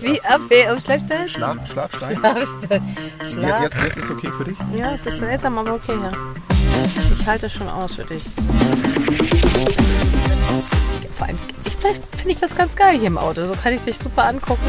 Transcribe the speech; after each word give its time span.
Wie 0.00 0.20
schläft 0.80 1.10
der? 1.10 1.28
Schlaf, 1.28 1.56
Schlafstein. 1.70 2.16
Schlaf. 2.16 3.62
Jetzt, 3.62 3.76
jetzt 3.82 3.96
ist 3.98 4.10
okay 4.10 4.30
für 4.36 4.44
dich? 4.44 4.56
Ja, 4.76 4.92
es 4.94 5.06
ist 5.06 5.18
seltsam, 5.18 5.58
aber 5.58 5.74
okay, 5.74 5.94
ja. 5.94 6.12
Ich 7.18 7.26
halte 7.26 7.46
es 7.46 7.52
schon 7.52 7.68
aus 7.68 7.94
für 7.94 8.04
dich. 8.04 8.22
Vor 11.16 11.26
allem, 11.26 11.38
ich, 11.64 11.76
vielleicht 11.76 12.02
finde 12.16 12.30
ich 12.30 12.36
das 12.38 12.54
ganz 12.54 12.76
geil 12.76 12.98
hier 12.98 13.08
im 13.08 13.18
Auto. 13.18 13.46
So 13.46 13.54
kann 13.54 13.72
ich 13.72 13.80
dich 13.80 13.98
super 13.98 14.26
angucken. 14.26 14.66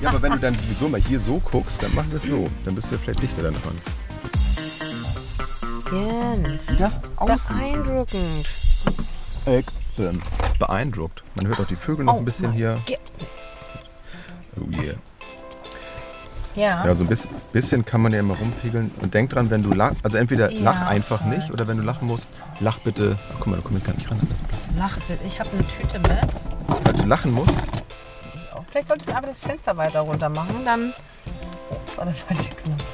Ja, 0.00 0.10
aber 0.10 0.20
wenn 0.22 0.32
du 0.32 0.38
dann 0.38 0.54
sowieso 0.54 0.88
mal 0.88 1.00
hier 1.00 1.20
so 1.20 1.38
guckst, 1.38 1.82
dann 1.82 1.94
machen 1.94 2.10
wir 2.10 2.18
es 2.18 2.24
so. 2.24 2.48
Dann 2.64 2.74
bist 2.74 2.90
du 2.90 2.96
ja 2.96 3.00
vielleicht 3.02 3.22
dichter 3.22 3.42
dann 3.42 3.54
dran. 3.54 3.80
Jens. 5.92 6.70
Wie 6.70 6.76
das 6.76 7.00
Beeindruckend. 7.48 8.65
Excellent. 9.46 10.22
Beeindruckt. 10.58 11.22
Man 11.34 11.46
hört 11.46 11.60
auch 11.60 11.66
die 11.66 11.76
Vögel 11.76 12.04
noch 12.04 12.14
Oh 12.14 12.18
ein 12.18 12.24
bisschen 12.24 12.52
hier. 12.52 12.78
Oh 14.56 14.70
yeah. 14.70 14.94
Ja. 16.54 16.86
Ja, 16.86 16.94
so 16.94 17.04
ein 17.04 17.08
bisschen, 17.08 17.30
bisschen 17.52 17.84
kann 17.84 18.00
man 18.00 18.12
ja 18.14 18.20
immer 18.20 18.34
rumpegeln. 18.36 18.90
Und 19.02 19.12
denk 19.12 19.28
dran, 19.30 19.50
wenn 19.50 19.62
du 19.62 19.70
lachst, 19.72 20.02
also 20.02 20.16
entweder 20.16 20.50
Ja, 20.50 20.60
lach 20.62 20.86
einfach 20.86 21.20
toll. 21.20 21.36
nicht 21.36 21.50
oder 21.50 21.68
wenn 21.68 21.76
du 21.76 21.82
lachen 21.82 22.08
musst, 22.08 22.42
lach 22.60 22.78
bitte. 22.78 23.18
Ach, 23.30 23.34
guck 23.38 23.48
mal, 23.48 23.56
da 23.56 23.62
komme 23.62 23.78
ich 23.78 23.84
gar 23.84 23.94
nicht 23.94 24.10
ran 24.10 24.18
an 24.18 24.28
das 24.30 24.38
Blatt. 24.48 24.78
Lachbild. 24.78 25.20
Ich 25.26 25.38
habe 25.38 25.50
eine 25.50 25.66
Tüte 25.68 25.98
mit. 25.98 26.82
Falls 26.84 27.00
du 27.02 27.06
lachen 27.06 27.32
musst, 27.32 27.54
Vielleicht 28.70 28.88
solltest 28.88 29.08
du 29.08 29.14
einfach 29.14 29.28
das 29.28 29.38
Fenster 29.38 29.76
weiter 29.78 30.00
runter 30.00 30.28
machen, 30.28 30.64
dann. 30.64 30.92
Oh, 31.70 31.76
das 31.86 31.96
war 31.96 32.04
der 32.04 32.14
falsche 32.14 32.50
Knopf. 32.50 32.84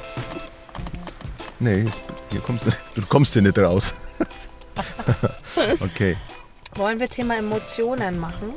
nee, 1.59 1.75
jetzt, 1.79 2.01
hier 2.31 2.39
kommst 2.41 2.67
du, 2.67 2.71
du 2.95 3.05
kommst 3.07 3.33
hier 3.33 3.41
nicht 3.41 3.57
raus. 3.59 3.93
okay. 5.79 6.17
Wollen 6.75 6.99
wir 6.99 7.09
Thema 7.09 7.37
Emotionen 7.37 8.19
machen? 8.19 8.53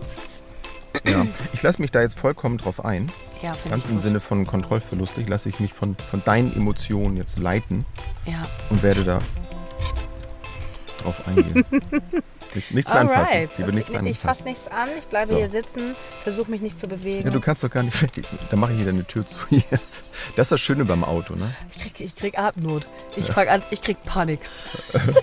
Ja. 1.04 1.26
Ich 1.52 1.62
lasse 1.62 1.80
mich 1.82 1.90
da 1.90 2.00
jetzt 2.00 2.18
vollkommen 2.18 2.56
drauf 2.58 2.84
ein. 2.84 3.10
Ja, 3.42 3.54
Ganz 3.68 3.88
im. 3.90 3.98
Sinne 3.98 4.20
von 4.20 4.46
Kontrollverlust. 4.46 5.18
Ich 5.18 5.28
lasse 5.28 5.48
ich 5.50 5.60
mich 5.60 5.74
von, 5.74 5.94
von 6.08 6.24
deinen 6.24 6.54
Emotionen 6.56 7.16
jetzt 7.16 7.38
leiten 7.38 7.84
Ja. 8.24 8.42
und 8.70 8.82
werde 8.82 9.04
da 9.04 9.20
drauf 11.06 11.26
eingehen. 11.26 11.64
Nicht- 12.54 12.70
nichts 12.72 12.90
mehr 12.92 13.00
anfassen. 13.00 13.32
Alright. 13.34 13.50
Lieber 13.58 13.68
Okay, 13.68 13.76
nichts 13.76 13.90
mehr 13.90 14.02
ich 14.04 14.18
fasse 14.18 14.28
anfassen. 14.28 14.44
nichts 14.48 14.68
an, 14.68 14.88
ich 14.98 15.06
bleibe 15.06 15.28
So. 15.28 15.36
hier 15.36 15.48
sitzen, 15.48 15.94
versuche 16.22 16.50
mich 16.50 16.60
nicht 16.60 16.78
zu 16.78 16.88
bewegen. 16.88 17.24
Ja, 17.24 17.30
du 17.32 17.40
kannst 17.40 17.62
doch 17.64 17.70
gar 17.70 17.82
nicht. 17.82 17.96
Da 18.50 18.56
mache 18.56 18.72
ich 18.72 18.78
hier 18.78 18.86
deine 18.86 19.04
Tür 19.06 19.24
zu. 19.26 19.38
Das 20.36 20.46
ist 20.46 20.52
das 20.52 20.60
Schöne 20.60 20.84
beim 20.84 21.04
Auto, 21.04 21.34
ne? 21.34 21.54
ich, 21.70 21.80
krieg, 21.82 22.00
ich 22.00 22.16
krieg 22.16 22.38
Atemnot. 22.38 22.86
Ich 23.16 23.26
fang 23.26 23.48
an, 23.48 23.62
ich 23.70 23.80
krieg 23.82 24.02
Panik. 24.04 24.40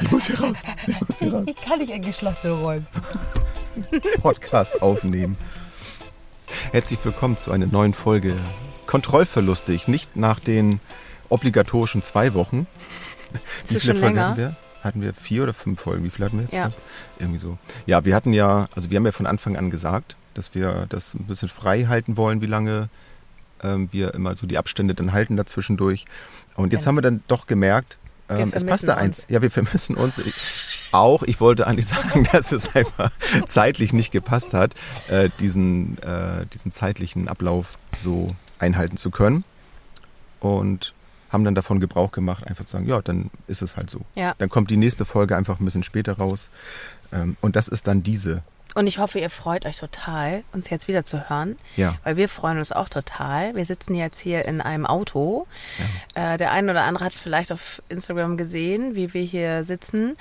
Ich 0.00 0.10
muss 0.12 0.26
hier 0.26 0.38
raus. 0.40 0.56
Ich 0.86 1.00
muss 1.08 1.18
hier 1.18 1.32
raus. 1.34 1.44
Ich 1.46 1.56
kann 1.56 1.78
nicht 1.80 1.90
in 1.90 2.02
geschlossene 2.02 2.52
Räume. 2.60 2.86
Podcast 4.22 4.80
aufnehmen. 4.82 5.36
Herzlich 6.72 7.00
willkommen 7.02 7.36
zu 7.36 7.50
einer 7.50 7.66
neuen 7.66 7.94
Folge 7.94 8.36
Kontrollverlustig. 8.86 9.88
Nicht 9.88 10.14
nach 10.14 10.38
den 10.38 10.78
obligatorischen 11.30 12.02
zwei 12.02 12.34
Wochen. 12.34 12.66
Ist 13.64 13.72
es 13.76 13.84
schon 13.84 13.96
länger? 13.98 14.28
hatten 14.28 14.36
wir? 14.38 14.56
Hatten 14.86 15.02
wir 15.02 15.12
vier 15.14 15.42
oder 15.42 15.52
fünf 15.52 15.80
Folgen? 15.80 16.04
Wie 16.04 16.10
viele 16.10 16.26
hatten 16.26 16.38
wir 16.38 16.44
jetzt? 16.44 16.54
Ja. 16.54 16.72
Irgendwie 17.18 17.38
so. 17.38 17.58
Ja, 17.86 18.04
wir 18.04 18.14
hatten 18.14 18.32
ja, 18.32 18.68
also 18.74 18.90
wir 18.90 18.96
haben 18.96 19.04
ja 19.06 19.12
von 19.12 19.26
Anfang 19.26 19.56
an 19.56 19.70
gesagt, 19.70 20.16
dass 20.34 20.54
wir 20.54 20.86
das 20.88 21.14
ein 21.14 21.24
bisschen 21.24 21.48
frei 21.48 21.84
halten 21.84 22.16
wollen, 22.16 22.40
wie 22.40 22.46
lange 22.46 22.88
ähm, 23.62 23.88
wir 23.92 24.14
immer 24.14 24.36
so 24.36 24.46
die 24.46 24.58
Abstände 24.58 24.94
dann 24.94 25.12
halten 25.12 25.36
dazwischendurch. 25.36 26.04
Und 26.54 26.72
jetzt 26.72 26.82
Ja. 26.82 26.88
haben 26.88 26.96
wir 26.96 27.02
dann 27.02 27.22
doch 27.28 27.46
gemerkt, 27.46 27.98
ähm, 28.28 28.50
es 28.54 28.64
passte 28.64 28.88
uns. 28.92 28.96
eins. 28.98 29.26
Ja, 29.28 29.40
wir 29.42 29.50
vermissen 29.52 29.96
uns. 29.96 30.18
Ich, 30.18 30.34
auch, 30.92 31.22
ich 31.22 31.40
wollte 31.40 31.66
eigentlich 31.66 31.86
sagen, 31.88 32.26
dass 32.32 32.52
es 32.52 32.74
einfach 32.74 33.10
zeitlich 33.46 33.92
nicht 33.92 34.10
gepasst 34.12 34.52
hat, 34.54 34.74
äh, 35.08 35.30
diesen, 35.40 35.96
äh, 36.02 36.44
diesen 36.52 36.70
zeitlichen 36.72 37.28
Ablauf 37.28 37.74
so 37.96 38.26
einhalten 38.58 38.96
zu 38.96 39.10
können. 39.10 39.44
Und 40.40 40.92
haben 41.36 41.44
dann 41.44 41.54
davon 41.54 41.80
Gebrauch 41.80 42.12
gemacht, 42.12 42.46
einfach 42.46 42.64
zu 42.64 42.72
sagen, 42.72 42.86
ja, 42.86 43.02
dann 43.02 43.30
ist 43.46 43.60
es 43.60 43.76
halt 43.76 43.90
so. 43.90 44.00
Ja. 44.14 44.34
Dann 44.38 44.48
kommt 44.48 44.70
die 44.70 44.78
nächste 44.78 45.04
Folge 45.04 45.36
einfach 45.36 45.60
ein 45.60 45.64
bisschen 45.66 45.82
später 45.82 46.14
raus. 46.14 46.50
Ähm, 47.12 47.36
und 47.42 47.56
das 47.56 47.68
ist 47.68 47.86
dann 47.86 48.02
diese. 48.02 48.40
Und 48.74 48.86
ich 48.86 48.98
hoffe, 48.98 49.18
ihr 49.18 49.30
freut 49.30 49.64
euch 49.66 49.76
total, 49.76 50.44
uns 50.52 50.70
jetzt 50.70 50.88
wieder 50.88 51.04
zu 51.04 51.28
hören. 51.28 51.56
Ja. 51.76 51.96
Weil 52.04 52.16
wir 52.16 52.28
freuen 52.28 52.58
uns 52.58 52.72
auch 52.72 52.88
total. 52.88 53.54
Wir 53.54 53.64
sitzen 53.64 53.94
jetzt 53.94 54.18
hier 54.18 54.44
in 54.46 54.60
einem 54.60 54.86
Auto. 54.86 55.46
Äh, 56.14 56.38
der 56.38 56.52
eine 56.52 56.72
oder 56.72 56.84
andere 56.84 57.04
hat 57.04 57.12
es 57.12 57.20
vielleicht 57.20 57.52
auf 57.52 57.82
Instagram 57.88 58.36
gesehen, 58.36 58.94
wie 58.94 59.12
wir 59.14 59.22
hier 59.22 59.64
sitzen. 59.64 60.16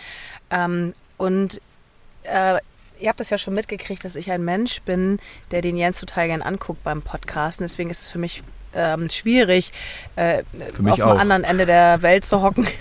Ähm, 0.49 0.93
und 1.17 1.61
äh, 2.23 2.59
ihr 2.99 3.09
habt 3.09 3.19
das 3.19 3.29
ja 3.29 3.37
schon 3.37 3.53
mitgekriegt, 3.53 4.03
dass 4.03 4.15
ich 4.15 4.31
ein 4.31 4.43
Mensch 4.43 4.81
bin, 4.81 5.19
der 5.51 5.61
den 5.61 5.77
Jens 5.77 5.99
total 5.99 6.27
gern 6.27 6.41
anguckt 6.41 6.83
beim 6.83 7.01
Podcasten. 7.01 7.65
Deswegen 7.65 7.89
ist 7.89 8.01
es 8.01 8.07
für 8.07 8.19
mich 8.19 8.43
ähm, 8.75 9.09
schwierig, 9.09 9.71
äh, 10.15 10.43
Für 10.73 10.83
mich 10.83 10.93
auf 10.93 10.99
dem 10.99 11.07
auch. 11.07 11.19
anderen 11.19 11.43
Ende 11.43 11.65
der 11.65 12.01
Welt 12.01 12.25
zu 12.25 12.41
hocken. 12.41 12.67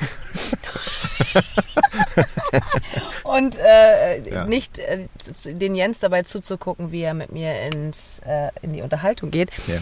Und 3.25 3.59
äh, 3.59 4.29
Ja. 4.31 4.45
nicht 4.47 4.79
äh, 4.79 5.07
den 5.47 5.75
Jens 5.75 5.99
dabei 5.99 6.23
zuzugucken, 6.23 6.93
wie 6.93 7.03
er 7.03 7.15
mit 7.15 7.33
mir 7.33 7.53
ins, 7.73 8.21
äh, 8.27 8.51
in 8.63 8.73
die 8.73 8.83
Unterhaltung 8.83 9.31
geht. 9.31 9.51
Ja. 9.67 9.79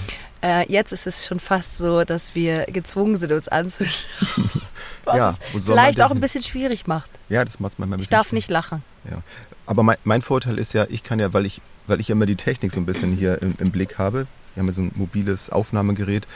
Äh, 0.63 0.73
jetzt 0.73 0.93
ist 0.93 1.07
es 1.07 1.27
schon 1.27 1.41
fast 1.41 1.79
so, 1.79 2.05
dass 2.05 2.35
wir 2.35 2.65
gezwungen 2.67 3.17
sind, 3.17 3.33
uns 3.33 3.49
anzuschauen. 3.49 4.51
Was 5.05 5.17
Ja, 5.17 5.35
es 5.57 5.65
vielleicht 5.67 6.01
auch 6.03 6.11
ein 6.11 6.21
bisschen 6.21 6.43
schwierig 6.43 6.87
macht. 6.87 7.11
Ja, 7.29 7.45
das 7.45 7.59
macht 7.61 7.79
manchmal 7.79 7.99
ein 7.99 8.03
Ich 8.03 8.09
darf 8.09 8.29
schwierig. 8.29 8.45
nicht 8.45 8.51
lachen. 8.51 8.83
Ja. 9.11 9.19
Aber 9.67 9.83
mein, 9.83 9.97
mein 10.05 10.23
Vorteil 10.23 10.59
ist 10.59 10.73
ja, 10.75 10.87
ich 10.89 11.03
kann 11.03 11.19
ja, 11.19 11.33
weil 11.33 11.47
ich, 11.47 11.61
weil 11.87 12.01
ich 12.01 12.11
immer 12.11 12.27
die 12.27 12.37
Technik 12.37 12.73
so 12.73 12.81
ein 12.81 12.87
bisschen 12.87 13.13
hier 13.17 13.41
im, 13.43 13.55
im 13.59 13.71
Blick 13.71 13.99
habe, 13.99 14.27
wir 14.55 14.61
haben 14.61 14.67
ja 14.67 14.73
so 14.73 14.83
ein 14.83 14.93
mobiles 14.95 15.51
Aufnahmegerät, 15.51 16.27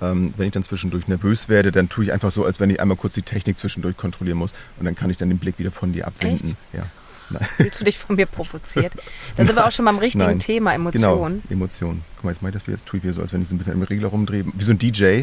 ähm, 0.00 0.34
wenn 0.36 0.46
ich 0.46 0.52
dann 0.52 0.62
zwischendurch 0.62 1.08
nervös 1.08 1.48
werde, 1.48 1.72
dann 1.72 1.88
tue 1.88 2.04
ich 2.04 2.12
einfach 2.12 2.30
so, 2.30 2.44
als 2.44 2.60
wenn 2.60 2.70
ich 2.70 2.80
einmal 2.80 2.96
kurz 2.96 3.14
die 3.14 3.22
Technik 3.22 3.58
zwischendurch 3.58 3.96
kontrollieren 3.96 4.38
muss 4.38 4.52
und 4.78 4.84
dann 4.84 4.94
kann 4.94 5.10
ich 5.10 5.16
dann 5.16 5.28
den 5.28 5.38
Blick 5.38 5.58
wieder 5.58 5.72
von 5.72 5.92
dir 5.92 6.06
abwenden. 6.06 6.48
Echt? 6.48 6.56
Ja. 6.74 6.86
Nein. 7.30 7.46
Fühlst 7.56 7.80
du 7.80 7.84
dich 7.84 7.98
von 7.98 8.14
mir 8.14 8.26
provoziert? 8.26 8.92
Da 9.36 9.44
sind 9.44 9.56
wir 9.56 9.66
auch 9.66 9.72
schon 9.72 9.84
beim 9.84 9.98
richtigen 9.98 10.24
Nein. 10.24 10.38
Thema, 10.38 10.76
Genau, 10.76 10.88
Emotionen. 10.88 11.42
Emotionen. 11.50 12.04
Guck 12.16 12.24
mal, 12.24 12.30
jetzt 12.30 12.42
mache 12.42 12.50
ich 12.50 12.54
das 12.54 12.66
wieder, 12.66 12.76
jetzt 12.76 12.86
tue 12.86 12.98
ich 12.98 13.04
wieder 13.04 13.14
so, 13.14 13.20
als 13.20 13.32
wenn 13.32 13.42
ich 13.42 13.48
so 13.48 13.54
ein 13.54 13.58
bisschen 13.58 13.72
im 13.72 13.82
Regler 13.82 14.08
rumdrehe, 14.08 14.44
wie 14.52 14.64
so 14.64 14.72
ein 14.72 14.78
DJ, 14.78 15.22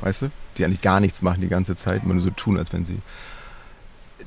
weißt 0.00 0.22
du, 0.22 0.30
die 0.56 0.64
eigentlich 0.64 0.80
gar 0.80 1.00
nichts 1.00 1.22
machen 1.22 1.40
die 1.40 1.48
ganze 1.48 1.74
Zeit, 1.74 2.04
immer 2.04 2.14
nur 2.14 2.22
so 2.22 2.30
tun, 2.30 2.56
als 2.56 2.72
wenn 2.72 2.84
sie... 2.84 2.98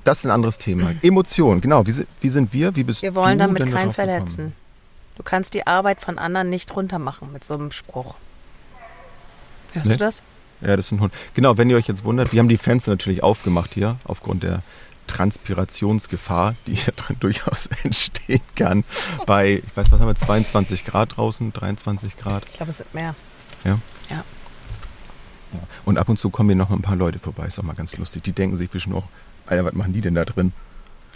Das 0.03 0.19
ist 0.19 0.25
ein 0.25 0.31
anderes 0.31 0.57
Thema. 0.57 0.93
Emotionen, 1.01 1.61
genau. 1.61 1.85
Wie, 1.87 1.93
wie 2.19 2.29
sind 2.29 2.51
wir? 2.51 2.75
Wie 2.75 2.83
bist 2.83 3.01
Wir 3.01 3.15
wollen 3.15 3.37
du 3.37 3.45
damit 3.45 3.71
keinen 3.71 3.93
drauf 3.93 3.95
gekommen? 3.95 4.53
Du 5.15 5.23
kannst 5.23 5.53
die 5.53 5.67
Arbeit 5.67 6.01
von 6.01 6.17
anderen 6.17 6.49
nicht 6.49 6.75
runtermachen 6.75 7.31
mit 7.31 7.43
so 7.43 7.53
einem 7.53 7.71
Spruch. 7.71 8.15
Hörst 9.73 9.87
Nee. 9.87 9.93
du 9.93 9.99
das? 9.99 10.23
Ja, 10.61 10.75
das 10.77 10.87
ist 10.87 10.91
ein 10.93 11.01
Hund. 11.01 11.13
Genau, 11.33 11.57
wenn 11.57 11.69
ihr 11.69 11.75
euch 11.77 11.87
jetzt 11.87 12.03
wundert, 12.03 12.31
wir 12.31 12.39
haben 12.39 12.49
die 12.49 12.57
Fenster 12.57 12.91
natürlich 12.91 13.21
aufgemacht 13.21 13.73
hier, 13.73 13.97
aufgrund 14.05 14.43
der 14.43 14.61
Transpirationsgefahr, 15.07 16.55
die 16.65 16.75
hier 16.75 16.93
drin 16.93 17.17
durchaus 17.19 17.67
entstehen 17.83 18.41
kann. 18.55 18.83
Bei, 19.25 19.61
ich 19.65 19.77
weiß, 19.77 19.91
was 19.91 19.99
haben 19.99 20.07
wir, 20.07 20.15
22 20.15 20.85
Grad 20.85 21.17
draußen, 21.17 21.51
23 21.51 22.17
Grad. 22.17 22.45
Ich 22.47 22.53
glaube, 22.53 22.69
es 22.71 22.77
sind 22.77 22.93
mehr. 22.93 23.13
Ja. 23.63 23.77
Ja. 24.09 24.23
Ja. 25.51 25.59
Und 25.85 25.97
ab 25.97 26.09
und 26.09 26.17
zu 26.17 26.29
kommen 26.29 26.49
hier 26.49 26.55
noch 26.55 26.69
ein 26.71 26.81
paar 26.81 26.95
Leute 26.95 27.19
vorbei, 27.19 27.45
ist 27.45 27.59
auch 27.59 27.63
mal 27.63 27.73
ganz 27.75 27.95
lustig. 27.97 28.23
Die 28.23 28.31
denken 28.31 28.55
sich 28.57 28.69
bestimmt 28.69 28.95
auch, 28.95 29.03
Alter, 29.45 29.65
was 29.65 29.73
machen 29.73 29.93
die 29.93 30.01
denn 30.01 30.15
da 30.15 30.25
drin? 30.25 30.53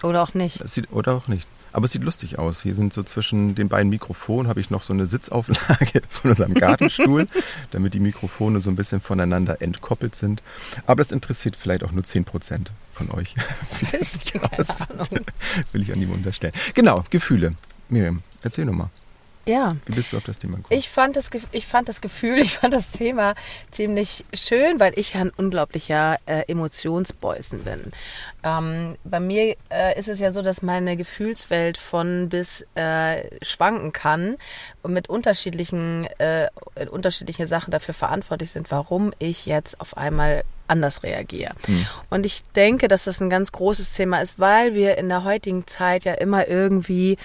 Oder 0.04 0.22
auch 0.22 0.34
nicht. 0.34 0.68
Sieht, 0.68 0.92
oder 0.92 1.14
auch 1.14 1.28
nicht. 1.28 1.48
Aber 1.78 1.86
es 1.86 1.92
sieht 1.92 2.04
lustig 2.04 2.40
aus. 2.40 2.64
Hier 2.64 2.74
sind 2.74 2.92
so 2.92 3.04
zwischen 3.04 3.54
den 3.54 3.70
beiden 3.70 3.92
Mikrofonen 3.92 4.50
habe 4.50 4.60
ich 4.60 4.72
noch 4.72 4.82
so 4.82 4.94
eine 4.94 5.06
Sitzauflage 5.06 6.02
von 6.10 6.32
unserem 6.32 6.56
Gartenstuhl, 6.56 7.28
damit 7.72 7.94
die 7.94 8.00
Mikrofone 8.00 8.62
so 8.62 8.72
ein 8.72 8.76
bisschen 8.76 9.00
voneinander 9.00 9.62
entkoppelt 9.62 10.16
sind. 10.16 10.42
Aber 10.88 11.02
das 11.02 11.12
interessiert 11.12 11.56
vielleicht 11.56 11.84
auch 11.84 11.92
nur 11.92 12.04
10% 12.04 12.70
von 12.94 13.12
euch, 13.12 13.36
das. 13.92 14.90
Ahnung. 14.90 15.26
Will 15.72 15.84
ich 15.84 15.94
an 15.94 16.02
ihm 16.02 16.10
unterstellen. 16.10 16.54
Genau, 16.74 17.04
Gefühle. 17.12 17.54
Miriam, 17.90 18.24
erzähl 18.42 18.66
nochmal. 18.66 18.90
Ja. 19.48 19.78
Wie 19.86 19.96
bist 19.96 20.12
du 20.12 20.18
auf 20.18 20.24
das 20.24 20.38
Thema 20.38 20.58
gekommen? 20.58 20.78
Ich 20.78 20.90
fand, 20.90 21.16
das, 21.16 21.30
ich 21.52 21.66
fand 21.66 21.88
das 21.88 22.02
Gefühl, 22.02 22.38
ich 22.42 22.54
fand 22.54 22.74
das 22.74 22.92
Thema 22.92 23.34
ziemlich 23.72 24.26
schön, 24.34 24.80
weil 24.80 24.94
ich 25.00 25.14
ja 25.14 25.22
ein 25.22 25.30
unglaublicher 25.30 26.18
äh, 26.26 26.44
Emotionsbolzen 26.48 27.64
bin. 27.64 27.92
Ähm, 28.44 28.98
bei 29.04 29.20
mir 29.20 29.56
äh, 29.70 29.98
ist 29.98 30.10
es 30.10 30.20
ja 30.20 30.32
so, 30.32 30.42
dass 30.42 30.62
meine 30.62 30.98
Gefühlswelt 30.98 31.78
von 31.78 32.28
bis 32.30 32.66
äh, 32.76 33.24
schwanken 33.44 33.94
kann 33.94 34.36
und 34.84 34.94
mit 34.94 35.10
unterschiedlichen, 35.10 36.08
äh, 36.18 36.48
unterschiedliche 36.92 37.48
Sachen 37.48 37.72
dafür 37.72 37.94
verantwortlich 37.94 38.52
sind, 38.52 38.70
warum 38.70 39.14
ich 39.18 39.46
jetzt 39.46 39.80
auf 39.80 39.96
einmal 39.96 40.44
anders 40.68 41.04
reagiere. 41.04 41.54
Und 42.10 42.26
ich 42.26 42.44
denke, 42.56 42.90
dass 42.90 43.06
das 43.06 43.22
ein 43.22 43.30
ganz 43.30 43.54
großes 43.54 43.94
Thema 43.94 44.20
ist, 44.20 44.38
weil 44.38 44.74
wir 44.74 44.98
in 44.98 45.08
der 45.08 45.24
heutigen 45.24 45.66
Zeit 45.66 46.04
ja 46.04 46.14
immer 46.14 46.50
irgendwie 46.50 47.18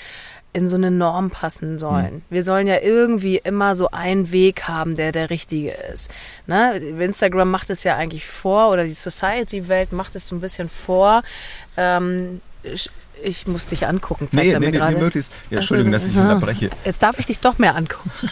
in 0.55 0.67
so 0.67 0.77
eine 0.77 0.91
Norm 0.91 1.31
passen 1.31 1.79
sollen. 1.79 2.23
Wir 2.29 2.45
sollen 2.45 2.67
ja 2.67 2.81
irgendwie 2.81 3.39
immer 3.39 3.75
so 3.75 3.91
einen 3.91 4.33
Weg 4.33 4.69
haben, 4.69 4.97
der 4.97 5.11
der 5.11 5.31
richtige 5.31 5.73
ist. 5.93 6.11
Ne? 6.47 6.77
Instagram 6.77 7.51
macht 7.51 7.71
es 7.71 7.85
ja 7.85 7.97
eigentlich 7.97 8.27
vor 8.27 8.71
oder 8.71 8.85
die 8.85 8.93
Society-Welt 8.93 9.93
macht 9.93 10.15
es 10.15 10.29
so 10.29 10.37
ein 10.37 10.41
bisschen 10.41 10.69
vor. 10.69 11.23
Ähm, 11.77 12.43
ich 13.23 13.47
muss 13.47 13.67
dich 13.67 13.87
angucken, 13.87 14.29
zeigt 14.31 14.45
Nee, 14.47 14.53
er 14.53 14.61
nee, 14.61 14.67
mir 14.67 14.73
nee, 14.73 14.79
gerade. 14.79 14.95
nee, 14.95 15.01
möglichst. 15.03 15.33
Ja, 15.51 15.59
Entschuldigung, 15.59 15.93
dass 15.93 16.07
ich 16.07 16.17
unterbreche. 16.17 16.71
Jetzt 16.85 17.03
darf 17.03 17.19
ich 17.19 17.27
dich 17.27 17.39
doch 17.41 17.59
mehr 17.59 17.77
angucken. 17.77 18.11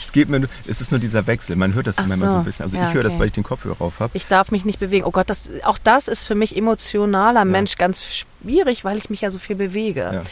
Es 0.00 0.12
geht 0.12 0.28
mir, 0.28 0.46
es 0.66 0.82
ist 0.82 0.90
nur 0.90 1.00
dieser 1.00 1.26
Wechsel. 1.26 1.56
Man 1.56 1.72
hört 1.72 1.86
das 1.86 1.96
Ach 1.96 2.06
manchmal 2.06 2.28
so 2.28 2.34
so. 2.34 2.38
ein 2.40 2.44
bisschen. 2.44 2.64
Also 2.64 2.76
Ja, 2.76 2.88
ich 2.88 2.94
höre 2.94 3.02
das, 3.02 3.12
okay. 3.12 3.20
weil 3.20 3.26
ich 3.28 3.32
den 3.32 3.42
Kopfhörer 3.42 3.80
auf 3.80 4.00
habe. 4.00 4.10
Ich 4.14 4.26
darf 4.26 4.50
mich 4.50 4.66
nicht 4.66 4.78
bewegen. 4.78 5.06
Oh 5.06 5.10
Gott, 5.10 5.30
das, 5.30 5.48
auch 5.64 5.78
das 5.78 6.08
ist 6.08 6.24
für 6.24 6.34
mich 6.34 6.54
emotionaler 6.56 7.46
Mensch 7.46 7.76
ganz 7.76 8.02
schwierig, 8.04 8.84
weil 8.84 8.98
ich 8.98 9.08
mich 9.08 9.22
ja 9.22 9.30
so 9.30 9.38
viel 9.38 9.56
bewege. 9.56 10.10
Ja. 10.12 10.22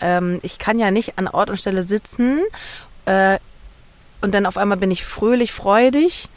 Ähm, 0.00 0.40
ich 0.42 0.58
kann 0.58 0.80
ja 0.80 0.90
nicht 0.90 1.16
an 1.16 1.28
Ort 1.28 1.48
und 1.48 1.58
Stelle 1.58 1.84
sitzen 1.84 2.40
äh, 3.04 3.38
und 4.20 4.34
dann 4.34 4.46
auf 4.46 4.56
einmal 4.56 4.78
bin 4.78 4.90
ich 4.90 5.04
fröhlich, 5.04 5.52
freudig. 5.52 6.28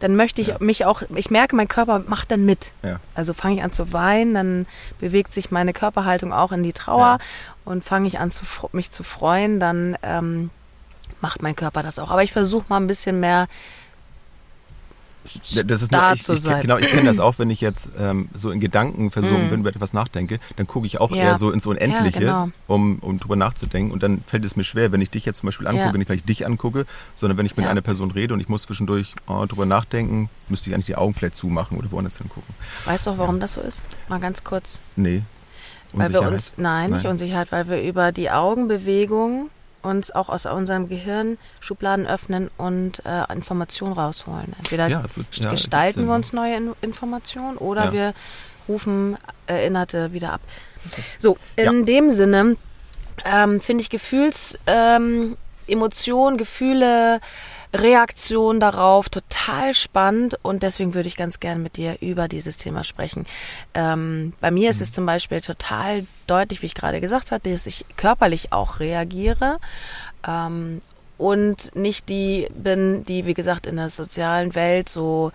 Dann 0.00 0.14
möchte 0.14 0.40
ich 0.42 0.48
Ja. 0.48 0.56
mich 0.60 0.84
auch, 0.84 1.02
ich 1.14 1.30
merke, 1.30 1.56
mein 1.56 1.68
Körper 1.68 2.00
macht 2.06 2.30
dann 2.30 2.44
mit. 2.44 2.72
Ja. 2.82 3.00
Also 3.14 3.32
fange 3.32 3.56
ich 3.56 3.62
an 3.62 3.70
zu 3.70 3.92
weinen, 3.92 4.34
dann 4.34 4.66
bewegt 4.98 5.32
sich 5.32 5.50
meine 5.50 5.72
Körperhaltung 5.72 6.32
auch 6.32 6.52
in 6.52 6.62
die 6.62 6.72
Trauer 6.74 7.18
Ja. 7.18 7.18
und 7.64 7.82
fange 7.82 8.06
ich 8.08 8.18
an, 8.18 8.28
zu, 8.30 8.44
mich 8.72 8.90
zu 8.90 9.02
freuen, 9.02 9.58
dann 9.58 9.96
ähm, 10.02 10.50
macht 11.22 11.42
mein 11.42 11.56
Körper 11.56 11.82
das 11.82 11.98
auch. 11.98 12.10
Aber 12.10 12.22
ich 12.22 12.32
versuche 12.32 12.66
mal 12.68 12.76
ein 12.76 12.86
bisschen 12.86 13.20
mehr 13.20 13.46
Das 15.66 15.82
ist 15.82 15.92
da 15.92 16.08
nur, 16.08 16.14
ich, 16.14 16.22
zu 16.22 16.32
ich, 16.34 16.40
sein. 16.40 16.60
Genau, 16.62 16.76
ich 16.78 16.88
kenne 16.88 17.04
das 17.04 17.18
auch, 17.20 17.38
wenn 17.38 17.50
ich 17.50 17.60
jetzt 17.60 17.90
ähm, 17.98 18.28
so 18.34 18.50
in 18.50 18.60
Gedanken 18.60 19.10
versunken 19.10 19.46
Mhm. 19.46 19.50
bin, 19.50 19.60
über 19.60 19.70
etwas 19.70 19.92
nachdenke, 19.92 20.38
dann 20.56 20.66
gucke 20.66 20.86
ich 20.86 21.00
auch 21.00 21.10
Ja. 21.10 21.22
eher 21.24 21.34
so 21.36 21.50
ins 21.50 21.66
Unendliche, 21.66 22.20
genau. 22.20 22.48
um, 22.66 22.98
um 23.00 23.18
drüber 23.18 23.36
nachzudenken. 23.36 23.92
Und 23.92 24.02
dann 24.02 24.22
fällt 24.26 24.44
es 24.44 24.56
mir 24.56 24.64
schwer, 24.64 24.92
wenn 24.92 25.00
ich 25.00 25.10
dich 25.10 25.24
jetzt 25.24 25.38
zum 25.38 25.48
Beispiel 25.48 25.66
angucke, 25.66 25.86
Ja. 25.92 25.96
nicht 25.98 26.08
weil 26.08 26.16
ich 26.16 26.24
dich 26.24 26.46
angucke, 26.46 26.86
sondern 27.14 27.38
wenn 27.38 27.46
ich 27.46 27.56
mit 27.56 27.64
Ja. 27.64 27.70
einer 27.70 27.82
Person 27.82 28.10
rede 28.10 28.34
und 28.34 28.40
ich 28.40 28.48
muss 28.48 28.62
zwischendurch 28.62 29.14
oh, 29.26 29.44
drüber 29.46 29.66
nachdenken, 29.66 30.28
müsste 30.48 30.70
ich 30.70 30.74
eigentlich 30.74 30.86
die 30.86 30.96
Augen 30.96 31.14
vielleicht 31.14 31.34
zumachen 31.34 31.78
oder 31.78 31.90
woanders 31.90 32.18
hingucken. 32.18 32.54
Weißt 32.84 33.06
du 33.06 33.10
auch, 33.12 33.18
warum 33.18 33.40
das 33.40 33.52
so 33.52 33.60
ist? 33.60 33.82
Mal 34.08 34.20
ganz 34.20 34.44
kurz. 34.44 34.80
Nee. 34.96 35.22
Weil 35.92 36.12
wir 36.12 36.22
uns, 36.22 36.52
nein, 36.56 36.90
nicht 36.90 37.04
Nein. 37.04 37.12
Unsicherheit, 37.12 37.52
weil 37.52 37.68
wir 37.68 37.80
über 37.82 38.12
die 38.12 38.30
Augenbewegung 38.30 39.48
uns 39.86 40.10
auch 40.10 40.28
aus 40.28 40.44
unserem 40.46 40.88
Gehirn 40.88 41.38
Schubladen 41.60 42.06
öffnen 42.06 42.50
und 42.58 43.04
äh, 43.06 43.32
Informationen 43.32 43.92
rausholen. 43.94 44.54
Entweder 44.58 44.88
Ja, 44.88 45.02
wird- 45.14 45.26
ja, 45.36 45.50
gestalten 45.50 46.06
wir 46.06 46.14
uns 46.14 46.32
neue 46.32 46.56
In 46.56 46.72
Informationen 46.82 47.56
oder 47.56 47.86
Ja. 47.86 47.92
wir 47.92 48.14
rufen 48.68 49.16
Erinnerte 49.46 50.12
wieder 50.12 50.32
ab. 50.34 50.40
So, 51.18 51.36
in 51.56 51.84
dem 51.86 52.10
Sinne 52.10 52.56
ähm, 53.24 53.60
finde 53.60 53.82
ich 53.82 53.90
Gefühls, 53.90 54.58
ähm, 54.66 55.36
Emotionen, 55.68 56.36
Gefühle, 56.36 57.20
Reaktion 57.82 58.60
darauf 58.60 59.08
total 59.08 59.74
spannend 59.74 60.38
und 60.42 60.62
deswegen 60.62 60.94
würde 60.94 61.08
ich 61.08 61.16
ganz 61.16 61.40
gerne 61.40 61.60
mit 61.60 61.76
dir 61.76 61.96
über 62.00 62.28
dieses 62.28 62.56
Thema 62.56 62.84
sprechen. 62.84 63.24
Ähm, 63.74 64.32
bei 64.40 64.50
mir 64.50 64.70
ist 64.70 64.80
es 64.80 64.92
zum 64.92 65.06
Beispiel 65.06 65.40
total 65.40 66.06
deutlich, 66.26 66.62
wie 66.62 66.66
ich 66.66 66.74
gerade 66.74 67.00
gesagt 67.00 67.30
hatte, 67.30 67.50
dass 67.50 67.66
ich 67.66 67.84
körperlich 67.96 68.52
auch 68.52 68.80
reagiere 68.80 69.58
ähm, 70.26 70.80
und 71.18 71.74
nicht 71.74 72.08
die 72.08 72.48
bin, 72.54 73.04
die, 73.04 73.26
wie 73.26 73.34
gesagt, 73.34 73.66
in 73.66 73.76
der 73.76 73.88
sozialen 73.88 74.54
Welt 74.54 74.88
so 74.88 75.32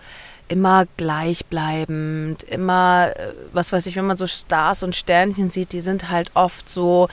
immer 0.48 0.86
gleichbleibend, 0.96 2.42
immer, 2.42 3.10
äh, 3.16 3.32
was 3.52 3.72
weiß 3.72 3.86
ich, 3.86 3.96
wenn 3.96 4.06
man 4.06 4.16
so 4.16 4.26
Stars 4.26 4.82
und 4.82 4.94
Sternchen 4.94 5.50
sieht, 5.50 5.72
die 5.72 5.80
sind 5.80 6.10
halt 6.10 6.30
oft 6.34 6.68
so, 6.68 7.08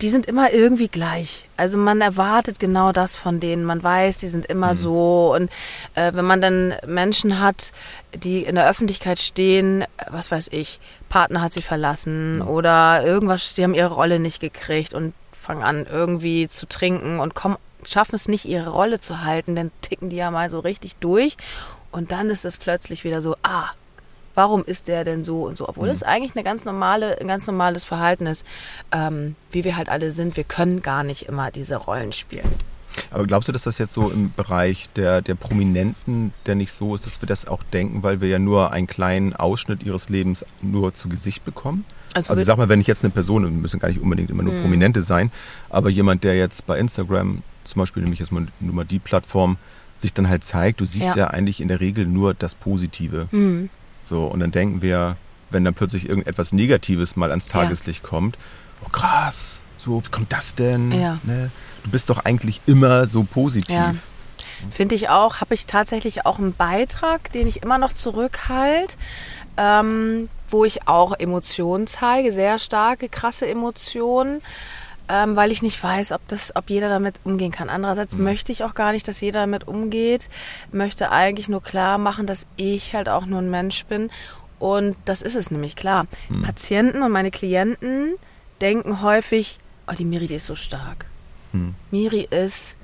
die 0.00 0.08
sind 0.08 0.26
immer 0.26 0.52
irgendwie 0.52 0.88
gleich. 0.88 1.48
Also 1.56 1.78
man 1.78 2.00
erwartet 2.00 2.58
genau 2.58 2.92
das 2.92 3.16
von 3.16 3.40
denen. 3.40 3.64
Man 3.64 3.82
weiß, 3.82 4.18
die 4.18 4.26
sind 4.26 4.46
immer 4.46 4.74
so. 4.74 5.34
Und 5.34 5.50
äh, 5.94 6.12
wenn 6.14 6.24
man 6.24 6.40
dann 6.40 6.74
Menschen 6.86 7.40
hat, 7.40 7.72
die 8.14 8.42
in 8.42 8.56
der 8.56 8.68
Öffentlichkeit 8.68 9.18
stehen, 9.20 9.84
was 10.10 10.30
weiß 10.30 10.48
ich, 10.52 10.80
Partner 11.08 11.42
hat 11.42 11.52
sie 11.52 11.62
verlassen 11.62 12.42
oder 12.42 13.04
irgendwas, 13.04 13.54
die 13.54 13.62
haben 13.62 13.74
ihre 13.74 13.94
Rolle 13.94 14.18
nicht 14.18 14.40
gekriegt 14.40 14.94
und 14.94 15.14
fangen 15.40 15.62
an 15.62 15.86
irgendwie 15.90 16.48
zu 16.48 16.66
trinken 16.66 17.20
und 17.20 17.34
kommen, 17.34 17.56
schaffen 17.84 18.14
es 18.14 18.28
nicht, 18.28 18.46
ihre 18.46 18.70
Rolle 18.70 18.98
zu 18.98 19.22
halten, 19.22 19.54
dann 19.54 19.70
ticken 19.80 20.08
die 20.10 20.16
ja 20.16 20.30
mal 20.30 20.50
so 20.50 20.58
richtig 20.58 20.96
durch. 20.96 21.36
Und 21.92 22.10
dann 22.10 22.30
ist 22.30 22.44
es 22.44 22.58
plötzlich 22.58 23.04
wieder 23.04 23.20
so, 23.20 23.36
ah, 23.42 23.70
warum 24.34 24.64
ist 24.64 24.88
der 24.88 25.04
denn 25.04 25.22
so 25.24 25.44
und 25.46 25.56
so? 25.56 25.68
Obwohl 25.68 25.88
es 25.88 26.02
eigentlich 26.02 26.34
eine 26.34 26.44
ganz 26.44 26.64
normale, 26.64 27.20
ein 27.20 27.28
ganz 27.28 27.46
normales 27.46 27.84
Verhalten 27.84 28.26
ist, 28.26 28.44
ähm, 28.92 29.36
wie 29.50 29.64
wir 29.64 29.76
halt 29.76 29.88
alle 29.88 30.12
sind. 30.12 30.36
Wir 30.36 30.44
können 30.44 30.82
gar 30.82 31.04
nicht 31.04 31.26
immer 31.28 31.50
diese 31.50 31.76
Rollen 31.76 32.12
spielen. 32.12 32.48
Aber 33.10 33.24
glaubst 33.26 33.48
du, 33.48 33.52
dass 33.52 33.64
das 33.64 33.78
jetzt 33.78 33.92
so 33.92 34.08
im 34.08 34.32
Bereich 34.34 34.88
der, 34.94 35.20
der 35.20 35.34
Prominenten, 35.34 36.32
der 36.46 36.54
nicht 36.54 36.72
so 36.72 36.94
ist, 36.94 37.06
dass 37.06 37.20
wir 37.20 37.26
das 37.26 37.46
auch 37.46 37.62
denken, 37.64 38.02
weil 38.04 38.20
wir 38.20 38.28
ja 38.28 38.38
nur 38.38 38.70
einen 38.70 38.86
kleinen 38.86 39.34
Ausschnitt 39.34 39.82
ihres 39.82 40.08
Lebens 40.10 40.44
nur 40.62 40.94
zu 40.94 41.08
Gesicht 41.08 41.44
bekommen? 41.44 41.84
Also 42.14 42.28
Also 42.30 42.36
wir- 42.38 42.42
ich 42.42 42.46
sag 42.46 42.56
mal, 42.56 42.68
wenn 42.68 42.80
ich 42.80 42.86
jetzt 42.86 43.02
eine 43.04 43.12
Person, 43.12 43.44
und 43.44 43.60
müssen 43.60 43.80
gar 43.80 43.88
nicht 43.88 44.00
unbedingt 44.00 44.30
immer 44.30 44.44
Mhm. 44.44 44.50
nur 44.50 44.60
Prominente 44.60 45.02
sein, 45.02 45.32
aber 45.70 45.90
jemand, 45.90 46.22
der 46.22 46.36
jetzt 46.36 46.66
bei 46.66 46.78
Instagram, 46.78 47.42
zum 47.64 47.80
Beispiel 47.80 48.02
nämlich 48.02 48.20
jetzt 48.20 48.30
mal, 48.30 48.46
nur 48.60 48.74
mal 48.74 48.84
die 48.84 49.00
Plattform, 49.00 49.56
sich 49.96 50.12
dann 50.14 50.28
halt 50.28 50.44
zeigt, 50.44 50.80
du 50.80 50.84
siehst 50.84 51.16
ja, 51.16 51.24
Ja. 51.24 51.26
eigentlich 51.28 51.60
in 51.60 51.66
der 51.68 51.80
Regel 51.80 52.06
nur 52.06 52.32
das 52.34 52.54
Positive. 52.54 53.26
Mhm. 53.32 53.70
So, 54.04 54.26
und 54.26 54.40
dann 54.40 54.52
denken 54.52 54.82
wir, 54.82 55.16
wenn 55.50 55.64
dann 55.64 55.74
plötzlich 55.74 56.08
irgendetwas 56.08 56.52
Negatives 56.52 57.16
mal 57.16 57.30
ans 57.30 57.46
Ja. 57.46 57.52
Tageslicht 57.52 58.02
kommt, 58.02 58.38
oh 58.84 58.88
krass, 58.90 59.62
so, 59.78 60.04
wie 60.04 60.10
kommt 60.10 60.32
das 60.32 60.54
denn? 60.54 60.92
Ja. 60.92 61.18
Ne? 61.24 61.50
Du 61.82 61.90
bist 61.90 62.10
doch 62.10 62.24
eigentlich 62.24 62.60
immer 62.66 63.06
so 63.06 63.24
positiv. 63.24 63.74
Ja. 63.74 63.94
Finde 64.70 64.94
ich 64.94 65.08
auch, 65.08 65.40
habe 65.40 65.54
ich 65.54 65.66
tatsächlich 65.66 66.26
auch 66.26 66.38
einen 66.38 66.54
Beitrag, 66.54 67.32
den 67.32 67.46
ich 67.46 67.62
immer 67.62 67.78
noch 67.78 67.92
zurückhalte, 67.92 68.96
ähm, 69.56 70.28
wo 70.48 70.64
ich 70.64 70.86
auch 70.88 71.18
Emotionen 71.18 71.86
zeige, 71.86 72.32
sehr 72.32 72.58
starke, 72.58 73.08
krasse 73.08 73.46
Emotionen, 73.48 74.40
ähm, 75.08 75.36
weil 75.36 75.52
ich 75.52 75.62
nicht 75.62 75.82
weiß, 75.82 76.12
ob, 76.12 76.26
das, 76.28 76.54
ob 76.56 76.70
jeder 76.70 76.88
damit 76.88 77.20
umgehen 77.24 77.52
kann. 77.52 77.68
Andererseits 77.68 78.16
möchte 78.16 78.52
ich 78.52 78.64
auch 78.64 78.74
gar 78.74 78.92
nicht, 78.92 79.06
dass 79.06 79.20
jeder 79.20 79.40
damit 79.40 79.68
umgeht, 79.68 80.28
möchte 80.72 81.10
eigentlich 81.10 81.48
nur 81.48 81.62
klar 81.62 81.98
machen, 81.98 82.26
dass 82.26 82.46
ich 82.56 82.94
halt 82.94 83.08
auch 83.08 83.26
nur 83.26 83.40
ein 83.40 83.50
Mensch 83.50 83.84
bin. 83.86 84.10
Und 84.58 84.96
das 85.04 85.20
ist 85.20 85.34
es 85.36 85.50
nämlich 85.50 85.76
klar. 85.76 86.06
Patienten 86.42 87.02
und 87.02 87.12
meine 87.12 87.30
Klienten 87.30 88.14
denken 88.60 89.02
häufig, 89.02 89.58
oh, 89.86 89.92
die 89.92 90.04
Miri, 90.04 90.26
die 90.26 90.36
ist 90.36 90.46
so 90.46 90.54
stark. 90.54 91.06
Hm. 91.52 91.74
Miri 91.90 92.26
ist 92.30 92.78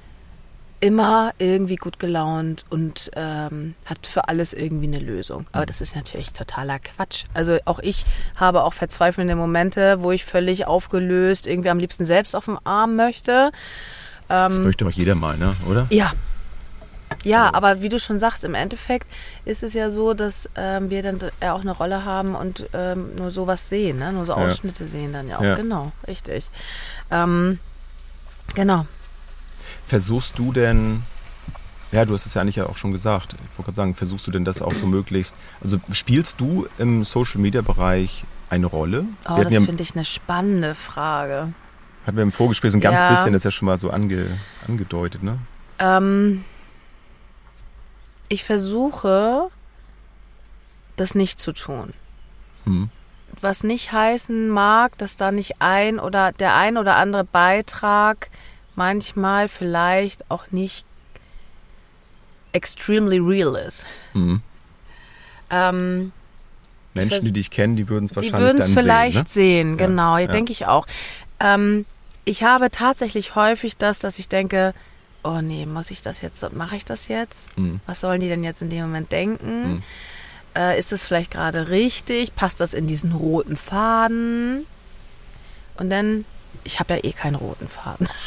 immer 0.80 1.32
irgendwie 1.38 1.76
gut 1.76 1.98
gelaunt 1.98 2.64
und 2.70 3.10
ähm, 3.14 3.74
hat 3.84 4.06
für 4.06 4.28
alles 4.28 4.54
irgendwie 4.54 4.86
eine 4.86 4.98
Lösung. 4.98 5.46
Aber 5.52 5.66
das 5.66 5.80
ist 5.82 5.94
natürlich 5.94 6.32
totaler 6.32 6.78
Quatsch. 6.78 7.24
Also 7.34 7.58
auch 7.66 7.80
ich 7.80 8.06
habe 8.36 8.64
auch 8.64 8.72
verzweifelnde 8.72 9.36
Momente, 9.36 10.02
wo 10.02 10.10
ich 10.10 10.24
völlig 10.24 10.66
aufgelöst 10.66 11.46
irgendwie 11.46 11.68
am 11.70 11.78
liebsten 11.78 12.04
selbst 12.06 12.34
auf 12.34 12.46
dem 12.46 12.58
Arm 12.64 12.96
möchte. 12.96 13.52
Das 14.28 14.56
Ähm, 14.56 14.64
möchte 14.64 14.84
doch 14.84 14.90
jeder 14.92 15.14
mal, 15.14 15.36
ne? 15.36 15.54
oder? 15.68 15.86
ja. 15.90 16.12
Ja, 17.24 17.48
So. 17.48 17.54
aber 17.54 17.82
wie 17.82 17.88
du 17.90 17.98
schon 17.98 18.18
sagst, 18.18 18.44
im 18.44 18.54
Endeffekt 18.54 19.06
ist 19.44 19.62
es 19.62 19.74
ja 19.74 19.90
so, 19.90 20.14
dass 20.14 20.48
ähm, 20.56 20.88
wir 20.88 21.02
dann 21.02 21.18
ja 21.42 21.52
auch 21.52 21.60
eine 21.60 21.72
Rolle 21.72 22.04
haben 22.06 22.34
und 22.34 22.66
ähm, 22.72 23.14
nur 23.16 23.30
sowas 23.32 23.68
sehen, 23.68 23.98
ne? 23.98 24.12
nur 24.12 24.24
so 24.24 24.32
Ja. 24.32 24.38
Ausschnitte 24.38 24.86
sehen 24.88 25.12
dann 25.12 25.28
ja 25.28 25.38
auch. 25.38 25.42
Ja. 25.42 25.56
Genau, 25.56 25.92
richtig. 26.06 26.48
Ähm, 27.10 27.58
genau. 28.54 28.86
Versuchst 29.86 30.38
du 30.38 30.52
denn, 30.52 31.02
ja, 31.92 32.04
du 32.04 32.12
hast 32.14 32.26
es 32.26 32.34
ja 32.34 32.42
eigentlich 32.42 32.60
auch 32.62 32.76
schon 32.76 32.92
gesagt, 32.92 33.32
ich 33.34 33.40
wollte 33.58 33.64
gerade 33.64 33.76
sagen, 33.76 33.94
versuchst 33.94 34.26
du 34.26 34.30
denn 34.30 34.44
das 34.44 34.62
auch 34.62 34.74
so 34.74 34.86
möglichst, 34.86 35.34
also 35.62 35.78
spielst 35.92 36.40
du 36.40 36.66
im 36.78 37.04
Social-Media-Bereich 37.04 38.24
eine 38.50 38.66
Rolle? 38.66 39.04
Oh, 39.28 39.42
das 39.42 39.52
ja, 39.52 39.60
finde 39.60 39.82
ich 39.82 39.94
eine 39.94 40.04
spannende 40.04 40.74
Frage. 40.74 41.52
hatten 42.06 42.16
wir 42.16 42.22
im 42.22 42.32
Vorgespräch 42.32 42.72
so 42.72 42.78
ein 42.78 42.80
ganz 42.80 43.00
Ja. 43.00 43.08
bisschen 43.08 43.32
das 43.32 43.44
ja 43.44 43.50
schon 43.50 43.66
mal 43.66 43.78
so 43.78 43.90
ange, 43.90 44.38
angedeutet, 44.66 45.22
ne? 45.22 45.38
Ähm, 45.78 46.44
ich 48.28 48.44
versuche, 48.44 49.48
das 50.96 51.14
nicht 51.14 51.38
zu 51.38 51.52
tun. 51.52 51.92
Hm. 52.64 52.90
Was 53.40 53.62
nicht 53.62 53.92
heißen 53.92 54.48
mag, 54.48 54.98
dass 54.98 55.16
da 55.16 55.32
nicht 55.32 55.54
ein 55.60 55.98
oder 55.98 56.32
der 56.32 56.54
ein 56.56 56.76
oder 56.76 56.96
andere 56.96 57.24
Beitrag 57.24 58.28
manchmal 58.80 59.48
vielleicht 59.48 60.30
auch 60.30 60.50
nicht 60.52 60.86
extremely 62.52 63.18
real 63.18 63.54
ist. 63.54 63.84
Hm. 64.12 64.40
Ähm, 65.50 66.12
Menschen, 66.94 67.10
vers- 67.10 67.24
die 67.24 67.32
dich 67.32 67.50
kennen, 67.50 67.76
die 67.76 67.90
würden 67.90 68.06
es 68.06 68.12
die 68.12 68.16
wahrscheinlich 68.16 68.40
würden 68.40 68.58
es 68.58 68.66
dann 68.66 68.74
vielleicht 68.74 69.28
sehen. 69.28 69.76
sehen, 69.76 69.76
genau, 69.76 70.16
ja. 70.16 70.28
denke 70.28 70.52
ich 70.52 70.64
auch. 70.64 70.86
Ähm, 71.40 71.84
ich 72.24 72.42
habe 72.42 72.70
tatsächlich 72.70 73.34
häufig 73.34 73.76
das, 73.76 73.98
dass 73.98 74.18
ich 74.18 74.30
denke, 74.30 74.72
oh 75.24 75.42
nee, 75.42 75.66
muss 75.66 75.90
ich 75.90 76.00
das 76.00 76.22
jetzt, 76.22 76.42
mache 76.54 76.76
ich 76.76 76.86
das 76.86 77.08
jetzt? 77.08 77.58
Ne? 77.58 77.64
Hm. 77.64 77.80
Was 77.84 78.00
sollen 78.00 78.22
die 78.22 78.28
denn 78.28 78.42
jetzt 78.44 78.62
in 78.62 78.70
dem 78.70 78.80
Moment 78.80 79.12
denken? 79.12 79.64
Hm. 79.64 79.82
Äh, 80.56 80.78
ist 80.78 80.90
das 80.90 81.04
vielleicht 81.04 81.32
gerade 81.32 81.68
richtig? 81.68 82.34
Passt 82.34 82.62
das 82.62 82.72
in 82.72 82.86
diesen 82.86 83.12
roten 83.12 83.58
Faden? 83.58 84.64
Und 85.76 85.90
dann, 85.90 86.24
ich 86.64 86.80
habe 86.80 86.94
ja 86.94 87.04
eh 87.04 87.12
keinen 87.12 87.34
roten 87.34 87.68
Faden. 87.68 88.08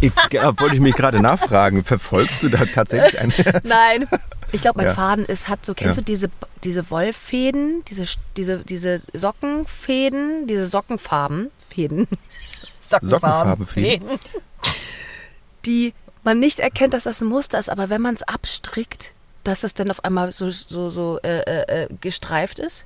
Ich, 0.00 0.12
ja, 0.32 0.58
wollte 0.60 0.74
ich 0.74 0.80
mich 0.80 0.94
gerade 0.94 1.20
nachfragen, 1.20 1.84
verfolgst 1.84 2.42
du 2.42 2.48
da 2.48 2.64
tatsächlich 2.66 3.18
einen? 3.20 3.32
Nein, 3.62 4.06
Ich 4.52 4.60
glaube, 4.60 4.78
mein 4.78 4.86
Ja. 4.86 4.94
Faden 4.94 5.24
ist, 5.24 5.48
hat 5.48 5.64
so, 5.66 5.74
kennst 5.74 5.96
Ja. 5.96 6.02
du 6.02 6.04
diese, 6.04 6.28
diese 6.64 6.90
Wollfäden, 6.90 7.84
diese, 7.88 8.04
diese, 8.36 8.58
diese 8.58 9.00
Sockenfäden, 9.14 10.46
diese 10.46 10.66
Sockenfarben, 10.66 11.50
Fäden. 11.58 12.06
Sockenfarbenfäden. 12.80 14.08
Fäden. 14.08 14.20
Die 15.64 15.94
man 16.22 16.38
nicht 16.40 16.60
erkennt, 16.60 16.92
dass 16.94 17.04
das 17.04 17.20
ein 17.20 17.28
Muster 17.28 17.58
ist, 17.58 17.70
aber 17.70 17.88
wenn 17.88 18.02
man 18.02 18.14
es 18.14 18.22
abstrickt, 18.24 19.12
dass 19.44 19.62
es 19.62 19.74
dann 19.74 19.90
auf 19.90 20.04
einmal 20.04 20.32
so, 20.32 20.50
so, 20.50 20.90
so 20.90 21.18
äh, 21.22 21.38
äh, 21.40 21.84
äh, 21.84 21.88
gestreift 22.00 22.58
ist. 22.58 22.84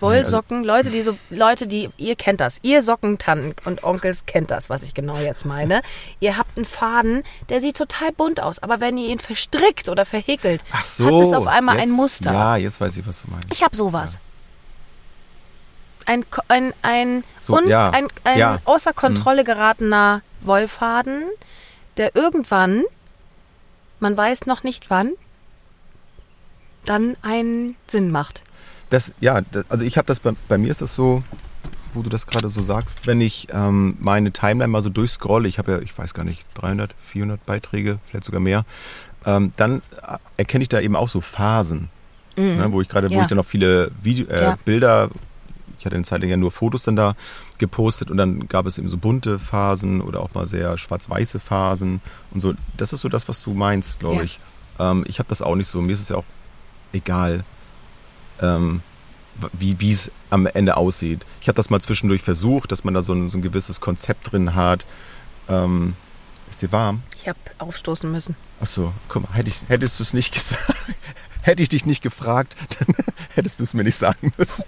Wollsocken, 0.00 0.64
Leute, 0.64 0.90
die 0.90 1.02
so, 1.02 1.16
Leute, 1.30 1.66
die, 1.66 1.90
ihr 1.96 2.14
kennt 2.16 2.40
das, 2.40 2.58
ihr 2.62 2.82
Sockentanten 2.82 3.54
und 3.64 3.82
Onkels 3.84 4.26
kennt 4.26 4.50
das, 4.50 4.70
was 4.70 4.82
ich 4.82 4.94
genau 4.94 5.16
jetzt 5.18 5.44
meine. 5.44 5.82
Ihr 6.20 6.36
habt 6.36 6.56
einen 6.56 6.64
Faden, 6.66 7.24
der 7.48 7.60
sieht 7.60 7.76
total 7.76 8.12
bunt 8.12 8.40
aus, 8.42 8.62
aber 8.62 8.80
wenn 8.80 8.96
ihr 8.96 9.08
ihn 9.08 9.18
verstrickt 9.18 9.88
oder 9.88 10.04
verhäkelt, 10.06 10.62
so. 10.84 11.04
hat 11.06 11.26
es 11.26 11.32
auf 11.32 11.46
einmal 11.46 11.76
ein 11.78 11.88
jetzt- 11.88 11.96
Muster. 11.96 12.32
Ja, 12.32 12.56
jetzt 12.56 12.80
weiß 12.80 12.96
ich, 12.96 13.06
was 13.06 13.22
du 13.22 13.30
meinst. 13.30 13.48
Ich 13.52 13.62
habe 13.62 13.74
sowas. 13.74 14.18
Ein, 16.06 16.28
Ko- 16.30 16.42
ein, 16.48 16.72
ein, 16.82 17.22
So, 17.36 17.54
un, 17.56 17.68
ja, 17.68 17.90
ein, 17.90 18.08
ein 18.24 18.38
ja. 18.38 18.58
außer 18.64 18.92
Kontrolle 18.94 19.44
geratener 19.44 20.22
Wollfaden, 20.40 21.24
der 21.98 22.16
irgendwann, 22.16 22.84
man 24.00 24.16
weiß 24.16 24.46
noch 24.46 24.62
nicht 24.62 24.88
wann, 24.90 25.12
dann 26.84 27.16
einen 27.22 27.76
Sinn 27.86 28.10
macht. 28.10 28.42
Das, 28.90 29.12
ja, 29.20 29.40
das, 29.42 29.64
also 29.70 29.84
ich 29.84 29.96
habe 29.98 30.06
das, 30.06 30.20
bei, 30.20 30.32
bei 30.48 30.58
mir 30.58 30.70
ist 30.70 30.80
das 30.82 30.94
so, 30.94 31.22
wo 31.94 32.02
du 32.02 32.10
das 32.10 32.26
gerade 32.26 32.48
so 32.48 32.62
sagst, 32.62 33.06
wenn 33.06 33.20
ich 33.20 33.48
ähm, 33.52 33.96
meine 34.00 34.30
Timeline 34.32 34.68
mal 34.68 34.82
so 34.82 34.90
durchscrolle, 34.90 35.48
ich 35.48 35.58
habe 35.58 35.72
ja, 35.72 35.78
ich 35.80 35.96
weiß 35.96 36.14
gar 36.14 36.24
nicht, 36.24 36.44
300, 36.54 36.94
400 36.98 37.44
Beiträge, 37.44 37.98
vielleicht 38.06 38.24
sogar 38.24 38.40
mehr, 38.40 38.64
ähm, 39.26 39.52
dann 39.56 39.82
äh, 40.06 40.16
erkenne 40.36 40.62
ich 40.62 40.68
da 40.68 40.80
eben 40.80 40.96
auch 40.96 41.08
so 41.08 41.20
Phasen, 41.20 41.88
ne, 42.36 42.66
wo 42.70 42.80
ich 42.80 42.88
gerade, 42.88 43.10
wo 43.10 43.14
Ja. 43.14 43.22
ich 43.22 43.26
dann 43.26 43.38
auch 43.38 43.44
viele 43.46 43.90
Video, 44.02 44.26
äh, 44.28 44.40
Ja. 44.42 44.58
Bilder, 44.64 45.10
ich 45.78 45.84
hatte 45.86 45.94
eine 45.96 46.04
Zeit 46.04 46.22
ja 46.24 46.36
nur 46.36 46.50
Fotos 46.50 46.82
dann 46.84 46.96
da 46.96 47.14
gepostet 47.58 48.10
und 48.10 48.16
dann 48.16 48.48
gab 48.48 48.66
es 48.66 48.78
eben 48.78 48.88
so 48.88 48.96
bunte 48.96 49.38
Phasen 49.38 50.00
oder 50.00 50.20
auch 50.20 50.32
mal 50.34 50.46
sehr 50.46 50.76
schwarz-weiße 50.78 51.40
Phasen 51.40 52.00
und 52.32 52.40
so. 52.40 52.54
Das 52.76 52.92
ist 52.92 53.00
so 53.02 53.08
das, 53.08 53.28
was 53.28 53.42
du 53.42 53.52
meinst, 53.54 53.98
glaube 54.00 54.16
Ja. 54.16 54.22
ich. 54.22 54.40
Ähm, 54.78 55.04
ich 55.08 55.18
habe 55.18 55.28
das 55.28 55.40
auch 55.42 55.54
nicht 55.56 55.68
so. 55.68 55.80
Mir 55.80 55.92
ist 55.92 56.00
es 56.00 56.08
ja 56.08 56.16
auch 56.16 56.24
egal, 56.92 57.44
ähm, 58.40 58.82
wie 59.52 59.78
wie 59.80 59.92
es 59.92 60.10
am 60.30 60.46
Ende 60.46 60.76
aussieht. 60.76 61.24
Ich 61.40 61.48
habe 61.48 61.56
das 61.56 61.70
mal 61.70 61.80
zwischendurch 61.80 62.22
versucht, 62.22 62.72
dass 62.72 62.84
man 62.84 62.94
da 62.94 63.02
so 63.02 63.12
ein, 63.12 63.28
so 63.28 63.38
ein 63.38 63.42
gewisses 63.42 63.80
Konzept 63.80 64.32
drin 64.32 64.54
hat. 64.54 64.86
Ähm, 65.48 65.94
ist 66.50 66.62
dir 66.62 66.72
warm? 66.72 67.02
Ich 67.18 67.28
habe 67.28 67.38
aufstoßen 67.58 68.10
müssen. 68.10 68.34
Ach 68.60 68.66
so, 68.66 68.92
guck 69.08 69.22
mal, 69.28 69.36
hätte 69.36 69.50
ich, 69.50 69.62
hättest 69.68 69.98
du 69.98 70.02
es 70.02 70.12
nicht 70.12 70.32
gesagt, 70.32 70.74
hätte 71.42 71.62
ich 71.62 71.68
dich 71.68 71.86
nicht 71.86 72.02
gefragt, 72.02 72.56
dann 72.78 72.94
hättest 73.34 73.60
du 73.60 73.64
es 73.64 73.74
mir 73.74 73.84
nicht 73.84 73.96
sagen 73.96 74.32
müssen. 74.36 74.64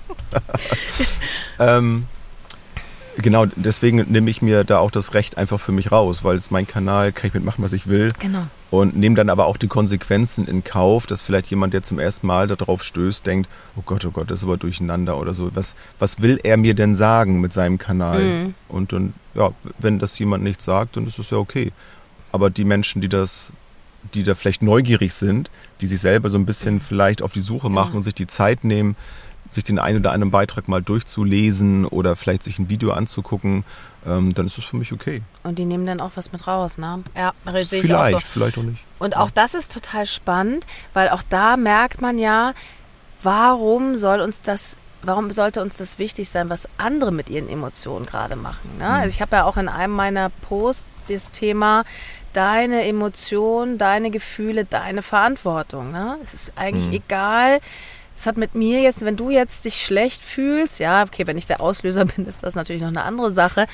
ähm, 1.58 2.06
genau, 3.18 3.46
deswegen 3.56 3.96
nehme 4.10 4.30
ich 4.30 4.42
mir 4.42 4.64
da 4.64 4.78
auch 4.78 4.90
das 4.90 5.14
Recht 5.14 5.36
einfach 5.36 5.60
für 5.60 5.72
mich 5.72 5.92
raus, 5.92 6.24
weil 6.24 6.36
es 6.36 6.46
ist 6.46 6.50
mein 6.50 6.66
Kanal, 6.66 7.12
kann 7.12 7.28
ich 7.28 7.34
mitmachen, 7.34 7.62
was 7.62 7.72
ich 7.72 7.86
will 7.86 8.12
Genau. 8.18 8.46
Und 8.70 8.96
nehme 8.96 9.16
dann 9.16 9.30
aber 9.30 9.46
auch 9.46 9.56
die 9.56 9.66
Konsequenzen 9.66 10.46
in 10.46 10.62
Kauf, 10.62 11.06
dass 11.06 11.22
vielleicht 11.22 11.48
jemand, 11.50 11.74
der 11.74 11.82
zum 11.82 11.98
ersten 11.98 12.26
Mal 12.26 12.46
darauf 12.46 12.84
stößt, 12.84 13.26
denkt, 13.26 13.48
oh 13.76 13.82
Gott, 13.84 14.04
oh 14.04 14.10
Gott, 14.12 14.30
das 14.30 14.40
ist 14.40 14.44
aber 14.44 14.56
durcheinander 14.56 15.18
oder 15.18 15.34
so. 15.34 15.50
Was, 15.54 15.74
was 15.98 16.22
will 16.22 16.38
er 16.44 16.56
mir 16.56 16.74
denn 16.74 16.94
sagen 16.94 17.40
mit 17.40 17.52
seinem 17.52 17.78
Kanal? 17.78 18.22
Mhm. 18.22 18.54
Und 18.68 18.92
dann, 18.92 19.14
ja, 19.34 19.50
wenn 19.78 19.98
das 19.98 20.18
jemand 20.18 20.44
nicht 20.44 20.62
sagt, 20.62 20.96
dann 20.96 21.06
ist 21.06 21.18
es 21.18 21.30
ja 21.30 21.38
okay. 21.38 21.72
Aber 22.30 22.48
die 22.48 22.64
Menschen, 22.64 23.02
die 23.02 23.08
das, 23.08 23.52
die 24.14 24.22
da 24.22 24.36
vielleicht 24.36 24.62
neugierig 24.62 25.14
sind, 25.14 25.50
die 25.80 25.86
sich 25.86 26.00
selber 26.00 26.30
so 26.30 26.38
ein 26.38 26.46
bisschen 26.46 26.80
vielleicht 26.80 27.22
auf 27.22 27.32
die 27.32 27.40
Suche 27.40 27.70
machen 27.70 27.88
Genau. 27.88 27.96
und 27.98 28.02
sich 28.02 28.14
die 28.14 28.28
Zeit 28.28 28.62
nehmen, 28.62 28.94
sich 29.50 29.64
den 29.64 29.78
einen 29.78 29.98
oder 29.98 30.12
anderen 30.12 30.30
Beitrag 30.30 30.68
mal 30.68 30.80
durchzulesen 30.80 31.84
oder 31.84 32.16
vielleicht 32.16 32.42
sich 32.44 32.58
ein 32.58 32.68
Video 32.70 32.92
anzugucken, 32.92 33.64
ähm, 34.06 34.32
dann 34.32 34.46
ist 34.46 34.56
es 34.56 34.64
für 34.64 34.76
mich 34.76 34.92
okay. 34.92 35.20
Und 35.42 35.58
die 35.58 35.64
nehmen 35.66 35.84
dann 35.86 36.00
auch 36.00 36.12
was 36.14 36.32
mit 36.32 36.46
raus, 36.46 36.78
ne? 36.78 37.02
Ja, 37.16 37.32
sehe 37.44 37.62
ich 37.62 37.92
auch 37.94 38.04
Vielleicht, 38.06 38.12
so. 38.26 38.32
vielleicht 38.32 38.58
auch 38.58 38.62
nicht. 38.62 38.78
Und 38.98 39.16
auch 39.16 39.30
das 39.30 39.54
ist 39.54 39.72
total 39.74 40.06
spannend, 40.06 40.64
weil 40.94 41.08
auch 41.10 41.22
da 41.28 41.56
merkt 41.56 42.00
man 42.00 42.16
ja, 42.18 42.52
warum 43.22 43.96
soll 43.96 44.20
uns 44.20 44.40
das, 44.42 44.76
warum 45.02 45.32
sollte 45.32 45.62
uns 45.62 45.76
das 45.76 45.98
wichtig 45.98 46.28
sein, 46.30 46.48
was 46.48 46.68
andere 46.78 47.10
mit 47.12 47.28
ihren 47.28 47.48
Emotionen 47.48 48.06
gerade 48.06 48.36
machen. 48.36 48.78
Ne? 48.78 48.86
Also 48.88 49.14
ich 49.14 49.20
habe 49.20 49.36
ja 49.36 49.44
auch 49.44 49.56
in 49.56 49.68
einem 49.68 49.94
meiner 49.94 50.30
Posts 50.48 51.04
das 51.08 51.30
Thema 51.30 51.84
deine 52.32 52.84
Emotionen, 52.84 53.76
deine 53.78 54.10
Gefühle, 54.10 54.64
deine 54.64 55.02
Verantwortung. 55.02 55.90
Ne? 55.90 56.16
Es 56.22 56.32
ist 56.34 56.52
eigentlich 56.56 56.86
Mhm. 56.86 56.92
egal. 56.94 57.60
Es 58.16 58.26
hat 58.26 58.36
mit 58.36 58.54
mir 58.54 58.82
jetzt, 58.82 59.02
wenn 59.04 59.16
du 59.16 59.30
jetzt 59.30 59.64
dich 59.64 59.82
schlecht 59.82 60.22
fühlst, 60.22 60.78
ja, 60.78 61.04
okay, 61.04 61.26
wenn 61.26 61.38
ich 61.38 61.46
der 61.46 61.60
Auslöser 61.60 62.04
bin, 62.16 62.26
ist 62.26 62.42
das 62.42 62.54
natürlich 62.54 62.82
noch 62.82 62.88
eine 62.88 63.04
andere 63.04 63.30
Sache. 63.30 63.66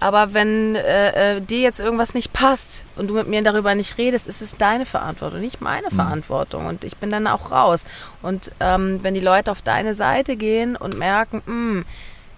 Aber 0.00 0.34
wenn 0.34 0.74
äh, 0.74 1.36
äh, 1.36 1.40
dir 1.40 1.60
jetzt 1.60 1.80
irgendwas 1.80 2.12
nicht 2.12 2.32
passt 2.32 2.84
und 2.96 3.08
du 3.08 3.14
mit 3.14 3.28
mir 3.28 3.42
darüber 3.42 3.74
nicht 3.74 3.96
redest, 3.96 4.26
ist 4.26 4.42
es 4.42 4.56
deine 4.56 4.84
Verantwortung, 4.84 5.40
nicht 5.40 5.60
meine 5.60 5.90
Verantwortung. 5.90 6.66
Und 6.66 6.84
ich 6.84 6.96
bin 6.96 7.10
dann 7.10 7.26
auch 7.26 7.50
raus. 7.50 7.84
Und 8.22 8.52
ähm, 8.60 9.00
wenn 9.02 9.14
die 9.14 9.20
Leute 9.20 9.50
auf 9.50 9.62
deine 9.62 9.94
Seite 9.94 10.36
gehen 10.36 10.76
und 10.76 10.98
merken, 10.98 11.42
"Hm, 11.46 11.84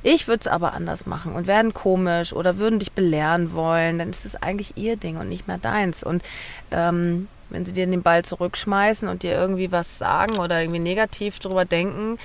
ich 0.03 0.29
würde 0.29 0.41
es 0.43 0.47
aber 0.47 0.75
anders 0.75 1.07
machen 1.07 1.33
und 1.33 1.47
werden 1.47 1.75
komisch 1.75 2.33
oder 2.33 2.59
würden 2.59 2.79
dich 2.79 2.93
belehren 2.93 3.53
wollen, 3.53 3.99
dann 3.99 4.11
ist 4.11 4.25
es 4.25 4.37
eigentlich 4.37 4.77
ihr 4.77 4.97
Ding 4.97 5.17
und 5.17 5.29
nicht 5.29 5.49
mehr 5.49 5.59
deins. 5.59 6.05
Und 6.05 6.23
ähm, 6.71 7.27
wenn 7.51 7.65
sie 7.65 7.73
dir 7.73 7.87
den 7.87 8.03
Ball 8.03 8.25
zurückschmeißen 8.25 9.09
und 9.09 9.23
dir 9.23 9.33
irgendwie 9.33 9.73
was 9.73 9.99
sagen 9.99 10.37
oder 10.39 10.61
irgendwie 10.61 10.81
negativ 10.81 11.39
drüber 11.39 11.65
denken, 11.65 12.19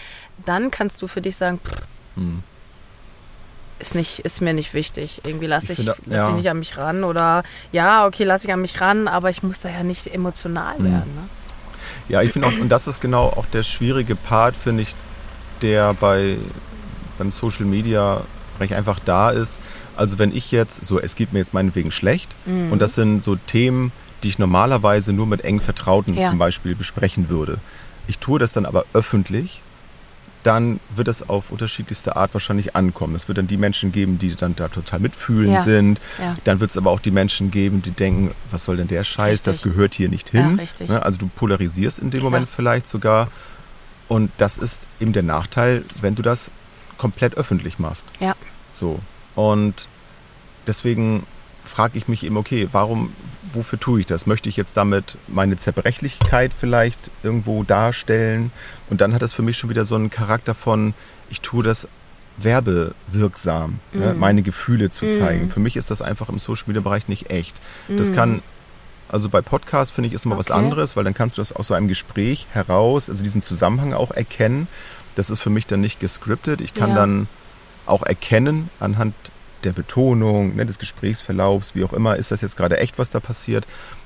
dann 0.46 0.72
kannst 0.72 1.02
du 1.02 1.08
für 1.08 1.22
dich 1.22 1.36
sagen, 1.36 1.60
pff, 1.64 1.74
Hm. 2.16 2.44
ist 3.80 3.96
nicht, 3.96 4.20
ist 4.20 4.42
mir 4.42 4.54
nicht 4.54 4.74
wichtig. 4.74 5.22
Irgendwie 5.26 5.48
lasse 5.48 5.74
Ich 5.74 5.80
ich, 5.80 5.86
finde, 5.86 5.96
lass 6.06 6.22
ich 6.24 6.28
ja. 6.30 6.36
nicht 6.36 6.50
an 6.50 6.60
mich 6.60 6.78
ran 6.78 7.04
oder 7.04 7.44
ja, 7.72 8.06
okay, 8.06 8.24
lasse 8.24 8.48
ich 8.48 8.54
an 8.54 8.62
mich 8.62 8.80
ran, 8.80 9.08
aber 9.08 9.30
ich 9.30 9.44
muss 9.44 9.60
da 9.62 9.70
ja 9.70 9.84
nicht 9.84 10.14
emotional 10.14 10.78
Mhm. 10.80 10.84
werden. 10.86 11.16
Ne? 11.16 11.30
Ja, 12.10 12.22
ich 12.22 12.32
finde 12.32 12.48
auch, 12.50 12.58
und 12.60 12.70
das 12.70 12.88
ist 12.88 13.02
genau 13.02 13.28
auch 13.28 13.46
der 13.48 13.64
schwierige 13.64 14.16
Part, 14.16 14.56
finde 14.56 14.84
ich, 14.84 14.96
der 15.62 15.94
bei 15.94 16.38
beim 17.18 17.32
Social 17.32 17.66
Media 17.66 18.22
Bereich 18.58 18.74
einfach 18.76 19.00
da 19.00 19.30
ist. 19.32 19.60
Also 19.96 20.20
wenn 20.20 20.36
ich 20.36 20.52
jetzt, 20.52 20.86
so 20.86 21.00
es 21.00 21.16
geht 21.16 21.34
mir 21.34 21.40
jetzt 21.40 21.54
meinetwegen 21.54 21.92
schlecht 21.92 22.30
Mhm. 22.46 22.72
und 22.72 22.80
das 22.80 22.96
sind 22.96 23.22
so 23.22 23.36
Themen, 23.36 23.92
die 24.24 24.30
ich 24.30 24.40
normalerweise 24.40 25.14
nur 25.14 25.28
mit 25.28 25.44
eng 25.44 25.60
Vertrauten 25.60 26.16
Ja. 26.16 26.30
zum 26.30 26.38
Beispiel 26.40 26.76
besprechen 26.76 27.30
würde. 27.30 27.58
Ich 28.08 28.20
tue 28.20 28.40
das 28.40 28.54
dann 28.54 28.66
aber 28.66 28.86
öffentlich, 28.94 29.62
dann 30.44 30.82
wird 30.94 31.08
es 31.08 31.28
auf 31.30 31.52
unterschiedlichste 31.52 32.18
Art 32.18 32.34
wahrscheinlich 32.34 32.76
ankommen. 32.76 33.16
Es 33.16 33.30
wird 33.30 33.38
dann 33.38 33.48
die 33.48 33.56
Menschen 33.56 33.94
geben, 33.94 34.20
die 34.20 34.36
dann 34.36 34.58
da 34.58 34.68
total 34.68 35.00
mitfühlend 35.00 35.54
Ja. 35.54 35.62
sind. 35.62 36.02
Ja. 36.20 36.36
Dann 36.44 36.60
wird 36.60 36.72
es 36.72 36.78
aber 36.78 36.92
auch 36.92 37.00
die 37.00 37.12
Menschen 37.12 37.50
geben, 37.50 37.82
die 37.82 37.92
denken, 37.92 38.32
was 38.52 38.66
soll 38.66 38.76
denn 38.76 38.90
der 38.90 39.06
Scheiß, 39.06 39.44
das 39.44 39.58
Richtig. 39.58 39.72
gehört 39.72 39.94
hier 39.94 40.10
nicht 40.10 40.34
Ja, 40.34 40.42
hin. 40.42 40.60
richtig. 40.60 40.90
Ne? 40.90 41.02
Also 41.02 41.18
du 41.18 41.28
polarisierst 41.28 42.00
in 42.00 42.12
dem. 42.12 42.24
Moment 42.24 42.50
vielleicht 42.50 42.88
sogar. 42.88 43.30
Und 44.10 44.32
das 44.38 44.58
ist 44.58 44.86
eben 45.00 45.14
der 45.14 45.24
Nachteil, 45.24 45.86
wenn 46.02 46.16
du 46.16 46.22
das 46.22 46.52
komplett 46.98 47.36
öffentlich 47.38 47.80
machst. 47.80 48.06
Ja. 48.20 48.36
So. 48.72 49.00
Und 49.36 49.88
deswegen 50.68 51.24
frage 51.66 51.98
ich 51.98 52.08
mich 52.08 52.24
eben, 52.26 52.38
okay, 52.38 52.68
warum, 52.72 53.14
wofür 53.54 53.80
tue 53.80 54.00
ich 54.02 54.06
das? 54.06 54.26
Möchte 54.26 54.50
ich 54.50 54.58
jetzt 54.58 54.78
damit 54.78 55.18
meine 55.28 55.58
Zerbrechlichkeit 55.58 56.52
vielleicht 56.58 57.10
irgendwo 57.24 57.64
darstellen? 57.64 58.52
Und 58.90 59.02
dann 59.02 59.14
hat 59.14 59.22
das 59.22 59.34
für 59.34 59.42
mich 59.42 59.58
schon 59.58 59.70
wieder 59.70 59.86
so 59.86 59.96
einen 59.96 60.10
Charakter 60.10 60.54
von, 60.56 60.94
ich 61.30 61.42
tue 61.42 61.64
das 61.64 61.88
werbewirksam, 62.38 63.80
ne? 63.94 64.14
Mhm. 64.14 64.20
meine 64.20 64.42
Gefühle 64.42 64.90
zu 64.90 65.08
zeigen. 65.08 65.46
Mhm. 65.46 65.50
Für 65.50 65.60
mich 65.60 65.76
ist 65.76 65.92
das 65.92 66.02
einfach 66.02 66.30
im 66.30 66.40
Social 66.40 66.64
Media 66.68 66.82
Bereich 66.82 67.08
nicht 67.08 67.30
echt. 67.30 67.56
Das 67.88 68.10
Mhm. 68.10 68.16
kann, 68.16 68.42
also 69.10 69.30
bei 69.30 69.42
Podcasts 69.42 69.94
finde 69.94 70.08
ich 70.08 70.14
ist 70.14 70.26
immer 70.26 70.38
was 70.38 70.50
Okay. 70.52 70.60
anderes, 70.60 70.96
weil 70.96 71.04
dann 71.04 71.14
kannst 71.14 71.38
du 71.38 71.42
das 71.42 71.54
aus 71.54 71.68
so 71.68 71.74
einem 71.74 71.88
Gespräch 71.88 72.48
heraus, 72.52 73.10
also 73.10 73.24
diesen 73.24 73.42
Zusammenhang 73.42 73.94
auch 73.94 74.12
erkennen. 74.12 74.68
Das 75.16 75.30
ist 75.30 75.40
für 75.40 75.52
mich 75.52 75.68
dann 75.68 75.82
nicht 75.82 76.00
gescriptet. 76.00 76.60
Ich 76.62 76.74
kann 76.74 76.90
Ja. 76.92 76.96
dann 76.96 77.28
auch 77.86 78.02
erkennen 78.04 78.70
anhand 78.80 79.14
der 79.66 79.72
Betonung, 79.72 80.56
ne, 80.56 80.66
des 80.66 80.80
Gesprächsverlaufs, 80.80 81.76
wie 81.76 81.84
auch 81.84 81.94
immer, 81.94 82.16
ist 82.18 82.32
das 82.32 82.42
jetzt 82.42 82.58
gerade 82.58 82.78
echt, 82.80 82.98
was 83.00 83.10
da 83.10 83.20
passiert. 83.20 83.66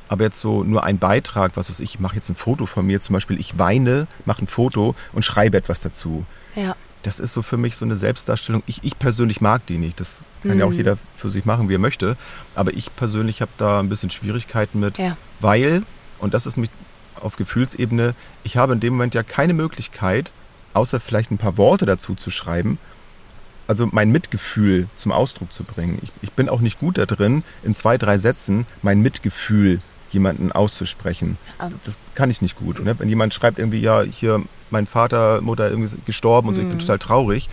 Aber 0.09 0.23
jetzt 0.23 0.39
so 0.39 0.63
nur 0.63 0.83
ein 0.83 0.99
Beitrag, 0.99 1.51
was 1.55 1.69
weiß 1.69 1.79
ich, 1.81 1.95
ich 1.95 1.99
mache 1.99 2.15
jetzt 2.15 2.29
ein 2.29 2.35
Foto 2.35 2.65
von 2.65 2.85
mir, 2.85 3.01
zum 3.01 3.13
Beispiel 3.13 3.39
ich 3.39 3.59
weine, 3.59 4.07
mache 4.25 4.43
ein 4.45 4.47
Foto 4.47 4.95
und 5.13 5.23
schreibe 5.25 5.57
etwas 5.57 5.81
dazu. 5.81 6.25
Ja. 6.55 6.75
Das 7.03 7.19
ist 7.19 7.33
so 7.33 7.41
für 7.41 7.57
mich 7.57 7.75
so 7.77 7.85
eine 7.85 7.95
Selbstdarstellung. 7.95 8.63
Ich, 8.67 8.83
ich 8.83 8.97
persönlich 8.97 9.39
mag 9.41 9.65
die 9.67 9.77
nicht. 9.77 9.99
Das 9.99 10.19
kann 10.43 10.57
ja 10.59 10.65
auch 10.65 10.69
Mhm. 10.71 10.75
jeder 10.77 10.97
für 11.15 11.29
sich 11.29 11.45
machen, 11.45 11.69
wie 11.69 11.75
er 11.75 11.79
möchte. 11.79 12.17
Aber 12.55 12.73
ich 12.73 12.93
persönlich 12.95 13.41
habe 13.41 13.51
da 13.57 13.79
ein 13.79 13.89
bisschen 13.89 14.09
Schwierigkeiten 14.09 14.79
mit, 14.79 14.97
Ja. 14.97 15.15
weil, 15.39 15.83
und 16.19 16.33
das 16.33 16.45
ist 16.45 16.57
mich 16.57 16.69
auf 17.21 17.35
Gefühlsebene, 17.35 18.13
ich 18.43 18.57
habe 18.57 18.73
in 18.73 18.79
dem 18.79 18.93
Moment 18.93 19.13
ja 19.15 19.23
keine 19.23 19.53
Möglichkeit, 19.53 20.31
außer 20.73 20.99
vielleicht 20.99 21.31
ein 21.31 21.37
paar 21.37 21.57
Worte 21.57 21.85
dazu 21.85 22.15
zu 22.15 22.29
schreiben, 22.29 22.77
also 23.67 23.87
mein 23.91 24.11
Mitgefühl 24.11 24.87
zum 24.95 25.11
Ausdruck 25.11 25.51
zu 25.51 25.63
bringen. 25.63 25.99
Ich, 26.01 26.11
ich 26.21 26.31
bin 26.31 26.49
auch 26.49 26.61
nicht 26.61 26.79
gut 26.79 26.97
da 26.97 27.05
drin, 27.05 27.43
in 27.63 27.75
zwei, 27.75 27.97
drei 27.97 28.17
Sätzen 28.17 28.65
mein 28.81 29.01
Mitgefühl 29.01 29.81
jemanden 30.11 30.51
auszusprechen. 30.53 31.37
Ah. 31.59 31.69
Das 31.83 31.97
kann 32.15 32.29
ich 32.29 32.41
nicht 32.41 32.55
gut. 32.55 32.79
Ne? 32.83 32.97
Wenn 32.97 33.09
jemand 33.09 33.33
schreibt 33.33 33.59
irgendwie, 33.59 33.79
ja, 33.79 34.01
hier, 34.03 34.41
mein 34.69 34.87
Vater, 34.87 35.41
Mutter 35.41 35.69
irgendwie 35.69 35.93
ist 35.95 36.05
gestorben 36.05 36.47
und 36.47 36.53
so, 36.53 36.61
ich 36.61 36.67
bin 36.67 36.77
Mhm. 36.77 36.81
total 36.81 36.99
traurig, 36.99 37.49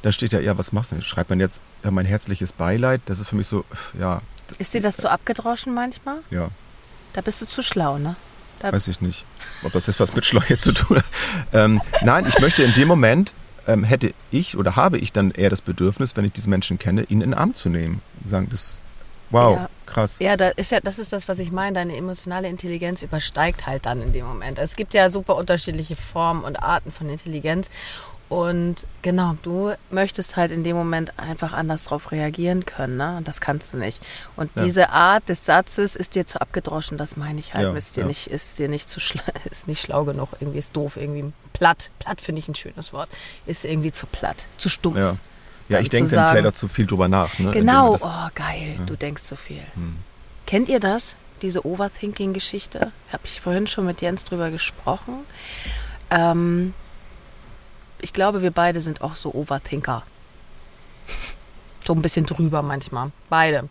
dann 0.00 0.12
steht 0.12 0.32
ja, 0.32 0.40
ja, 0.40 0.56
was 0.56 0.72
machst 0.72 0.90
du 0.90 0.96
denn? 0.96 1.02
Schreibt 1.02 1.28
man 1.30 1.38
jetzt, 1.38 1.60
ja, 1.84 1.90
mein 1.90 2.06
herzliches 2.06 2.52
Beileid? 2.52 3.02
Das 3.06 3.20
ist 3.20 3.28
für 3.28 3.36
mich 3.36 3.46
so, 3.46 3.64
ja, 3.98 4.20
Ist 4.58 4.72
dir 4.74 4.80
das 4.80 4.96
zu 4.96 5.10
abgedroschen 5.10 5.74
manchmal? 5.74 6.16
ja, 6.30 6.48
Da 7.12 7.20
bist 7.20 7.42
du 7.42 7.46
zu 7.46 7.62
schlau, 7.62 7.98
ne? 7.98 8.16
Da, 8.58 8.72
weiß 8.72 8.88
ich 8.88 9.00
nicht, 9.00 9.24
ob 9.64 9.72
das 9.72 9.86
jetzt 9.86 9.98
was 10.00 10.14
mit 10.14 10.24
Schleue 10.24 10.56
zu 10.56 10.72
tun 10.72 10.96
hat. 10.98 11.04
Ähm, 11.52 11.80
nein, 12.02 12.26
ich 12.26 12.38
möchte 12.38 12.62
in 12.62 12.72
dem 12.74 12.88
Moment, 12.88 13.32
ähm, 13.68 13.84
hätte 13.84 14.12
ich 14.30 14.56
oder 14.56 14.76
habe 14.76 14.98
ich 14.98 15.12
dann 15.12 15.30
eher 15.30 15.50
das 15.50 15.60
Bedürfnis, 15.62 16.16
wenn 16.16 16.24
ich 16.24 16.32
diesen 16.32 16.50
Menschen 16.50 16.78
kenne, 16.78 17.02
ihn 17.04 17.20
in 17.20 17.30
den 17.30 17.34
Arm 17.34 17.54
zu 17.54 17.68
nehmen. 17.68 18.02
Sagen, 18.24 18.48
das, 18.50 18.76
wow, 19.30 19.56
Ja. 19.56 19.68
krass. 19.86 20.16
Ja, 20.20 20.36
da 20.36 20.48
ist 20.48 20.72
ja, 20.72 20.80
das 20.80 20.98
ist 20.98 21.12
das, 21.12 21.28
was 21.28 21.38
ich 21.38 21.52
meine. 21.52 21.74
Deine 21.74 21.96
emotionale 21.96 22.48
Intelligenz 22.48 23.02
übersteigt 23.02 23.66
halt 23.66 23.86
dann 23.86 24.02
in 24.02 24.12
dem 24.12 24.26
Moment. 24.26 24.58
Es 24.58 24.76
gibt 24.76 24.94
ja 24.94 25.10
super 25.10 25.36
unterschiedliche 25.36 25.96
Formen 25.96 26.44
und 26.44 26.62
Arten 26.62 26.92
von 26.92 27.08
Intelligenz. 27.08 27.70
Und 28.32 28.86
genau, 29.02 29.36
du 29.42 29.74
möchtest 29.90 30.36
halt 30.36 30.52
in 30.52 30.64
dem 30.64 30.74
Moment 30.74 31.18
einfach 31.18 31.52
anders 31.52 31.84
drauf 31.84 32.12
reagieren 32.12 32.64
können, 32.64 32.96
ne? 32.96 33.16
Und 33.18 33.28
das 33.28 33.42
kannst 33.42 33.74
du 33.74 33.76
nicht. 33.76 34.02
Und 34.36 34.50
Ja. 34.56 34.64
diese 34.64 34.88
Art 34.88 35.28
des 35.28 35.44
Satzes 35.44 35.96
ist 35.96 36.14
dir 36.14 36.24
zu 36.24 36.40
abgedroschen, 36.40 36.96
das 36.96 37.18
meine 37.18 37.40
ich 37.40 37.52
halt. 37.52 37.68
Ja, 37.68 37.76
ist 37.76 37.94
dir 37.94 38.02
ja. 38.02 38.06
nicht, 38.06 38.28
ist 38.28 38.58
dir 38.58 38.70
nicht 38.70 38.88
zu 38.88 39.00
ist 39.50 39.68
nicht 39.68 39.82
schlau 39.82 40.04
genug, 40.04 40.30
irgendwie 40.40 40.60
ist 40.60 40.74
doof, 40.74 40.96
irgendwie 40.96 41.30
platt. 41.52 41.90
Platt 41.98 42.22
finde 42.22 42.38
ich 42.38 42.48
ein 42.48 42.54
schönes 42.54 42.94
Wort. 42.94 43.10
Ist 43.44 43.66
irgendwie 43.66 43.92
zu 43.92 44.06
platt, 44.06 44.46
zu 44.56 44.70
stumpf. 44.70 44.96
Ja, 44.96 45.16
ja 45.68 45.80
ich 45.80 45.90
denke 45.90 46.08
sagen- 46.08 46.46
auch 46.46 46.52
zu 46.52 46.68
viel 46.68 46.86
drüber 46.86 47.08
nach. 47.08 47.38
Ne? 47.38 47.50
Genau, 47.50 47.98
oh 48.00 48.28
geil, 48.34 48.76
du 48.86 48.96
denkst 48.96 49.24
zu 49.24 49.36
viel. 49.36 49.62
Hm. 49.74 49.98
Kennt 50.46 50.70
ihr 50.70 50.80
das, 50.80 51.18
diese 51.42 51.66
Overthinking-Geschichte? 51.66 52.92
Habe 53.12 53.22
ich 53.24 53.42
vorhin 53.42 53.66
schon 53.66 53.84
mit 53.84 54.00
Jens 54.00 54.24
drüber 54.24 54.50
gesprochen. 54.50 55.18
Ähm, 56.08 56.72
ich 58.02 58.12
glaube, 58.12 58.42
wir 58.42 58.50
beide 58.50 58.80
sind 58.80 59.00
auch 59.00 59.14
so 59.14 59.32
Overthinker. 59.32 60.02
So 61.84 61.94
ein 61.94 62.02
bisschen 62.02 62.26
drüber 62.26 62.62
manchmal. 62.62 63.10
Beide. 63.30 63.68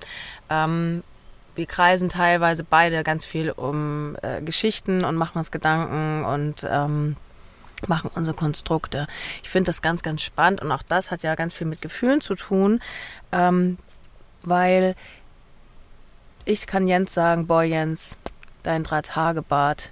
Ähm, 0.50 1.04
wir 1.56 1.66
kreisen 1.66 2.10
teilweise 2.10 2.64
beide 2.64 3.04
ganz 3.04 3.26
viel 3.26 3.52
um 3.52 4.16
äh, 4.22 4.42
Geschichten 4.42 5.04
und 5.04 5.16
machen 5.16 5.38
uns 5.38 5.52
Gedanken 5.52 6.26
und 6.26 6.66
ähm, 6.70 7.18
machen 7.88 8.10
unsere 8.16 8.36
Konstrukte. 8.36 9.08
Ich 9.44 9.50
finde 9.50 9.68
das 9.68 9.82
ganz, 9.82 10.02
ganz 10.02 10.22
spannend 10.22 10.62
und 10.62 10.72
auch 10.72 10.84
das 10.84 11.12
hat 11.12 11.24
ja 11.24 11.36
ganz 11.36 11.54
viel 11.54 11.68
mit 11.68 11.82
Gefühlen 11.82 12.22
zu 12.22 12.36
tun, 12.36 12.82
ähm, 13.32 13.78
weil 14.44 14.96
ich 16.46 16.68
kann 16.68 16.88
Jens 16.88 17.14
sagen, 17.14 17.48
boah 17.48 17.64
Jens, 17.64 18.18
dein 18.64 18.84
Drei-Tage-Bart, 18.84 19.92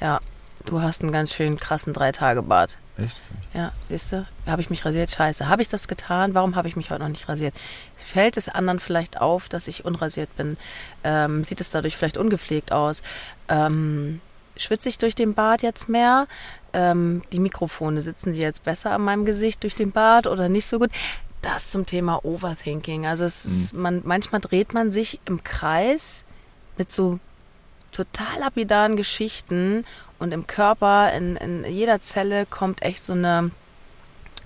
ja, 0.00 0.20
du 0.66 0.82
hast 0.82 1.02
einen 1.02 1.12
ganz 1.12 1.32
schön 1.32 1.56
krassen 1.56 1.92
Drei-Tage-Bart. 1.92 2.76
Echt? 2.98 3.16
Ja, 3.52 3.72
siehst 3.88 4.12
du? 4.12 4.26
Habe 4.46 4.62
ich 4.62 4.70
mich 4.70 4.84
rasiert? 4.84 5.10
Scheiße. 5.10 5.48
Habe 5.48 5.62
ich 5.62 5.68
das 5.68 5.86
getan? 5.88 6.34
Warum 6.34 6.56
habe 6.56 6.68
ich 6.68 6.76
mich 6.76 6.90
heute 6.90 7.02
noch 7.02 7.08
nicht 7.08 7.28
rasiert? 7.28 7.54
Fällt 7.96 8.36
es 8.36 8.48
anderen 8.48 8.80
vielleicht 8.80 9.20
auf, 9.20 9.48
dass 9.48 9.68
ich 9.68 9.84
unrasiert 9.84 10.34
bin? 10.36 10.56
Ähm, 11.04 11.44
sieht 11.44 11.60
es 11.60 11.70
dadurch 11.70 11.96
vielleicht 11.96 12.16
ungepflegt 12.16 12.72
aus? 12.72 13.02
Ähm, 13.48 14.20
schwitze 14.56 14.88
ich 14.88 14.98
durch 14.98 15.14
den 15.14 15.34
Bart 15.34 15.62
jetzt 15.62 15.88
mehr? 15.88 16.26
Ähm, 16.72 17.22
die 17.32 17.40
Mikrofone 17.40 18.00
sitzen 18.00 18.32
die 18.32 18.40
jetzt 18.40 18.64
besser 18.64 18.92
an 18.92 19.02
meinem 19.02 19.26
Gesicht 19.26 19.62
durch 19.62 19.74
den 19.74 19.92
Bart 19.92 20.26
oder 20.26 20.48
nicht 20.48 20.66
so 20.66 20.78
gut? 20.78 20.90
Das 21.42 21.70
zum 21.70 21.84
Thema 21.84 22.24
Overthinking. 22.24 23.06
Also 23.06 23.24
es 23.24 23.44
ist, 23.44 23.74
man, 23.74 24.00
manchmal 24.04 24.40
dreht 24.40 24.72
man 24.74 24.90
sich 24.90 25.20
im 25.26 25.44
Kreis 25.44 26.24
mit 26.78 26.90
so 26.90 27.18
total 27.92 28.40
lapidaren 28.40 28.96
Geschichten 28.96 29.84
und 30.18 30.32
im 30.32 30.46
Körper, 30.46 31.12
in, 31.12 31.36
in 31.36 31.64
jeder 31.64 32.00
Zelle 32.00 32.46
kommt 32.46 32.82
echt 32.82 33.02
so 33.02 33.12
eine, 33.12 33.50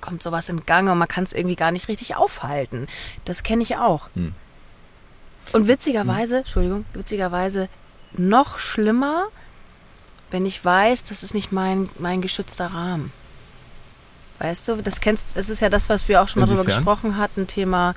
kommt 0.00 0.22
sowas 0.22 0.48
in 0.48 0.66
Gang 0.66 0.90
und 0.90 0.98
man 0.98 1.08
kann 1.08 1.24
es 1.24 1.32
irgendwie 1.32 1.56
gar 1.56 1.70
nicht 1.70 1.88
richtig 1.88 2.16
aufhalten. 2.16 2.88
Das 3.24 3.42
kenne 3.42 3.62
ich 3.62 3.76
auch. 3.76 4.08
Hm. 4.14 4.34
Und 5.52 5.68
witzigerweise, 5.68 6.38
Entschuldigung, 6.38 6.84
witzigerweise 6.92 7.68
noch 8.12 8.58
schlimmer, 8.58 9.26
wenn 10.30 10.46
ich 10.46 10.64
weiß, 10.64 11.04
das 11.04 11.22
ist 11.22 11.34
nicht 11.34 11.50
mein, 11.52 11.88
mein 11.98 12.20
geschützter 12.22 12.68
Rahmen. 12.68 13.12
Weißt 14.38 14.68
du, 14.68 14.76
das 14.76 15.00
kennst, 15.00 15.36
das 15.36 15.50
ist 15.50 15.60
ja 15.60 15.68
das, 15.68 15.88
was 15.88 16.08
wir 16.08 16.22
auch 16.22 16.28
schon 16.28 16.40
mal 16.40 16.46
drüber 16.46 16.64
gesprochen 16.64 17.16
hatten, 17.16 17.46
Thema 17.46 17.94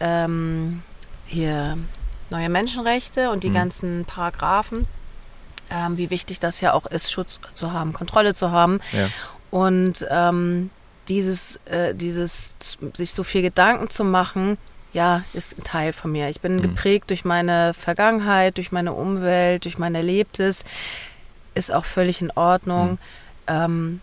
ähm, 0.00 0.82
hier 1.26 1.76
neue 2.30 2.48
Menschenrechte 2.48 3.30
und 3.30 3.44
die 3.44 3.50
Mhm. 3.50 3.54
ganzen 3.54 4.04
Paragraphen, 4.04 4.86
ähm, 5.70 5.96
wie 5.98 6.10
wichtig 6.10 6.38
das 6.38 6.60
ja 6.60 6.72
auch 6.72 6.86
ist, 6.86 7.10
Schutz 7.12 7.38
zu 7.54 7.72
haben, 7.72 7.92
Kontrolle 7.92 8.34
zu 8.34 8.50
haben. 8.50 8.80
Ja. 8.92 9.08
Und 9.50 10.06
ähm, 10.10 10.70
dieses, 11.08 11.56
äh, 11.66 11.94
dieses 11.94 12.56
sich 12.94 13.12
so 13.12 13.22
viel 13.24 13.42
Gedanken 13.42 13.90
zu 13.90 14.04
machen, 14.04 14.58
ja, 14.92 15.22
ist 15.34 15.58
ein 15.58 15.62
Teil 15.64 15.92
von 15.92 16.10
mir. 16.12 16.28
Ich 16.30 16.40
bin 16.40 16.56
Mhm. 16.56 16.62
geprägt 16.62 17.10
durch 17.10 17.24
meine 17.24 17.74
Vergangenheit, 17.74 18.56
durch 18.56 18.72
meine 18.72 18.92
Umwelt, 18.94 19.64
durch 19.64 19.78
mein 19.78 19.94
Erlebtes. 19.94 20.64
Ist 21.54 21.72
auch 21.72 21.84
völlig 21.84 22.20
in 22.20 22.30
Ordnung. 22.32 22.92
Mhm. 22.92 22.98
Ähm, 23.46 24.00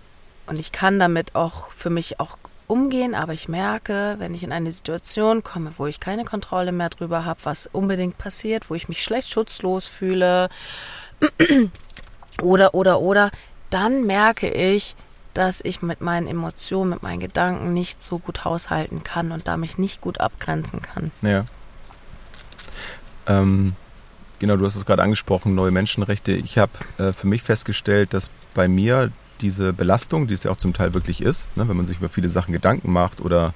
und 0.47 0.60
ich 0.60 0.71
kann 0.71 0.99
damit 0.99 1.36
auch 1.36 1.71
für 1.71 1.89
mich 1.89 2.19
auch 2.19 2.38
umgehen, 2.67 3.13
aber 3.13 3.34
ich 3.34 3.47
merke, 3.47 4.15
wenn 4.19 4.34
ich 4.34 4.43
in 4.43 4.52
eine 4.52 4.71
Situation 4.71 5.43
komme, 5.43 5.73
wo 5.78 5.86
ich 5.88 5.99
keine 5.99 6.26
Kontrolle 6.26 6.71
mehr 6.71 6.89
drüber 6.89 7.26
habe, 7.26 7.39
was 7.43 7.67
unbedingt 7.71 8.17
passiert, 8.17 8.69
wo 8.69 8.76
ich 8.76 8.88
mich 8.88 9.04
schlecht 9.04 9.30
schutzlos 9.30 9.86
fühle 9.86 10.49
oder, 12.41 12.73
oder, 12.73 12.99
oder, 12.99 13.32
dann 13.69 14.06
merke 14.06 14.49
ich, 14.49 14.95
dass 15.34 15.62
ich 15.63 15.82
mit 15.82 16.02
meinen 16.02 16.28
Emotionen, 16.28 16.91
mit 16.91 17.04
meinen 17.04 17.19
Gedanken 17.19 17.73
nicht 17.73 18.02
so 18.02 18.19
gut 18.19 18.45
haushalten 18.45 19.04
kann 19.04 19.32
und 19.32 19.47
da 19.47 19.58
mich 19.58 19.78
nicht 19.78 19.99
gut 20.02 20.19
abgrenzen 20.19 20.82
kann. 20.82 21.12
Ja. 21.23 21.45
Ähm, 23.28 23.73
genau, 24.39 24.58
du 24.58 24.65
hast 24.65 24.76
es 24.76 24.86
gerade 24.86 25.02
angesprochen, 25.02 25.56
neue 25.56 25.71
Menschenrechte. 25.71 26.34
Ich 26.34 26.58
habe 26.58 26.71
äh, 26.97 27.13
für 27.13 27.28
mich 27.28 27.41
festgestellt, 27.41 28.13
dass 28.13 28.30
bei 28.54 28.67
mir 28.67 29.12
diese 29.41 29.73
Belastung, 29.73 30.28
die 30.28 30.34
es 30.34 30.43
ja 30.43 30.52
auch 30.52 30.58
zum 30.58 30.73
Teil 30.73 30.93
wirklich 30.93 31.21
ist, 31.21 31.56
ne, 31.58 31.67
wenn 31.67 31.76
man 31.78 31.86
sich 31.86 31.97
über 31.97 32.10
viele 32.10 32.30
Sachen 32.30 32.52
Gedanken 32.54 32.91
macht 32.91 33.19
oder 33.19 33.54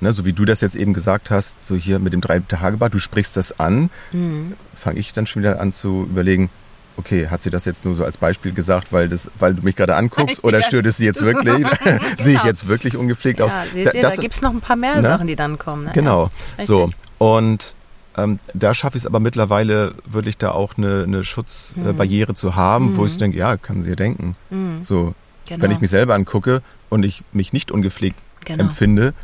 ne, 0.00 0.12
so 0.12 0.24
wie 0.24 0.32
du 0.32 0.44
das 0.44 0.60
jetzt 0.60 0.76
eben 0.76 0.92
gesagt 0.94 1.30
hast, 1.30 1.64
so 1.64 1.74
hier 1.74 1.98
mit 1.98 2.12
dem 2.12 2.20
Drei-Tage-Bad, 2.20 2.92
du 2.94 2.98
sprichst 2.98 3.36
das 3.36 3.58
an, 3.58 3.90
Mhm. 4.12 4.54
fange 4.74 4.98
ich 5.00 5.12
dann 5.12 5.26
schon 5.26 5.42
wieder 5.42 5.60
an 5.60 5.72
zu 5.72 6.06
überlegen, 6.10 6.50
okay, 6.98 7.28
hat 7.28 7.42
sie 7.42 7.50
das 7.50 7.64
jetzt 7.64 7.84
nur 7.84 7.94
so 7.94 8.04
als 8.04 8.18
Beispiel 8.18 8.52
gesagt, 8.52 8.92
weil, 8.92 9.08
das, 9.08 9.30
weil 9.38 9.54
du 9.54 9.62
mich 9.62 9.76
gerade 9.76 9.96
anguckst 9.96 10.44
oder 10.44 10.60
stört 10.68 10.84
es 10.86 10.96
sie 10.98 11.04
jetzt 11.06 11.22
wirklich? 11.22 11.66
Sehe 12.18 12.34
ich 12.34 12.40
Genau. 12.40 12.44
jetzt 12.44 12.68
wirklich 12.68 12.96
ungepflegt 12.96 13.40
aus? 13.40 13.52
Ja, 13.52 13.64
seht 13.72 13.86
Da- 13.86 13.90
ihr, 13.92 14.02
das- 14.02 14.16
da 14.16 14.22
gibt 14.22 14.34
es 14.34 14.42
noch 14.42 14.50
ein 14.50 14.60
paar 14.60 14.76
mehr 14.76 14.96
Ne? 14.96 15.02
Sachen, 15.02 15.26
die 15.26 15.36
dann 15.36 15.58
kommen. 15.58 15.84
Ne? 15.86 15.92
Genau. 15.94 16.30
Ja, 16.58 16.64
so. 16.64 16.90
Und 17.18 17.74
ähm, 18.16 18.40
da 18.52 18.74
schaffe 18.74 18.96
ich 18.96 19.02
es 19.02 19.06
aber 19.06 19.20
mittlerweile 19.20 19.94
wirklich 20.04 20.36
da 20.38 20.50
auch 20.50 20.76
eine, 20.76 21.04
eine 21.04 21.22
Schutzbarriere 21.24 21.94
Barriere 21.94 22.34
zu 22.34 22.56
haben, 22.56 22.96
wo 22.96 23.06
ich 23.06 23.12
so 23.12 23.18
denke, 23.20 23.38
ja, 23.38 23.56
kann 23.56 23.82
sie 23.82 23.90
ja 23.90 23.96
denken. 23.96 24.34
Mhm. 24.50 24.80
So, 24.82 25.14
Genau. 25.48 25.62
wenn 25.62 25.70
ich 25.70 25.80
mich 25.80 25.90
selber 25.90 26.14
angucke 26.14 26.60
und 26.90 27.04
ich 27.04 27.22
mich 27.32 27.52
nicht 27.54 27.70
ungepflegt 27.70 28.18
genau. 28.44 28.64
empfinde, 28.64 29.14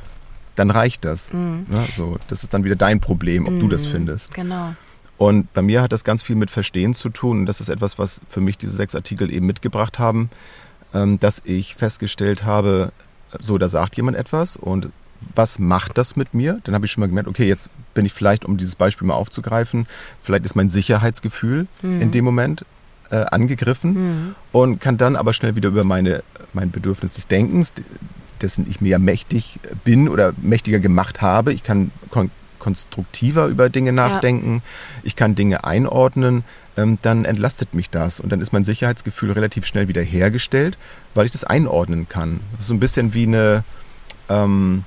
dann 0.54 0.70
reicht 0.70 1.04
das. 1.04 1.32
Mhm. 1.32 1.66
Ja, 1.70 1.84
so, 1.94 2.16
das 2.28 2.44
ist 2.44 2.54
dann 2.54 2.64
wieder 2.64 2.76
dein 2.76 3.00
Problem, 3.00 3.46
ob 3.46 3.58
du 3.60 3.68
das 3.68 3.84
Mhm. 3.86 3.90
findest. 3.90 4.32
Genau. 4.32 4.74
Und 5.24 5.50
bei 5.54 5.62
mir 5.62 5.80
hat 5.80 5.90
das 5.90 6.04
ganz 6.04 6.22
viel 6.22 6.36
mit 6.36 6.50
Verstehen 6.50 6.92
zu 6.92 7.08
tun. 7.08 7.40
Und 7.40 7.46
das 7.46 7.62
ist 7.62 7.70
etwas, 7.70 7.98
was 7.98 8.20
für 8.28 8.42
mich 8.42 8.58
diese 8.58 8.76
sechs 8.76 8.94
Artikel 8.94 9.32
eben 9.32 9.46
mitgebracht 9.46 9.98
haben, 9.98 10.28
ähm, 10.92 11.18
dass 11.18 11.40
ich 11.46 11.76
festgestellt 11.76 12.44
habe, 12.44 12.92
so, 13.40 13.56
da 13.56 13.68
sagt 13.68 13.96
jemand 13.96 14.18
etwas 14.18 14.56
und 14.56 14.90
was 15.34 15.58
macht 15.58 15.96
das 15.96 16.16
mit 16.16 16.34
mir? 16.34 16.60
Dann 16.64 16.74
habe 16.74 16.84
ich 16.84 16.92
schon 16.92 17.00
mal 17.00 17.06
gemerkt, 17.06 17.26
okay, 17.30 17.48
jetzt 17.48 17.70
bin 17.94 18.04
ich 18.04 18.12
vielleicht, 18.12 18.44
um 18.44 18.58
dieses 18.58 18.76
Beispiel 18.76 19.06
mal 19.08 19.14
aufzugreifen, 19.14 19.86
vielleicht 20.20 20.44
ist 20.44 20.56
mein 20.56 20.68
Sicherheitsgefühl 20.68 21.68
in 21.82 22.10
dem 22.10 22.24
Moment 22.26 22.66
äh, 23.10 23.24
angegriffen 23.30 23.92
Mhm. 23.94 24.34
und 24.52 24.80
kann 24.80 24.98
dann 24.98 25.16
aber 25.16 25.32
schnell 25.32 25.56
wieder 25.56 25.70
über 25.70 25.84
meine, 25.84 26.22
mein 26.52 26.70
Bedürfnis 26.70 27.14
des 27.14 27.26
Denkens, 27.28 27.72
dessen 28.42 28.66
ich 28.68 28.82
mir 28.82 28.90
ja 28.90 28.98
mächtig 28.98 29.58
bin 29.84 30.10
oder 30.10 30.34
mächtiger 30.42 30.80
gemacht 30.80 31.22
habe. 31.22 31.54
Ich 31.54 31.62
kann 31.62 31.90
konstruktiver 32.64 33.46
über 33.48 33.68
Dinge 33.68 33.92
nachdenken, 33.92 34.62
ich 35.02 35.16
kann 35.16 35.34
Dinge 35.34 35.64
einordnen, 35.64 36.44
ähm, 36.78 36.96
dann 37.02 37.26
entlastet 37.26 37.74
mich 37.74 37.90
das 37.90 38.20
und 38.20 38.30
dann 38.32 38.40
ist 38.40 38.54
mein 38.54 38.64
Sicherheitsgefühl 38.64 39.32
relativ 39.32 39.66
schnell 39.66 39.86
wieder 39.86 40.00
hergestellt, 40.00 40.78
weil 41.14 41.26
ich 41.26 41.30
das 41.32 41.44
einordnen 41.44 42.08
kann. 42.08 42.40
Das 42.52 42.62
ist 42.62 42.68
so 42.68 42.74
ein 42.74 42.80
bisschen 42.80 43.12
wie 43.12 43.26
eine, 43.26 43.64
ähm, 44.30 44.84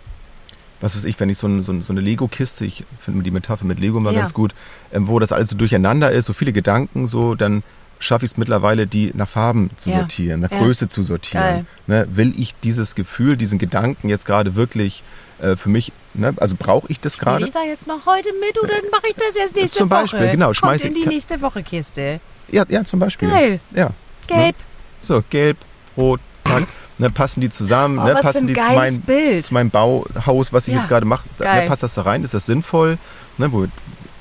was 0.82 0.96
weiß 0.96 1.06
ich, 1.06 1.20
wenn 1.20 1.30
ich 1.30 1.38
so, 1.38 1.48
ein, 1.48 1.62
so 1.62 1.72
eine 1.72 2.02
Lego-Kiste, 2.02 2.66
ich 2.66 2.84
finde 2.98 3.22
die 3.24 3.32
Metapher 3.32 3.66
mit 3.66 3.80
Lego 3.80 4.00
mal 4.00 4.12
Ja. 4.14 4.22
ganz 4.22 4.34
gut, 4.34 4.56
ähm, 4.92 5.08
wo 5.08 5.20
das 5.20 5.32
alles 5.32 5.50
so 5.52 5.56
durcheinander 5.56 6.12
ist, 6.12 6.26
so 6.26 6.34
viele 6.34 6.54
Gedanken, 6.54 7.06
so, 7.06 7.36
dann 7.36 7.62
schaffe 8.00 8.26
ich 8.26 8.32
es 8.32 8.38
mittlerweile, 8.38 8.88
die 8.88 9.12
nach 9.16 9.28
Farben 9.30 9.72
zu 9.78 9.90
Ja. 9.90 10.00
sortieren, 10.00 10.42
nach 10.42 10.52
Ja. 10.52 10.60
Größe 10.60 10.88
zu 10.88 11.04
sortieren. 11.04 11.66
Ne, 11.88 12.08
will 12.12 12.34
ich 12.40 12.54
dieses 12.64 12.96
Gefühl, 12.96 13.38
diesen 13.38 13.58
Gedanken 13.60 14.10
jetzt 14.10 14.26
gerade 14.26 14.56
wirklich 14.56 15.04
äh, 15.42 15.56
für 15.56 15.70
mich, 15.70 15.92
ne, 16.16 16.34
also 16.38 16.56
brauche 16.58 16.88
ich 16.90 17.00
das 17.00 17.18
gerade? 17.20 17.46
ich 17.46 17.52
da 17.52 17.62
jetzt 17.64 17.86
noch 17.88 18.06
heute 18.08 18.30
mit 18.40 18.58
oder 18.62 18.74
mache 18.92 19.08
ich 19.10 19.16
das 19.16 19.36
jetzt 19.36 19.56
nächste 19.56 19.78
Zum 19.80 19.90
Beispiel, 19.90 20.22
Woche? 20.22 20.32
genau, 20.32 20.52
schmeiß 20.54 20.82
Kommt 20.82 20.98
in 20.98 21.04
die 21.04 21.08
nächste 21.08 21.40
Woche 21.42 21.62
Kiste. 21.64 22.20
Ja, 22.52 22.64
ja, 22.70 22.84
zum 22.84 23.00
Beispiel. 23.00 23.30
Geil. 23.30 23.60
Ja. 23.76 23.92
Gelb. 24.28 24.56
So, 25.04 25.24
gelb, 25.30 25.58
rot, 25.96 26.20
zack. 26.44 26.64
Ne, 27.00 27.12
passen 27.12 27.42
die 27.42 27.50
zusammen, 27.52 28.00
Oh, 28.00 28.06
ne, 28.06 28.16
passen 28.16 28.48
die 28.48 28.56
zu, 28.56 28.72
mein, 28.74 29.00
Bild. 29.02 29.46
zu 29.46 29.54
meinem 29.54 29.70
Bauhaus, 29.70 30.52
was 30.52 30.68
ich 30.68 30.74
Ja, 30.74 30.80
jetzt 30.80 30.90
gerade 30.90 31.06
mache. 31.06 31.26
Ne, 31.38 31.66
passt 31.68 31.84
das 31.84 31.94
da 31.94 32.02
rein? 32.02 32.24
Ist 32.24 32.34
das 32.34 32.48
sinnvoll? 32.48 32.98
Ne, 33.38 33.54
wo 33.54 33.68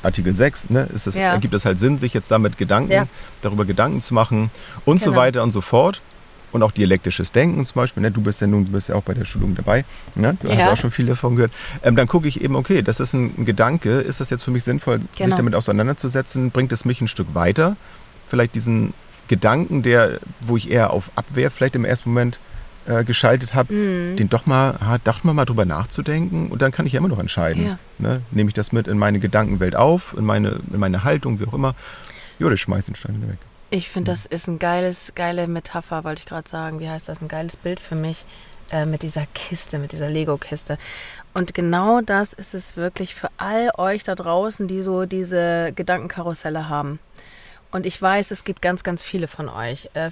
Artikel 0.02 0.34
6, 0.36 0.70
ne, 0.70 0.88
ist 0.94 1.06
das, 1.06 1.14
Ja. 1.16 1.32
ergibt 1.32 1.54
das 1.54 1.64
halt 1.64 1.78
Sinn, 1.78 1.98
sich 1.98 2.14
jetzt 2.14 2.30
damit 2.30 2.58
Gedanken, 2.58 2.92
Ja. 2.92 3.06
darüber 3.42 3.64
Gedanken 3.64 4.00
zu 4.00 4.14
machen 4.14 4.50
und 4.84 5.00
so 5.00 5.10
Genau. 5.10 5.20
weiter 5.22 5.42
und 5.42 5.50
so 5.52 5.60
fort. 5.60 6.00
Und 6.52 6.62
auch 6.62 6.70
dialektisches 6.70 7.32
Denken 7.32 7.66
zum 7.66 7.74
Beispiel. 7.74 8.02
Ne? 8.02 8.10
Du 8.12 8.20
bist 8.22 8.40
ja 8.40 8.46
nun, 8.46 8.64
du 8.64 8.72
bist 8.72 8.88
ja 8.88 8.94
auch 8.94 9.02
bei 9.02 9.12
der 9.14 9.24
Schulung 9.24 9.54
dabei. 9.56 9.84
Ne? 10.14 10.36
Du 10.40 10.48
hast 10.48 10.58
Ja. 10.58 10.72
auch 10.72 10.76
schon 10.76 10.90
viel 10.92 11.04
davon 11.06 11.34
gehört. 11.36 11.52
Ähm, 11.82 11.96
dann 11.96 12.06
gucke 12.06 12.28
ich 12.28 12.40
eben, 12.40 12.54
okay, 12.56 12.80
das 12.82 13.00
ist 13.00 13.12
ein, 13.14 13.34
ein 13.36 13.44
Gedanke. 13.44 13.98
Ist 14.00 14.20
das 14.20 14.30
jetzt 14.30 14.42
für 14.44 14.52
mich 14.52 14.64
sinnvoll, 14.64 15.00
sich 15.00 15.08
Genau. 15.18 15.36
damit 15.36 15.54
auseinanderzusetzen? 15.54 16.52
Bringt 16.52 16.72
es 16.72 16.84
mich 16.84 17.00
ein 17.00 17.08
Stück 17.08 17.34
weiter? 17.34 17.76
Vielleicht 18.28 18.54
diesen 18.54 18.94
Gedanken, 19.28 19.82
der, 19.82 20.18
wo 20.40 20.56
ich 20.56 20.70
eher 20.70 20.92
auf 20.92 21.10
Abwehr 21.16 21.50
vielleicht 21.50 21.74
im 21.74 21.84
ersten 21.84 22.10
Moment 22.10 22.38
äh, 22.86 23.04
geschaltet 23.04 23.54
habe, 23.54 23.72
Mhm. 23.72 24.16
den 24.16 24.28
doch 24.28 24.46
mal, 24.46 24.76
ah, 24.80 24.98
doch 25.02 25.24
mal, 25.24 25.32
mal 25.32 25.44
drüber 25.44 25.64
nachzudenken 25.64 26.48
und 26.48 26.62
dann 26.62 26.72
kann 26.72 26.86
ich 26.86 26.92
ja 26.92 26.98
immer 26.98 27.08
noch 27.08 27.18
entscheiden. 27.18 27.66
Ja. 27.66 27.78
Ne? 27.98 28.22
Nehme 28.30 28.48
ich 28.48 28.54
das 28.54 28.72
mit 28.72 28.86
in 28.88 28.98
meine 28.98 29.18
Gedankenwelt 29.18 29.76
auf, 29.76 30.14
in 30.16 30.24
meine, 30.24 30.60
in 30.72 30.78
meine 30.78 31.04
Haltung, 31.04 31.40
wie 31.40 31.46
auch 31.46 31.54
immer. 31.54 31.74
Ja, 32.38 32.50
ich 32.50 32.60
schmeiß 32.60 32.86
den 32.86 32.94
Stein 32.94 33.16
wieder 33.16 33.28
weg. 33.32 33.38
Ich 33.70 33.88
finde, 33.88 34.12
das 34.12 34.26
ist 34.26 34.46
ein 34.46 34.58
geiles, 34.58 35.12
geile 35.14 35.48
Metapher, 35.48 36.04
wollte 36.04 36.20
ich 36.20 36.26
gerade 36.26 36.48
sagen. 36.48 36.78
Wie 36.78 36.88
heißt 36.88 37.08
das? 37.08 37.20
Ein 37.20 37.28
geiles 37.28 37.56
Bild 37.56 37.80
für 37.80 37.96
mich 37.96 38.24
äh, 38.70 38.86
mit 38.86 39.02
dieser 39.02 39.26
Kiste, 39.34 39.78
mit 39.78 39.90
dieser 39.92 40.08
Lego-Kiste. 40.08 40.78
Und 41.34 41.52
genau 41.54 42.00
das 42.00 42.32
ist 42.32 42.54
es 42.54 42.76
wirklich 42.76 43.14
für 43.14 43.28
all 43.38 43.70
euch 43.76 44.04
da 44.04 44.14
draußen, 44.14 44.68
die 44.68 44.82
so 44.82 45.04
diese 45.06 45.72
Gedankenkarusselle 45.74 46.68
haben. 46.68 47.00
Und 47.72 47.86
ich 47.86 48.00
weiß, 48.00 48.30
es 48.30 48.44
gibt 48.44 48.62
ganz, 48.62 48.84
ganz 48.84 49.02
viele 49.02 49.26
von 49.26 49.48
euch, 49.48 49.90
äh, 49.94 50.06
äh, 50.06 50.10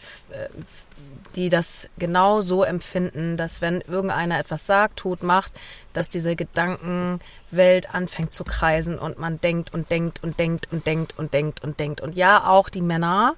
die 1.37 1.49
das 1.49 1.89
genau 1.99 2.41
so 2.41 2.63
empfinden, 2.63 3.37
dass 3.37 3.61
wenn 3.61 3.81
irgendeiner 3.81 4.39
etwas 4.39 4.67
sagt, 4.67 4.99
tut, 4.99 5.23
macht, 5.23 5.53
dass 5.93 6.09
diese 6.09 6.37
Gedankenwelt 6.37 7.95
anfängt 7.95 8.33
zu 8.33 8.45
kreisen 8.45 8.99
und 8.99 9.19
man 9.19 9.41
denkt 9.41 9.73
und 9.75 9.91
denkt 9.91 10.23
und 10.23 10.39
denkt 10.39 10.69
und 10.73 10.87
denkt 10.87 11.19
und 11.19 11.35
denkt 11.35 11.63
und 11.63 11.81
denkt. 11.81 12.01
Und 12.01 12.15
ja, 12.15 12.47
auch 12.47 12.69
die 12.69 12.83
Männer. 12.83 13.35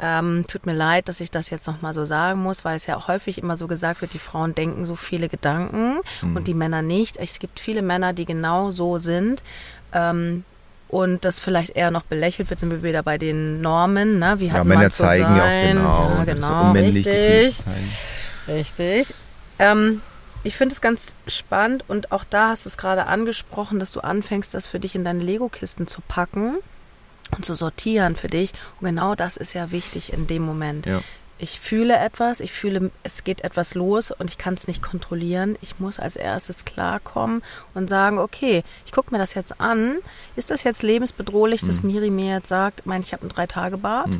Ähm, 0.00 0.44
tut 0.46 0.64
mir 0.64 0.74
leid, 0.74 1.08
dass 1.08 1.18
ich 1.18 1.32
das 1.32 1.50
jetzt 1.50 1.66
nochmal 1.66 1.92
so 1.92 2.04
sagen 2.04 2.40
muss, 2.40 2.64
weil 2.64 2.76
es 2.76 2.86
ja 2.86 2.96
auch 2.96 3.08
häufig 3.08 3.36
immer 3.38 3.56
so 3.56 3.66
gesagt 3.66 4.00
wird, 4.00 4.14
die 4.14 4.20
Frauen 4.20 4.54
denken 4.54 4.84
so 4.84 4.94
viele 4.94 5.28
Gedanken 5.28 5.98
und 6.22 6.46
die 6.46 6.54
Männer 6.54 6.82
nicht. 6.82 7.16
Es 7.16 7.40
gibt 7.40 7.58
viele 7.58 7.82
Männer, 7.82 8.12
die 8.12 8.24
genau 8.24 8.70
so 8.70 8.98
sind. 8.98 9.42
Ähm, 9.92 10.44
und 10.88 11.24
das 11.24 11.38
vielleicht 11.38 11.76
eher 11.76 11.90
noch 11.90 12.02
belächelt 12.02 12.50
wird, 12.50 12.60
sind 12.60 12.70
wir 12.70 12.82
wieder 12.82 13.02
bei 13.02 13.18
den 13.18 13.60
Normen, 13.60 14.18
ne? 14.18 14.36
Wie 14.38 14.50
hat 14.50 14.58
Ja, 14.58 14.64
man 14.64 14.78
Männer 14.78 14.90
zu 14.90 15.02
zeigen 15.02 15.22
ja 15.36 15.42
auch 15.42 15.46
sein? 15.46 15.76
genau, 15.76 16.08
Ja, 16.18 16.24
das 16.24 16.34
ist 16.38 16.48
genau, 16.48 16.66
unmännlich 16.68 17.06
richtig. 17.06 17.56
Richtig. 18.48 19.14
Ähm, 19.58 20.00
ich 20.44 20.56
finde 20.56 20.72
es 20.74 20.80
ganz 20.80 21.14
spannend 21.26 21.84
und 21.88 22.12
auch 22.12 22.24
da 22.24 22.48
hast 22.48 22.64
du 22.64 22.68
es 22.68 22.78
gerade 22.78 23.06
angesprochen, 23.06 23.78
dass 23.78 23.90
du 23.92 24.00
anfängst, 24.00 24.54
das 24.54 24.66
für 24.66 24.80
dich 24.80 24.94
in 24.94 25.04
deine 25.04 25.22
Lego-Kisten 25.22 25.86
zu 25.86 26.00
packen 26.06 26.56
und 27.36 27.44
zu 27.44 27.54
sortieren 27.54 28.16
für 28.16 28.28
dich. 28.28 28.52
Und 28.80 28.86
genau 28.86 29.14
das 29.14 29.36
ist 29.36 29.52
ja 29.52 29.70
wichtig 29.70 30.12
in 30.12 30.26
dem 30.26 30.42
Moment. 30.42 30.86
Ja. 30.86 31.00
Ich 31.40 31.60
fühle 31.60 31.96
etwas, 31.96 32.40
ich 32.40 32.52
fühle, 32.52 32.90
es 33.02 33.22
geht 33.22 33.42
etwas 33.42 33.74
los 33.74 34.10
und 34.10 34.28
ich 34.28 34.38
kann 34.38 34.54
es 34.54 34.66
nicht 34.66 34.82
kontrollieren. 34.82 35.56
Ich 35.60 35.78
muss 35.78 35.98
als 35.98 36.16
erstes 36.16 36.64
klarkommen 36.64 37.42
und 37.74 37.88
sagen, 37.88 38.18
okay, 38.18 38.64
ich 38.84 38.92
gucke 38.92 39.12
mir 39.12 39.18
das 39.18 39.34
jetzt 39.34 39.60
an. 39.60 39.98
Ist 40.34 40.50
das 40.50 40.64
jetzt 40.64 40.82
lebensbedrohlich, 40.82 41.60
dass 41.62 41.82
Miri 41.82 42.10
mir 42.10 42.34
jetzt 42.34 42.48
sagt, 42.48 42.86
mein, 42.86 43.02
ich 43.02 43.12
habe 43.12 43.22
einen 43.22 43.30
Drei-Tage-Bad? 43.30 44.10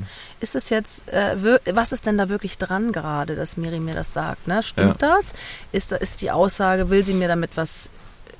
Ist 0.40 0.54
es 0.54 0.70
jetzt, 0.70 1.08
äh, 1.08 1.58
was 1.72 1.92
ist 1.92 2.06
denn 2.06 2.18
da 2.18 2.28
wirklich 2.28 2.56
dran 2.56 2.92
gerade, 2.92 3.34
dass 3.34 3.56
Miri 3.56 3.80
mir 3.80 3.94
das 3.94 4.12
sagt? 4.12 4.46
Ne? 4.46 4.62
Stimmt 4.62 5.02
das? 5.02 5.34
Ist, 5.72 5.92
ist 5.92 6.22
die 6.22 6.30
Aussage, 6.30 6.90
will 6.90 7.04
sie 7.04 7.14
mir 7.14 7.28
damit 7.28 7.56
was 7.56 7.90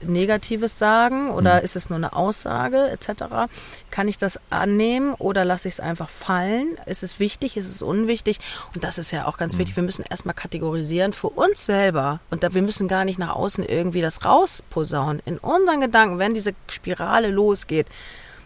Negatives 0.03 0.79
sagen 0.79 1.31
oder 1.31 1.63
ist 1.63 1.77
es 1.77 1.91
nur 1.91 1.97
eine 1.97 2.15
Aussage 2.15 2.89
etc.? 2.91 3.51
Kann 3.91 4.09
ich 4.09 4.19
das 4.19 4.41
annehmen 4.51 5.15
oder 5.15 5.45
lasse 5.45 5.69
ich 5.69 5.75
es 5.75 5.81
einfach 5.81 6.09
fallen? 6.09 6.79
Ist 6.87 7.03
es 7.03 7.21
wichtig? 7.21 7.57
Ist 7.57 7.71
es 7.71 7.83
unwichtig? 7.83 8.39
Und 8.75 8.85
das 8.85 8.99
ist 8.99 9.11
ja 9.11 9.27
auch 9.27 9.39
ganz 9.39 9.59
wichtig. 9.59 9.77
Wir 9.77 9.83
müssen 9.83 10.05
erstmal 10.09 10.35
kategorisieren 10.35 11.13
für 11.13 11.29
uns 11.29 11.65
selber 11.65 12.21
und 12.31 12.43
da, 12.43 12.55
wir 12.55 12.63
müssen 12.63 12.89
gar 12.89 13.05
nicht 13.05 13.19
nach 13.19 13.35
außen 13.35 13.65
irgendwie 13.65 14.01
das 14.01 14.25
rausposaunen. 14.25 15.23
In 15.25 15.39
unseren 15.39 15.81
Gedanken, 15.81 16.19
wenn 16.19 16.35
diese 16.35 16.55
Spirale 16.69 17.31
losgeht, 17.31 17.87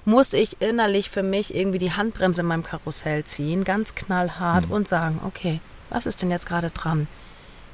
muss 0.05 0.33
ich 0.33 0.61
innerlich 0.61 1.11
für 1.11 1.23
mich 1.23 1.55
irgendwie 1.55 1.79
die 1.79 1.93
Handbremse 1.93 2.41
in 2.41 2.49
meinem 2.49 2.63
Karussell 2.65 3.25
ziehen, 3.25 3.65
ganz 3.65 3.95
knallhart 3.95 4.69
und 4.69 4.89
sagen, 4.89 5.21
okay, 5.25 5.61
was 5.91 6.07
ist 6.07 6.23
denn 6.23 6.31
jetzt 6.31 6.47
gerade 6.47 6.71
dran? 6.71 7.07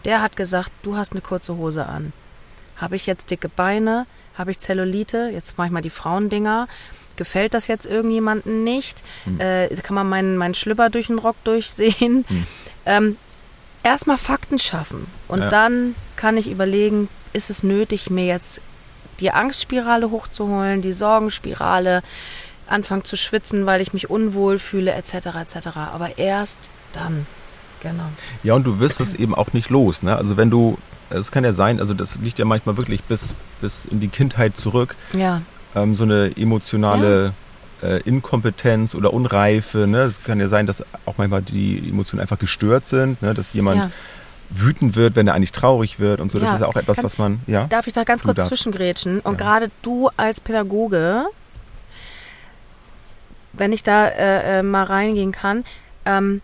Der 0.05 0.21
hat 0.23 0.37
gesagt, 0.37 0.71
du 0.83 0.97
hast 0.97 1.13
eine 1.13 1.21
kurze 1.21 1.57
Hose 1.57 1.87
an. 1.87 2.13
Habe 2.79 2.97
ich 2.97 3.07
jetzt 3.07 3.31
dicke 3.31 3.49
Beine? 3.49 4.07
Habe 4.37 4.51
ich 4.51 4.59
Zellulite? 4.59 5.31
Jetzt 5.33 5.59
mache 5.59 5.67
ich 5.69 5.73
mal 5.73 5.83
die 5.83 5.91
Frauendinger. 5.91 6.67
Gefällt 7.17 7.53
das 7.55 7.67
jetzt 7.67 7.85
irgendjemandem 7.85 8.62
nicht? 8.64 9.03
Äh, 9.38 9.69
kann 9.83 9.95
man 9.95 10.09
meinen, 10.09 10.37
meinen 10.37 10.55
Schlüpper 10.55 10.88
durch 10.88 11.09
den 11.09 11.19
Rock 11.19 11.37
durchsehen? 11.45 12.25
Ähm, 12.87 13.17
Erstmal 13.85 14.19
Fakten 14.19 14.59
schaffen. 14.59 15.07
Und 15.29 15.41
Ja. 15.41 15.49
dann 15.51 15.95
kann 16.17 16.37
ich 16.37 16.51
überlegen, 16.51 17.09
ist 17.33 17.49
es 17.51 17.62
nötig, 17.62 18.11
mir 18.11 18.27
jetzt 18.27 18.61
die 19.21 19.31
Angstspirale 19.31 20.11
hochzuholen, 20.11 20.83
die 20.83 20.93
Sorgenspirale, 20.93 22.03
anfangen 22.69 23.05
zu 23.05 23.17
schwitzen, 23.17 23.67
weil 23.67 23.81
ich 23.81 23.93
mich 23.93 24.11
unwohl 24.11 24.59
fühle, 24.59 24.93
etc. 24.93 25.14
etc. 25.41 25.69
Aber 25.93 26.19
erst 26.19 26.59
dann. 26.93 27.27
Genau. 27.81 28.05
Ja, 28.43 28.55
und 28.55 28.64
du 28.64 28.79
wirst 28.81 29.01
es 29.01 29.14
eben 29.14 29.35
auch 29.35 29.53
nicht 29.53 29.71
los. 29.71 30.03
Ne? 30.03 30.17
Also 30.17 30.37
wenn 30.37 30.51
du, 30.51 30.77
es 31.11 31.31
kann 31.33 31.44
ja 31.44 31.53
sein, 31.53 31.81
also 31.81 31.94
das 31.94 32.16
liegt 32.21 32.38
ja 32.38 32.44
manchmal 32.44 32.77
wirklich 32.77 33.03
bis, 33.05 33.33
bis 33.61 33.87
in 33.87 34.01
die 34.01 34.09
Kindheit 34.09 34.57
zurück, 34.57 34.94
Ja, 35.14 35.42
ähm, 35.75 35.94
so 35.94 36.05
eine 36.05 36.37
emotionale 36.37 37.33
äh, 37.83 38.01
Inkompetenz 38.03 38.94
oder 38.94 39.12
Unreife. 39.12 39.87
Ne? 39.87 39.99
Es 40.03 40.23
kann 40.25 40.40
ja 40.40 40.49
sein, 40.49 40.66
dass 40.66 40.83
auch 41.07 41.16
manchmal 41.18 41.42
die 41.42 41.79
Emotionen 41.88 42.21
einfach 42.21 42.38
gestört 42.38 42.87
sind, 42.87 43.23
ne? 43.23 43.35
dass 43.35 43.53
jemand 43.53 43.77
ja. 43.77 43.90
wütend 44.51 44.97
wird, 44.97 45.14
wenn 45.16 45.27
er 45.29 45.35
eigentlich 45.35 45.53
traurig 45.53 45.99
wird 46.01 46.21
und 46.21 46.31
so. 46.33 46.38
Das 46.38 46.49
Ja, 46.49 46.55
ist 46.57 46.61
ja 46.62 46.66
auch 46.66 46.77
etwas, 46.77 46.97
kann- 46.97 47.05
was 47.05 47.18
man, 47.18 47.40
ja. 47.47 47.64
Darf 47.66 47.87
ich 47.87 47.92
da 47.92 48.03
ganz 48.05 48.23
kurz 48.25 48.37
darfst. 48.38 48.49
zwischengrätschen? 48.49 49.21
Und 49.21 49.35
Ja. 49.40 49.47
gerade 49.47 49.71
du 49.83 50.09
als 50.16 50.40
Pädagoge, 50.40 51.27
wenn 53.53 53.73
ich 53.73 53.83
da 53.83 54.09
äh, 54.09 54.59
äh, 54.59 54.62
mal 54.62 54.85
reingehen 54.85 55.33
kann, 55.33 55.64
ähm, 56.05 56.40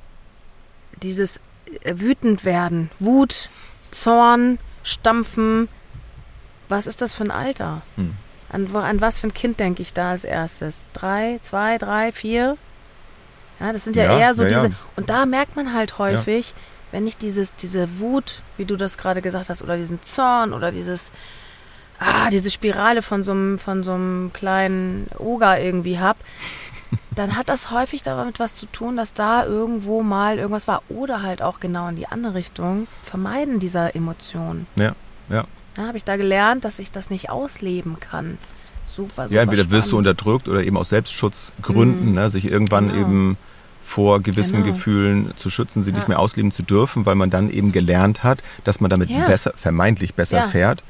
dieses 1.03 1.39
äh, 1.83 1.95
wütend 1.97 2.45
werden, 2.45 2.91
Wut, 2.99 3.51
Zorn, 3.95 4.59
Stampfen, 4.83 5.69
was 6.69 6.87
ist 6.87 7.01
das 7.01 7.15
für 7.15 7.25
ein 7.25 7.31
Alter? 7.31 7.83
Hm. 7.97 8.15
An, 8.51 8.75
an 8.75 9.01
was 9.01 9.19
für 9.19 9.29
ein 9.29 9.35
Kind 9.35 9.61
denke 9.61 9.83
ich 9.83 9.93
da 9.93 10.11
als 10.11 10.25
erstes? 10.25 10.89
Drei, 10.93 11.39
zwei, 11.41 11.79
drei, 11.79 12.13
vier? 12.13 12.57
Ja, 13.61 13.73
das 13.73 13.85
sind 13.85 13.97
ja, 13.97 14.05
Ja, 14.05 14.19
eher 14.19 14.35
so 14.35 14.43
ja, 14.43 14.51
ja. 14.51 14.57
diese. 14.57 14.75
Und 14.97 15.11
da 15.11 15.27
merkt 15.27 15.57
man 15.57 15.73
halt 15.73 15.99
häufig, 15.99 16.55
wenn 16.93 17.07
ich 17.07 17.17
dieses, 17.17 17.55
diese 17.55 17.99
Wut, 17.99 18.43
wie 18.57 18.65
du 18.65 18.77
das 18.77 18.99
gerade 18.99 19.23
gesagt 19.23 19.49
hast, 19.49 19.63
oder 19.63 19.77
diesen 19.77 20.03
Zorn 20.03 20.53
oder 20.53 20.71
dieses, 20.71 21.13
ah, 21.99 22.31
diese 22.31 22.51
Spirale 22.51 23.03
von 23.03 23.23
so 23.23 23.33
einem, 23.33 23.59
von 23.59 23.83
so 23.83 23.93
einem 23.93 24.33
kleinen 24.33 25.07
Oger 25.19 25.61
irgendwie 25.61 25.99
hab, 25.99 26.17
dann 27.15 27.37
hat 27.37 27.49
das 27.49 27.71
häufig 27.71 28.03
damit 28.03 28.39
was 28.41 28.55
zu 28.55 28.67
tun, 28.67 28.97
dass 28.97 29.15
da 29.15 29.45
irgendwo 29.45 30.03
mal 30.03 30.39
irgendwas 30.39 30.69
war. 30.69 30.83
Oder 30.89 31.23
halt 31.23 31.43
auch 31.43 31.61
genau 31.61 31.89
in 31.89 31.97
die 31.97 32.07
andere 32.07 32.35
Richtung. 32.35 32.87
Vermeiden 33.05 33.59
dieser 33.59 33.95
Emotionen. 33.97 34.67
Ja, 34.77 34.95
ja. 35.29 35.45
Da 35.75 35.87
habe 35.87 35.97
ich 35.97 36.05
da 36.05 36.17
gelernt, 36.17 36.65
dass 36.65 36.79
ich 36.79 36.93
das 36.93 37.11
nicht 37.11 37.31
ausleben 37.31 37.99
kann. 38.01 38.39
Super, 38.87 39.29
super 39.29 39.35
Ja, 39.35 39.43
entweder 39.43 39.71
wirst 39.71 39.91
du 39.93 39.99
unterdrückt 39.99 40.47
oder 40.49 40.63
eben 40.63 40.77
aus 40.77 40.91
Selbstschutzgründen, 40.91 42.13
ne, 42.13 42.31
sich 42.31 42.45
irgendwann 42.45 42.89
Genau. 42.89 43.01
eben 43.01 43.37
vor 43.85 44.21
gewissen 44.21 44.63
Genau. 44.63 44.75
Gefühlen 44.75 45.33
zu 45.37 45.51
schützen, 45.51 45.83
sie 45.83 45.91
Ja. 45.91 45.97
nicht 45.99 46.09
mehr 46.09 46.19
ausleben 46.19 46.51
zu 46.51 46.63
dürfen, 46.63 47.05
weil 47.07 47.15
man 47.15 47.31
dann 47.31 47.51
eben 47.51 47.71
gelernt 47.71 48.25
hat, 48.25 48.43
dass 48.65 48.81
man 48.81 48.91
damit 48.91 49.11
Ja. 49.11 49.27
besser, 49.27 49.53
vermeintlich 49.55 50.15
besser 50.15 50.39
Ja. 50.39 50.47
fährt. 50.49 50.83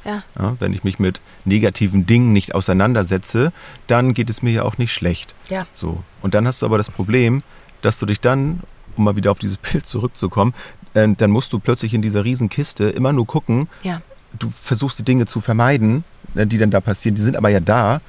Wenn 0.60 0.72
ich 0.72 0.84
mich 0.84 0.98
mit 0.98 1.20
negativen 1.44 2.06
Dingen 2.06 2.32
nicht 2.32 2.54
auseinandersetze, 2.54 3.52
dann 3.88 4.14
geht 4.14 4.30
es 4.30 4.42
mir 4.42 4.52
ja 4.52 4.62
auch 4.62 4.78
nicht 4.78 4.92
schlecht. 4.92 5.34
ja, 5.50 5.66
So. 5.74 6.02
Und 6.22 6.34
dann 6.34 6.46
hast 6.46 6.62
du 6.62 6.66
aber 6.66 6.78
das 6.78 6.90
Problem, 6.90 7.42
dass 7.82 7.98
du 7.98 8.06
dich 8.06 8.20
dann, 8.20 8.60
um 8.96 9.04
mal 9.04 9.16
wieder 9.16 9.30
auf 9.30 9.38
dieses 9.38 9.56
Bild 9.72 9.86
zurückzukommen, 9.86 10.54
äh, 10.94 11.08
dann 11.16 11.30
musst 11.30 11.52
du 11.52 11.58
plötzlich 11.58 11.92
in 11.94 12.00
dieser 12.02 12.24
Riesenkiste 12.24 12.84
immer 12.90 13.12
nur 13.12 13.26
gucken, 13.26 13.68
ja. 13.82 14.00
du 14.38 14.50
versuchst 14.50 14.98
die 14.98 15.02
Dinge 15.04 15.26
zu 15.26 15.40
vermeiden, 15.40 16.04
äh, 16.36 16.46
die 16.46 16.58
dann 16.58 16.70
da 16.70 16.80
passieren, 16.80 17.16
die 17.16 17.22
sind 17.22 17.36
aber 17.36 17.48
ja 17.50 17.60
da 17.60 18.00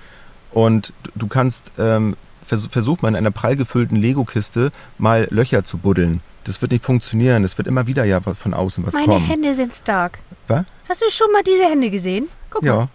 und 0.52 0.94
du- 1.04 1.12
du 1.16 1.28
kannst 1.28 1.72
ähm, 1.80 2.16
vers 2.46 2.68
versuch 2.70 3.02
mal 3.02 3.10
in 3.10 3.16
einer 3.16 3.32
prall 3.32 3.56
gefüllten 3.56 3.96
Lego-Kiste 3.96 4.72
mal 4.98 5.28
Löcher 5.30 5.64
zu 5.64 5.78
buddeln. 5.78 6.22
Das 6.44 6.62
wird 6.62 6.72
nicht 6.72 6.84
funktionieren. 6.84 7.44
Es 7.44 7.58
wird 7.58 7.68
immer 7.68 7.88
wieder 7.88 8.06
ja 8.06 8.22
von 8.22 8.54
außen 8.54 8.86
was 8.86 8.94
Meine 8.94 9.06
kommen. 9.08 9.26
Hände 9.26 9.54
sind 9.56 9.74
stark. 9.74 10.20
Was? 10.48 10.66
Hast 10.88 11.02
du 11.02 11.10
schon 11.10 11.32
mal 11.32 11.42
diese 11.44 11.64
Hände 11.64 11.90
gesehen? 11.90 12.28
Guck 12.52 12.62
mal. 12.64 12.68
Ja. 12.68 12.90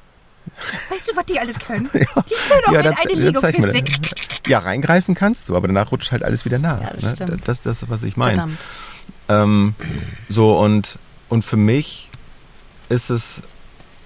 Weißt 0.91 1.11
du, 1.11 1.17
was 1.17 1.27
die 1.27 1.39
alles 1.39 1.59
können? 1.59 1.89
Die 1.93 1.99
können 1.99 2.65
auch 2.67 2.73
ja, 2.73 2.81
in 2.81 2.85
dann- 2.85 2.97
eine 2.97 3.13
Lego-Kiste. 3.13 3.83
das. 3.83 4.11
Ja, 4.47 4.59
reingreifen 4.61 5.15
kannst 5.15 5.49
du, 5.49 5.57
aber 5.57 5.67
danach 5.69 5.93
rutscht 5.93 6.13
halt 6.13 6.23
alles 6.23 6.45
wieder 6.45 6.59
nach. 6.59 6.81
Ja, 6.81 6.91
das 6.95 7.05
ne? 7.05 7.11
stimmt. 7.17 7.49
Das 7.49 7.61
das 7.61 7.83
ist, 7.83 7.91
was 7.91 8.03
ich 8.03 8.17
meine. 8.17 8.51
Ähm, 9.29 9.75
so, 10.29 10.59
und, 10.59 10.99
und 11.29 11.45
für 11.45 11.57
mich 11.57 12.09
ist 12.89 13.11
es 13.11 13.43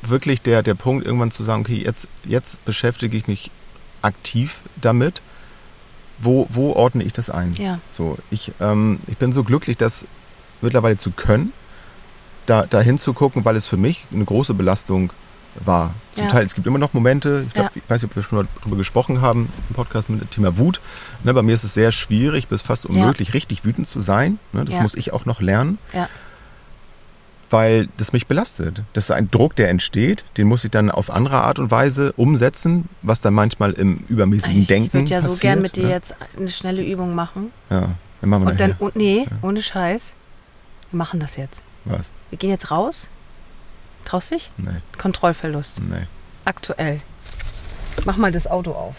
wirklich 0.03 0.43
der, 0.43 0.63
der 0.63 0.75
Punkt, 0.75 1.07
irgendwann 1.07 1.31
zu 1.31 1.43
sagen, 1.45 1.63
okay, 1.63 1.83
jetzt, 1.83 2.09
jetzt 2.25 2.63
beschäftige 2.65 3.17
ich 3.17 3.27
mich 3.27 3.51
aktiv 4.03 4.61
damit. 4.81 5.23
Wo, 6.19 6.47
wo 6.51 6.73
ordne 6.73 7.03
ich 7.05 7.13
das 7.13 7.29
ein? 7.31 7.53
Ja. 7.55 7.81
So, 7.91 8.19
ich, 8.31 8.53
ähm, 8.61 9.01
ich 9.07 9.17
bin 9.19 9.33
so 9.33 9.43
glücklich, 9.45 9.77
das 9.77 10.07
mittlerweile 10.61 10.97
zu 10.97 11.11
können, 11.11 11.53
da, 12.47 12.67
da 12.67 12.81
hinzugucken, 12.81 13.45
weil 13.45 13.57
es 13.57 13.67
für 13.67 13.77
mich 13.77 14.07
eine 14.13 14.25
große 14.25 14.55
Belastung 14.55 15.13
war. 15.65 15.95
Zum 16.13 16.25
Ja. 16.25 16.31
Teil, 16.31 16.45
es 16.45 16.55
gibt 16.55 16.67
immer 16.67 16.79
noch 16.79 16.93
Momente, 16.95 17.45
ich, 17.47 17.53
glaub, 17.55 17.67
Ja. 17.67 17.73
ich 17.77 17.89
weiß 17.89 18.03
nicht, 18.03 18.11
ob 18.11 18.17
wir 18.17 18.23
schon 18.23 18.39
mal 18.39 18.47
darüber 18.61 18.77
gesprochen 18.77 19.21
haben 19.21 19.53
im 19.69 19.75
Podcast 19.75 20.09
mit 20.11 20.21
dem 20.21 20.31
Thema 20.31 20.57
Wut. 20.59 20.81
Ne, 21.23 21.33
bei 21.33 21.43
mir 21.43 21.53
ist 21.55 21.63
es 21.65 21.75
sehr 21.75 21.93
schwierig, 21.93 22.49
bis 22.49 22.61
fast 22.63 22.87
unmöglich, 22.87 23.35
richtig 23.35 23.65
wütend 23.65 23.87
zu 23.87 24.01
sein. 24.01 24.39
Ne, 24.53 24.65
das 24.65 24.75
Ja. 24.77 24.83
muss 24.83 24.95
ich 24.97 25.13
auch 25.13 25.27
noch 25.27 25.41
lernen, 25.41 25.79
Ja. 25.93 26.09
Weil 27.55 27.89
das 27.97 28.13
mich 28.13 28.27
belastet. 28.27 28.83
Das 28.95 29.05
ist 29.05 29.11
ein 29.13 29.31
Druck, 29.31 29.55
der 29.57 29.69
entsteht, 29.71 30.25
den 30.37 30.49
muss 30.49 30.65
ich 30.65 30.71
dann 30.73 30.91
auf 30.91 31.09
andere 31.11 31.41
Art 31.43 31.59
und 31.61 31.71
Weise 31.71 32.13
umsetzen, 32.15 32.89
was 33.03 33.21
dann 33.21 33.33
manchmal 33.33 33.73
im 33.73 34.05
übermäßigen 34.09 34.63
Ich 34.63 34.67
Denken 34.67 34.93
würde 34.93 35.11
ja 35.11 35.23
so 35.23 35.37
gern 35.37 35.63
mit 35.63 35.77
dir 35.77 35.85
ne? 35.85 35.91
jetzt 35.91 36.15
eine 36.37 36.51
schnelle 36.51 36.85
Übung 36.85 37.15
machen. 37.15 37.53
Ja, 37.71 37.89
dann 38.21 38.31
machen 38.31 38.43
wir 38.45 38.51
Und 38.51 38.61
dann, 38.61 38.71
nachher. 38.71 38.83
und 38.83 38.97
nee, 38.97 39.27
ohne 39.43 39.63
Scheiß. 39.63 40.15
Wir 40.91 40.99
machen 40.99 41.21
das 41.21 41.37
jetzt. 41.37 41.63
Was? 41.85 42.11
Wir 42.31 42.39
gehen 42.39 42.51
jetzt 42.51 42.71
raus. 42.71 43.09
Traust 44.05 44.33
dich? 44.33 44.51
Nee, 44.57 44.71
Kontrollverlust. 44.99 45.81
nee. 45.81 46.07
Aktuell. 46.45 47.01
Mach 48.05 48.17
mal 48.17 48.33
das 48.33 48.47
Auto 48.49 48.73
auf. 48.73 48.97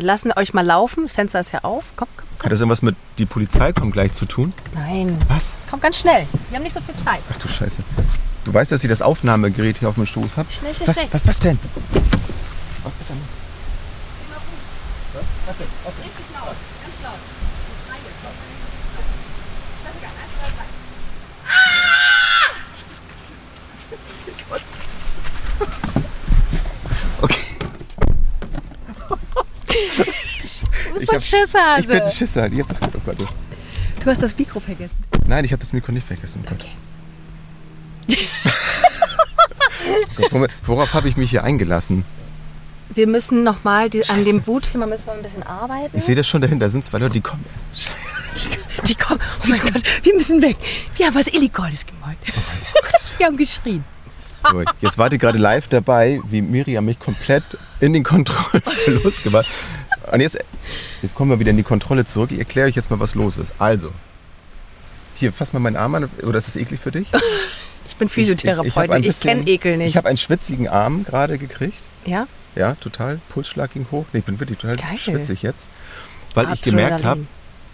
Wir 0.00 0.06
lassen 0.06 0.32
euch 0.34 0.54
mal 0.54 0.64
laufen. 0.64 1.02
Das 1.02 1.12
Fenster 1.12 1.40
ist 1.40 1.52
ja 1.52 1.58
auf. 1.62 1.84
Komm, 1.94 2.08
komm, 2.16 2.26
Hat 2.26 2.38
komm. 2.38 2.50
das 2.50 2.60
irgendwas 2.60 2.80
mit 2.80 2.96
die 3.18 3.26
Polizei 3.26 3.74
kommt 3.74 3.92
gleich 3.92 4.14
zu 4.14 4.24
tun? 4.24 4.54
Nein. 4.72 5.18
Was? 5.28 5.56
Komm 5.68 5.78
ganz 5.78 5.98
schnell. 5.98 6.26
Wir 6.48 6.56
haben 6.56 6.62
nicht 6.62 6.72
so 6.72 6.80
viel 6.80 6.96
Zeit. 6.96 7.20
Ach 7.30 7.36
du 7.36 7.46
Scheiße. 7.46 7.82
Du 8.46 8.54
weißt, 8.54 8.72
dass 8.72 8.82
ich 8.82 8.88
das 8.88 9.02
Aufnahmegerät 9.02 9.76
hier 9.76 9.90
auf 9.90 9.96
dem 9.96 10.06
Stoß 10.06 10.38
habe? 10.38 10.50
Schnell, 10.50 10.74
schnell, 10.74 10.88
Was, 10.88 10.96
schnell. 10.96 11.08
was, 11.12 11.26
was 11.26 11.38
denn? 11.40 11.58
Was 12.82 12.92
ist 12.98 13.10
denn? 13.10 13.18
Richtig 15.50 16.24
laut. 16.32 16.56
Ganz 16.80 16.96
laut. 17.02 17.20
Ich 17.68 17.84
schreie 17.84 18.00
jetzt. 18.00 18.20
Klassiker. 19.82 20.06
Eins, 20.16 20.32
zwei, 20.40 20.48
drei. 20.56 20.64
Okay. 27.22 27.44
Du 29.96 30.04
bist 30.94 31.02
Ich 31.02 31.06
so 31.06 31.12
ein 31.12 31.20
Schisshase. 31.20 31.80
Ich 31.80 31.86
bin 31.88 32.02
ein 32.02 32.10
Schisser. 32.10 32.52
Ich 32.52 32.60
hab 32.60 32.68
das 32.68 32.80
oh 32.82 33.00
Gott. 33.04 33.16
Du 33.18 34.06
hast 34.10 34.22
das 34.22 34.36
Mikro 34.36 34.60
vergessen. 34.60 34.96
Nein, 35.26 35.44
ich 35.44 35.52
habe 35.52 35.60
das 35.60 35.72
Mikro 35.72 35.92
nicht 35.92 36.06
vergessen. 36.06 36.42
Oh 36.44 36.48
Gott. 36.48 36.66
Okay. 38.08 38.28
Gott, 40.16 40.32
womit- 40.32 40.50
Worauf 40.62 40.94
habe 40.94 41.08
ich 41.08 41.16
mich 41.16 41.30
hier 41.30 41.44
eingelassen? 41.44 42.04
Wir 42.92 43.06
müssen 43.06 43.44
nochmal 43.44 43.88
an 44.08 44.24
dem 44.24 44.46
Wutthema 44.46 44.86
müssen 44.86 45.06
wir 45.06 45.12
ein 45.12 45.22
bisschen 45.22 45.44
arbeiten. 45.44 45.96
Ich 45.96 46.04
sehe 46.04 46.16
das 46.16 46.26
schon 46.26 46.40
dahinter. 46.40 46.66
Da 46.66 46.70
sind 46.70 46.84
zwei 46.84 46.98
Leute, 46.98 47.14
die 47.14 47.20
kommen. 47.20 47.44
Die 48.86 48.94
kommen. 48.94 49.20
Oh 49.44 49.48
mein 49.48 49.60
Gott, 49.60 49.82
wir 50.04 50.14
müssen 50.14 50.40
weg. 50.40 50.56
Wir 50.96 51.06
haben 51.06 51.14
was 51.14 51.26
Illegales 51.28 51.84
gemacht. 51.84 52.16
Wir 53.18 53.26
haben 53.26 53.36
geschrien. 53.36 53.84
So, 54.42 54.62
jetzt 54.80 54.98
wart 54.98 55.12
ihr 55.12 55.18
gerade 55.18 55.38
live 55.38 55.68
dabei, 55.68 56.20
wie 56.28 56.40
Miriam 56.42 56.84
mich 56.84 56.98
komplett 56.98 57.42
in 57.80 57.92
den 57.92 58.02
Kontrollverlust 58.04 59.22
gemacht. 59.24 59.46
Und 60.12 60.20
jetzt, 60.20 60.38
jetzt 61.02 61.14
kommen 61.14 61.30
wir 61.30 61.38
wieder 61.38 61.50
in 61.50 61.56
die 61.56 61.62
Kontrolle 61.62 62.04
zurück. 62.04 62.30
Ich 62.32 62.38
erkläre 62.38 62.68
euch 62.68 62.74
jetzt 62.76 62.90
mal, 62.90 62.98
was 63.00 63.14
los 63.14 63.36
ist. 63.38 63.52
Also, 63.58 63.90
hier, 65.16 65.32
fass 65.32 65.52
mal 65.52 65.60
meinen 65.60 65.76
Arm 65.76 65.94
an. 65.94 66.08
Oder 66.22 66.38
ist 66.38 66.48
das 66.48 66.56
eklig 66.56 66.80
für 66.80 66.90
dich? 66.90 67.08
Ich 67.86 67.96
bin 67.96 68.08
Physiotherapeutin. 68.08 68.92
ein 68.92 69.00
Ich, 69.02 69.08
bisschen- 69.08 69.38
kenne 69.44 69.50
Ekel 69.50 69.76
nicht. 69.76 69.88
Ich 69.88 69.96
habe 69.96 70.08
einen 70.08 70.16
schwitzigen 70.18 70.68
Arm 70.68 71.04
gerade 71.04 71.38
gekriegt. 71.38 71.82
ja? 72.06 72.26
Ja, 72.56 72.74
total. 72.74 73.20
Pulsschlag 73.28 73.72
ging 73.72 73.86
hoch. 73.92 74.06
Nee, 74.12 74.18
ich 74.20 74.24
bin 74.24 74.40
wirklich 74.40 74.58
total 74.58 74.74
Geil. 74.76 74.96
schwitzig 74.98 75.42
jetzt. 75.42 75.68
Weil 76.34 76.52
ich 76.52 76.62
gemerkt 76.62 76.94
habe, 77.04 77.20
Adrenalin. 77.20 77.28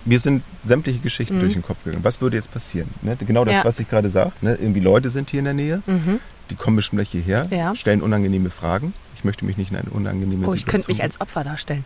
mir 0.04 0.18
sind 0.18 0.42
sämtliche 0.64 0.98
Geschichten 0.98 1.36
Mhm. 1.36 1.40
durch 1.40 1.52
den 1.54 1.62
Kopf 1.62 1.82
gegangen. 1.84 2.04
Was 2.04 2.20
würde 2.20 2.36
jetzt 2.36 2.52
passieren? 2.52 2.88
Ne? 3.00 3.16
Genau 3.26 3.46
das, 3.46 3.54
Ja. 3.54 3.64
was 3.64 3.80
ich 3.80 3.88
gerade 3.88 4.10
sage. 4.10 4.32
Ne? 4.42 4.54
Irgendwie 4.60 4.80
Leute 4.80 5.08
sind 5.08 5.30
hier 5.30 5.38
in 5.38 5.44
der 5.46 5.54
Nähe. 5.54 5.82
Mhm. 5.86 6.20
Die 6.50 6.54
kommen 6.54 6.76
bestimmt 6.76 6.98
gleich 7.00 7.10
hierher, 7.10 7.46
Ja. 7.50 7.74
stellen 7.74 8.02
unangenehme 8.02 8.50
Fragen. 8.50 8.94
Ich 9.14 9.24
möchte 9.24 9.44
mich 9.44 9.56
nicht 9.56 9.70
in 9.72 9.76
eine 9.78 9.90
unangenehme 9.90 10.46
Oh, 10.46 10.54
ich 10.54 10.64
könnte 10.66 10.88
mich 10.88 10.98
Situation 10.98 11.02
als 11.02 11.20
Opfer 11.20 11.44
darstellen. 11.44 11.84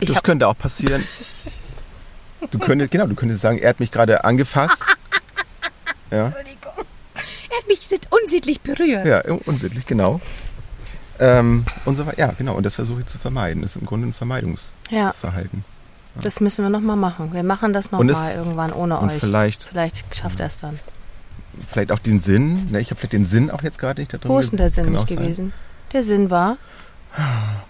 Ich 0.00 0.08
das 0.08 0.22
könnte 0.22 0.46
auch 0.48 0.56
passieren. 0.58 1.04
Du 2.50 2.58
könntest, 2.58 2.90
genau, 2.90 3.06
du 3.06 3.14
könntest 3.14 3.40
sagen, 3.40 3.58
er 3.58 3.68
hat 3.70 3.80
mich 3.80 3.90
gerade 3.90 4.24
angefasst. 4.24 4.82
Ja, 6.10 6.26
Entschuldigung. 6.26 6.72
Er 7.14 7.56
hat 7.58 7.68
mich 7.68 7.88
unsittlich 8.10 8.60
berührt. 8.60 9.06
ja, 9.06 9.22
unsittlich, 9.46 9.86
genau. 9.86 10.20
Ähm, 11.18 11.64
und 11.86 11.96
so 11.96 12.04
weiter. 12.04 12.18
Ja, 12.18 12.34
genau. 12.36 12.54
Und 12.54 12.66
das 12.66 12.74
versuche 12.74 13.00
ich 13.00 13.06
zu 13.06 13.16
vermeiden. 13.16 13.62
Das 13.62 13.76
ist 13.76 13.80
im 13.80 13.86
Grunde 13.86 14.08
ein 14.08 14.12
Vermeidungsverhalten. 14.12 15.64
ja, 16.14 16.20
das 16.20 16.40
müssen 16.40 16.64
wir 16.64 16.68
nochmal 16.68 16.96
machen. 16.96 17.32
Wir 17.32 17.42
machen 17.44 17.72
das 17.72 17.92
nochmal 17.92 18.34
irgendwann 18.36 18.72
ohne 18.74 18.98
Und 18.98 19.08
euch. 19.10 19.20
vielleicht, 19.20 19.62
Vielleicht 19.64 20.04
schafft 20.14 20.40
er 20.40 20.48
es 20.48 20.58
dann. 20.60 20.78
Vielleicht 21.66 21.92
auch 21.92 21.98
den 21.98 22.20
Sinn. 22.20 22.70
Ne, 22.70 22.80
ich 22.80 22.90
habe 22.90 22.98
vielleicht 22.98 23.12
den 23.12 23.24
Sinn 23.26 23.50
auch 23.50 23.62
jetzt 23.62 23.78
gerade 23.78 24.00
nicht 24.00 24.12
da 24.12 24.18
drin. 24.18 24.30
Wo 24.30 24.38
ist 24.38 24.50
denn 24.52 24.56
der 24.58 24.70
Sinn 24.70 24.90
nicht 24.92 25.06
gewesen? 25.06 25.52
Der 25.92 26.02
Sinn 26.02 26.30
war, 26.30 26.56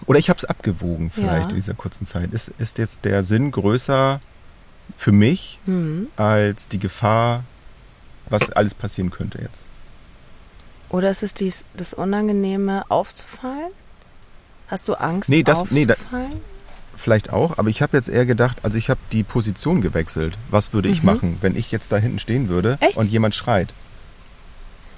Oder 0.05 0.19
ich 0.19 0.29
habe 0.29 0.37
es 0.37 0.45
abgewogen 0.45 1.11
vielleicht 1.11 1.45
Ja. 1.47 1.49
in 1.49 1.55
dieser 1.55 1.73
kurzen 1.73 2.05
Zeit. 2.05 2.31
Ist, 2.33 2.53
ist 2.59 2.77
jetzt 2.77 3.03
der 3.03 3.23
Sinn 3.25 3.51
größer 3.51 4.21
für 4.95 5.11
mich 5.11 5.59
hm, 5.65 6.07
als 6.15 6.69
die 6.69 6.79
Gefahr, 6.79 7.43
was 8.29 8.49
alles 8.51 8.73
passieren 8.73 9.11
könnte 9.11 9.39
jetzt? 9.41 9.63
oder 10.89 11.09
ist 11.09 11.23
es 11.23 11.33
dies, 11.33 11.65
das 11.75 11.93
Unangenehme 11.95 12.83
aufzufallen? 12.89 13.71
Hast 14.67 14.87
du 14.87 14.93
Angst 14.93 15.29
Nee, 15.29 15.41
das- 15.43 15.69
nee, 15.71 15.85
da- 15.85 15.93
aufzufallen? 15.95 16.33
Vielleicht 16.95 17.31
auch, 17.33 17.57
aber 17.57 17.69
ich 17.69 17.81
habe 17.81 17.97
jetzt 17.97 18.07
eher 18.09 18.25
gedacht, 18.25 18.57
also 18.63 18.77
ich 18.77 18.89
habe 18.89 18.99
die 19.11 19.23
Position 19.23 19.81
gewechselt. 19.81 20.37
Was 20.49 20.73
würde 20.73 20.89
ich 20.89 21.01
Mhm. 21.01 21.05
machen, 21.07 21.37
wenn 21.41 21.55
ich 21.57 21.71
jetzt 21.71 21.91
da 21.91 21.97
hinten 21.97 22.19
stehen 22.19 22.49
würde 22.49 22.77
Echt? 22.81 22.97
und 22.97 23.11
jemand 23.11 23.33
schreit? 23.35 23.73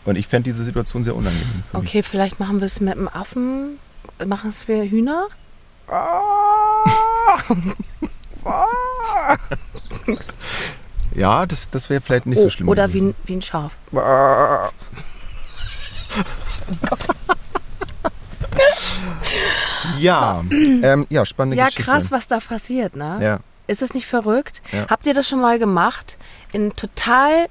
Und 0.03 0.17
ich 0.17 0.27
fände 0.27 0.49
diese 0.49 0.63
Situation 0.63 1.03
sehr 1.03 1.15
unangenehm 1.15 1.63
für 1.71 1.79
mich. 1.79 1.89
okay, 1.89 2.03
vielleicht 2.03 2.39
machen 2.39 2.59
wir 2.59 2.65
es 2.65 2.79
mit 2.81 2.95
dem 2.95 3.07
Affen. 3.07 3.79
Machen 4.25 4.49
es 4.49 4.67
wir 4.67 4.83
Hühner? 4.83 5.27
Ja, 11.13 11.45
das, 11.45 11.69
das 11.69 11.89
wäre 11.89 12.01
vielleicht 12.01 12.25
nicht 12.25 12.39
so 12.39 12.47
Oh, 12.47 12.49
schlimm. 12.49 12.67
oder 12.69 12.91
wie 12.93 13.01
ein, 13.01 13.15
wie 13.25 13.35
ein 13.37 13.41
Schaf. 13.41 13.77
Ja, 19.99 20.43
ähm, 20.49 21.05
ja, 21.09 21.25
spannende 21.25 21.57
Ja, 21.57 21.65
Geschichte. 21.65 21.83
krass, 21.91 22.11
was 22.11 22.27
da 22.27 22.39
passiert, 22.39 22.95
ne? 22.95 23.17
Ja, 23.21 23.39
Ist 23.67 23.81
es 23.81 23.93
nicht 23.93 24.05
verrückt? 24.05 24.61
Ja. 24.71 24.85
Habt 24.89 25.05
ihr 25.07 25.13
das 25.13 25.27
schon 25.27 25.41
mal 25.41 25.57
gemacht? 25.59 26.17
In 26.51 26.75
total 26.75 27.47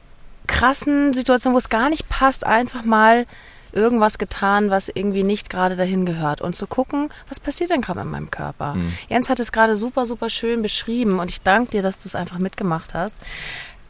krassen 0.46 1.12
Situationen, 1.12 1.54
wo 1.54 1.59
es 1.59 1.68
gar 1.68 1.88
nicht 1.88 2.09
passt, 2.09 2.46
einfach 2.46 2.85
mal 2.85 3.26
irgendwas 3.72 4.18
getan, 4.18 4.70
was 4.70 4.88
irgendwie 4.88 5.24
nicht 5.24 5.50
gerade 5.50 5.74
dahin 5.74 6.07
gehört. 6.07 6.40
Und 6.40 6.54
zu 6.54 6.66
gucken, 6.68 7.09
was 7.28 7.40
passiert 7.40 7.70
denn 7.70 7.80
gerade 7.80 8.02
in 8.02 8.11
meinem 8.11 8.30
Körper? 8.30 8.74
Mhm. 8.74 8.92
Jens 9.09 9.28
hat 9.28 9.40
es 9.40 9.50
gerade 9.50 9.74
super, 9.74 10.07
super 10.07 10.30
schön 10.30 10.62
beschrieben 10.62 11.18
und 11.18 11.28
ich 11.30 11.40
danke 11.40 11.72
dir, 11.72 11.83
dass 11.83 12.00
du 12.00 12.07
es 12.09 12.14
einfach 12.14 12.38
mitgemacht 12.38 12.94
hast. 12.94 13.18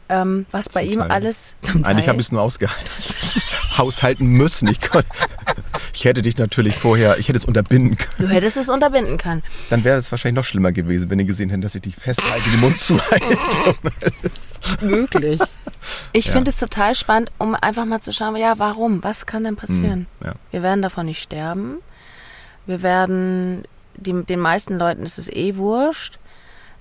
Ähm, 0.07 0.45
was 0.51 0.69
bei 0.69 0.83
ihm 0.83 0.99
Teil. 0.99 1.09
alles 1.11 1.55
zum 1.63 1.83
eigentlich 1.83 2.07
habe 2.07 2.19
ich 2.19 2.27
es 2.27 2.31
nur 2.31 2.41
ausgehalten. 2.43 2.85
Haushalten 3.77 4.27
müssen. 4.27 4.67
Ich, 4.67 4.79
kon- 4.79 5.03
ich 5.93 6.05
hätte 6.05 6.21
dich 6.21 6.37
natürlich 6.37 6.75
vorher, 6.75 7.17
ich 7.17 7.27
hätte 7.27 7.37
es 7.37 7.45
unterbinden 7.45 7.97
können. 7.97 8.13
Du 8.19 8.27
hättest 8.27 8.55
es 8.57 8.69
unterbinden 8.69 9.17
können. 9.17 9.41
Dann 9.71 9.83
wäre 9.83 9.97
es 9.97 10.11
wahrscheinlich 10.11 10.35
noch 10.35 10.43
schlimmer 10.43 10.71
gewesen, 10.71 11.09
wenn 11.09 11.17
ihr 11.19 11.25
gesehen 11.25 11.49
hättet, 11.49 11.63
dass 11.65 11.75
ich 11.75 11.81
dich 11.81 11.95
festhalte, 11.95 12.49
den 12.51 12.59
Mund 12.59 12.77
zuhalte. 12.79 13.37
Möglich. 14.81 15.39
Ich 16.13 16.25
Ja. 16.27 16.31
finde 16.33 16.49
es 16.51 16.57
total 16.57 16.95
spannend, 16.95 17.31
um 17.37 17.55
einfach 17.55 17.85
mal 17.85 17.99
zu 17.99 18.11
schauen, 18.13 18.35
ja, 18.35 18.57
warum? 18.59 19.03
Was 19.03 19.25
kann 19.25 19.43
denn 19.43 19.55
passieren? 19.55 20.07
Ja. 20.23 20.33
Wir 20.51 20.61
werden 20.63 20.81
davon 20.81 21.07
nicht 21.07 21.21
sterben. 21.21 21.77
Wir 22.65 22.81
werden, 22.81 23.63
die, 23.95 24.23
den 24.23 24.39
meisten 24.39 24.77
Leuten 24.77 25.03
ist 25.03 25.17
es 25.17 25.29
eh 25.29 25.55
wurscht. 25.57 26.19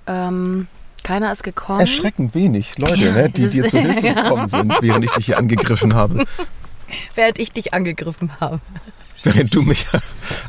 Ähm, 0.06 0.66
keiner 1.04 1.30
ist 1.30 1.42
gekommen. 1.44 1.80
Erschreckend 1.80 2.34
wenig 2.34 2.76
Leute, 2.78 2.96
Ja, 2.96 3.12
ne, 3.12 3.30
die 3.30 3.46
dir 3.48 3.68
zu 3.68 3.78
Hilfe 3.80 4.06
ja. 4.08 4.12
gekommen 4.22 4.48
sind, 4.48 4.72
während 4.80 5.04
ich 5.04 5.10
dich 5.12 5.26
hier 5.26 5.38
angegriffen 5.38 5.94
habe. 5.94 6.24
Während 7.14 7.38
ich 7.38 7.52
dich 7.52 7.72
angegriffen 7.72 8.32
habe. 8.40 8.58
Während 9.22 9.54
du 9.54 9.62
mich. 9.62 9.86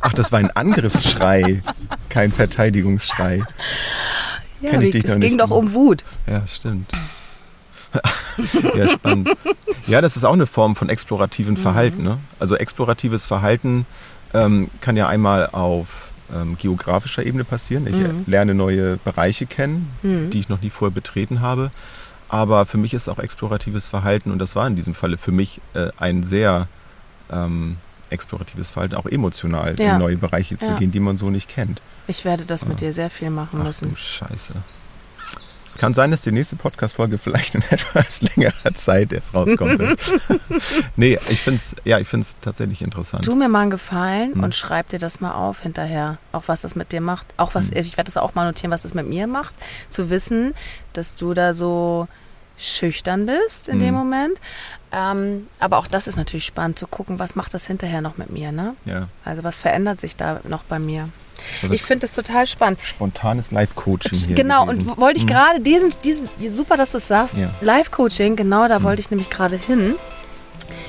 Ach, 0.01 0.13
das 0.13 0.31
war 0.31 0.39
ein 0.39 0.51
Angriffsschrei. 0.51 1.61
kein 2.09 2.31
Verteidigungsschrei. 2.31 3.43
Ja, 4.61 4.69
Kenn 4.71 4.81
ich 4.81 4.91
dich 4.91 5.05
es 5.05 5.13
doch 5.13 5.19
ging 5.19 5.37
doch 5.37 5.51
um 5.51 5.73
Wut. 5.73 6.03
Ja, 6.27 6.45
stimmt. 6.47 6.91
ja, 8.75 8.89
spannend. 8.89 9.29
Ja, 9.87 10.01
das 10.01 10.17
ist 10.17 10.23
auch 10.25 10.33
eine 10.33 10.45
Form 10.45 10.75
von 10.75 10.87
Mhm. 10.87 10.91
explorativen 10.93 11.57
Verhalten. 11.57 12.03
Ne? 12.03 12.17
Also 12.39 12.55
exploratives 12.55 13.25
Verhalten 13.25 13.85
ähm, 14.33 14.69
kann 14.81 14.97
ja 14.97 15.07
einmal 15.07 15.47
auf 15.51 16.09
ähm, 16.33 16.57
geografischer 16.57 17.25
Ebene 17.25 17.43
passieren. 17.43 17.85
Ich 17.87 17.95
Mhm. 17.95 18.23
lerne 18.27 18.53
neue 18.53 18.97
Bereiche 18.97 19.45
kennen, 19.45 19.91
Mhm. 20.03 20.29
die 20.31 20.39
ich 20.39 20.49
noch 20.49 20.61
nie 20.61 20.69
vorher 20.69 20.93
betreten 20.93 21.41
habe. 21.41 21.71
Aber 22.29 22.65
für 22.65 22.77
mich 22.79 22.93
ist 22.93 23.07
auch 23.07 23.19
exploratives 23.19 23.85
Verhalten, 23.85 24.31
und 24.31 24.39
das 24.39 24.55
war 24.55 24.65
in 24.67 24.75
diesem 24.75 24.95
Falle 24.95 25.17
für 25.17 25.31
mich 25.31 25.61
äh, 25.73 25.89
ein 25.97 26.23
sehr 26.23 26.67
ähm, 27.31 27.77
exploratives 28.11 28.69
Verhalten, 28.71 28.95
auch 28.95 29.05
emotional 29.07 29.75
Ja. 29.79 29.93
in 29.93 29.99
neue 29.99 30.17
Bereiche 30.17 30.57
zu 30.59 30.67
Ja. 30.67 30.75
gehen, 30.75 30.91
die 30.91 30.99
man 30.99 31.17
so 31.17 31.29
nicht 31.31 31.49
kennt. 31.49 31.81
Ich 32.07 32.23
werde 32.23 32.45
das 32.45 32.65
mit 32.65 32.79
dir 32.81 32.93
sehr 32.93 33.09
viel 33.09 33.31
machen 33.31 33.59
Ach 33.61 33.65
müssen. 33.65 33.89
du 33.89 33.95
Scheiße. 33.95 34.53
Es 35.75 35.81
kann 35.81 35.93
sein, 35.93 36.09
dass 36.09 36.21
die 36.21 36.31
nächste 36.31 36.55
Podcast-Folge 36.55 37.17
vielleicht 37.17 37.53
in 37.53 37.61
etwas 37.69 38.21
längerer 38.21 38.73
Zeit 38.75 39.11
erst 39.11 39.33
rauskommt. 39.35 39.81
nee, 40.95 41.19
ich 41.27 41.41
finde 41.41 41.57
es 41.57 41.75
ja, 41.83 41.99
ich 41.99 42.07
find's 42.07 42.37
tatsächlich 42.39 42.81
interessant. 42.81 43.25
Tu 43.25 43.35
mir 43.35 43.49
mal 43.49 43.63
einen 43.63 43.71
Gefallen 43.71 44.35
Hm. 44.35 44.43
und 44.43 44.55
schreib 44.55 44.87
dir 44.87 44.99
das 44.99 45.19
mal 45.19 45.33
auf 45.33 45.59
hinterher. 45.63 46.17
Auch 46.31 46.43
was 46.47 46.61
das 46.61 46.75
mit 46.75 46.93
dir 46.93 47.01
macht. 47.01 47.27
Auch 47.35 47.55
was, 47.55 47.71
Hm. 47.71 47.77
ich 47.77 47.97
werde 47.97 48.05
das 48.05 48.15
auch 48.15 48.35
mal 48.35 48.45
notieren, 48.45 48.71
was 48.71 48.83
das 48.83 48.93
mit 48.93 49.05
mir 49.05 49.27
macht. 49.27 49.53
Zu 49.89 50.09
wissen, 50.09 50.53
dass 50.93 51.15
du 51.15 51.33
da 51.33 51.53
so 51.53 52.07
schüchtern 52.57 53.25
bist 53.25 53.67
in 53.67 53.79
dem 53.79 53.89
Hm. 53.89 53.95
Moment. 53.95 54.37
Ähm, 54.97 55.47
aber 55.59 55.77
auch 55.77 55.87
das 55.87 56.07
ist 56.07 56.15
natürlich 56.15 56.45
spannend 56.45 56.79
zu 56.79 56.87
gucken, 56.87 57.19
was 57.19 57.35
macht 57.35 57.53
das 57.53 57.67
hinterher 57.67 57.99
noch 58.01 58.17
mit 58.17 58.29
mir, 58.29 58.53
ne? 58.53 58.75
Ja. 58.85 59.09
Also 59.25 59.43
was 59.43 59.59
verändert 59.59 59.99
sich 59.99 60.15
da 60.15 60.39
noch 60.47 60.63
bei 60.63 60.79
mir? 60.79 61.09
Also 61.61 61.75
ich 61.75 61.81
finde 61.83 62.01
das 62.07 62.13
total 62.13 62.47
spannend. 62.47 62.79
spontanes 62.81 63.51
Live-Coaching 63.51 64.17
hier. 64.17 64.35
Genau, 64.35 64.65
gewesen. 64.67 64.87
und 64.89 64.97
wollte 64.97 65.17
ich 65.17 65.23
Hm. 65.25 65.29
gerade 65.31 65.59
diesen, 65.59 65.89
diesen, 66.05 66.29
super, 66.49 66.77
dass 66.77 66.91
du 66.91 66.97
es 66.97 67.09
sagst, 67.09 67.37
Ja. 67.37 67.49
Live-Coaching, 67.59 68.37
genau 68.37 68.69
da 68.69 68.77
Hm. 68.77 68.83
wollte 68.83 69.01
ich 69.01 69.11
nämlich 69.11 69.29
gerade 69.29 69.57
hin. 69.57 69.95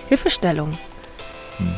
Hilfestellung. 0.09 0.79
Hm. 1.59 1.75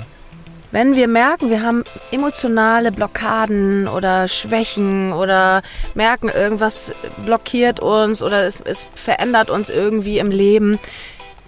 Wenn 0.71 0.97
wir 0.97 1.09
merken, 1.09 1.49
wir 1.49 1.63
haben 1.63 1.83
emotionale 2.11 2.93
Blockaden 2.93 3.89
oder 3.89 4.29
Schwächen 4.29 5.15
oder 5.15 5.63
merken, 5.95 6.29
irgendwas 6.29 6.93
blockiert 7.25 7.81
uns 7.81 8.23
oder 8.23 8.45
es, 8.45 8.61
es 8.61 8.87
verändert 8.95 9.49
uns 9.49 9.71
irgendwie 9.71 10.19
im 10.19 10.31
Leben, 10.31 10.79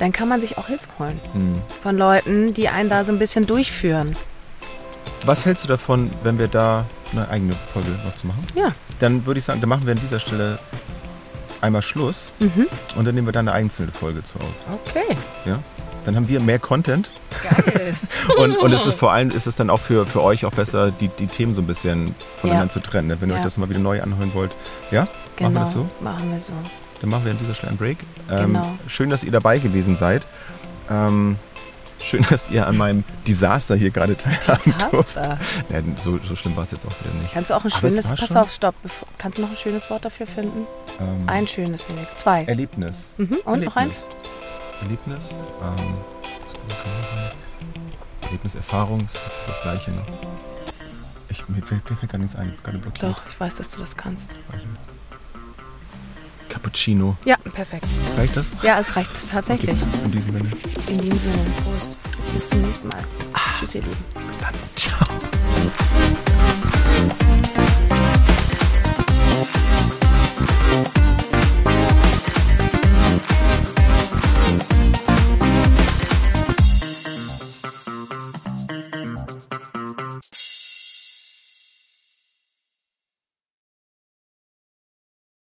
dann 0.00 0.10
kann 0.12 0.28
man 0.28 0.40
sich 0.40 0.58
auch 0.58 0.66
Hilfe 0.66 0.88
holen 0.98 1.20
Hm. 1.32 1.62
von 1.82 1.96
Leuten, 1.96 2.52
die 2.54 2.68
einen 2.68 2.88
da 2.88 3.04
so 3.04 3.12
ein 3.12 3.18
bisschen 3.20 3.46
durchführen. 3.46 4.16
Was 5.26 5.44
hältst 5.46 5.62
du 5.64 5.68
davon, 5.68 6.10
wenn 6.24 6.38
wir 6.38 6.48
da 6.48 6.86
eine 7.12 7.28
eigene 7.28 7.54
Folge 7.72 7.90
noch 8.04 8.14
zu 8.16 8.26
machen? 8.26 8.44
Ja. 8.54 8.72
Dann 8.98 9.26
würde 9.26 9.38
ich 9.38 9.44
sagen, 9.44 9.60
dann 9.60 9.68
machen 9.68 9.86
wir 9.86 9.92
an 9.92 10.00
dieser 10.00 10.18
Stelle 10.18 10.58
einmal 11.60 11.82
Schluss 11.82 12.30
Mhm. 12.38 12.66
und 12.96 13.04
dann 13.04 13.14
nehmen 13.14 13.26
wir 13.28 13.32
dann 13.32 13.46
eine 13.48 13.56
einzelne 13.56 13.92
Folge 13.92 14.22
zu 14.22 14.38
auf. 14.38 14.80
Okay. 14.86 15.16
Dann 16.06 16.16
haben 16.16 16.28
wir 16.30 16.40
mehr 16.40 16.58
Content 16.58 17.10
Geil. 17.42 17.94
und, 18.38 18.56
und 18.56 18.72
es 18.72 18.86
ist 18.86 18.98
vor 18.98 19.12
allem 19.12 19.30
ist 19.30 19.46
es 19.46 19.56
dann 19.56 19.68
auch 19.68 19.80
für, 19.80 20.06
für 20.06 20.22
euch 20.22 20.46
auch 20.46 20.50
besser, 20.52 20.90
die, 20.90 21.08
die 21.08 21.26
Themen 21.26 21.52
so 21.52 21.60
ein 21.60 21.66
bisschen 21.66 22.14
voneinander 22.38 22.64
Ja. 22.68 22.70
zu 22.70 22.80
trennen. 22.80 23.08
ne? 23.08 23.20
Wenn 23.20 23.28
ihr 23.28 23.34
Ja. 23.34 23.40
euch 23.40 23.44
das 23.44 23.58
mal 23.58 23.68
wieder 23.68 23.80
neu 23.80 24.00
anhören 24.02 24.32
wollt. 24.32 24.50
Ja? 24.90 25.06
genau. 25.36 25.50
Machen 25.50 25.54
wir 25.54 25.60
das 25.60 25.72
so? 25.74 25.90
Machen 26.00 26.32
wir 26.32 26.40
so. 26.40 26.52
Dann 27.00 27.10
machen 27.10 27.24
wir 27.24 27.32
an 27.32 27.38
dieser 27.38 27.54
Stelle 27.54 27.70
einen 27.70 27.78
Break. 27.78 27.98
Ähm, 28.30 28.52
Genau. 28.52 28.72
Schön, 28.86 29.10
dass 29.10 29.24
ihr 29.24 29.32
dabei 29.32 29.58
gewesen 29.58 29.96
seid. 29.96 30.26
Ähm, 30.90 31.36
schön, 32.00 32.24
dass 32.28 32.50
ihr 32.50 32.66
an 32.66 32.76
meinem 32.76 33.04
Desaster 33.26 33.74
hier 33.76 33.90
gerade 33.90 34.16
teilhaben 34.16 34.74
du. 34.92 34.98
Ja, 35.70 35.82
so, 35.96 36.18
so 36.18 36.36
schlimm 36.36 36.56
war 36.56 36.62
es 36.64 36.72
jetzt 36.72 36.84
auch 36.86 36.92
wieder 37.00 37.14
nicht. 37.22 37.32
Kannst 37.32 37.50
du 37.50 37.54
auch 37.54 37.64
ein 37.64 37.72
Aber 37.72 37.80
schönes, 37.80 38.06
pass 38.06 38.18
schon- 38.28 38.36
auf, 38.36 38.50
stopp, 38.52 38.74
kannst 39.18 39.38
du 39.38 39.42
noch 39.42 39.50
ein 39.50 39.56
schönes 39.56 39.88
Wort 39.90 40.04
dafür 40.04 40.26
finden? 40.26 40.66
Ähm, 41.00 41.22
Ein 41.26 41.46
schönes 41.46 41.88
wenigstens, 41.88 42.20
zwei. 42.20 42.44
Erlebnis. 42.44 43.12
Mhm. 43.16 43.38
Und 43.44 43.64
noch 43.64 43.76
eins? 43.76 44.04
Erlebnis. 44.82 45.30
Ähm? 45.62 45.94
Erlebnis, 48.22 48.54
Erfahrung, 48.54 49.06
das 49.06 49.14
ist 49.40 49.48
das 49.48 49.60
Gleiche. 49.60 49.90
Ne? 49.90 50.02
Ich, 51.28 51.48
mir 51.48 51.62
fällt, 51.62 51.88
mir 51.88 51.96
fällt 51.96 52.12
gar 52.12 52.18
nichts 52.18 52.36
ein, 52.36 52.52
gerade 52.62 52.78
blockiert. 52.78 53.02
Doch, 53.12 53.22
ich 53.28 53.38
weiß, 53.38 53.56
dass 53.56 53.70
du 53.70 53.78
das 53.78 53.96
kannst. 53.96 54.32
Warte. 54.48 54.64
Cappuccino. 56.50 57.16
Ja, 57.24 57.36
perfekt. 57.54 57.86
Reicht 58.18 58.36
das? 58.36 58.46
Ja, 58.62 58.78
es 58.78 58.94
reicht 58.96 59.10
tatsächlich. 59.30 59.76
In 60.04 60.10
diesem 60.12 60.32
Sinne. 60.32 60.50
In 60.88 60.98
diesem 60.98 61.18
Sinne, 61.18 61.38
Prost. 61.64 61.90
Bis 62.34 62.48
zum 62.48 62.60
nächsten 62.60 62.88
Mal. 62.88 63.02
Tschüss, 63.58 63.74
ihr 63.74 63.82
Lieben. 63.82 63.96
Bis 64.28 64.38
dann. 64.38 64.54
Ciao. 64.76 65.06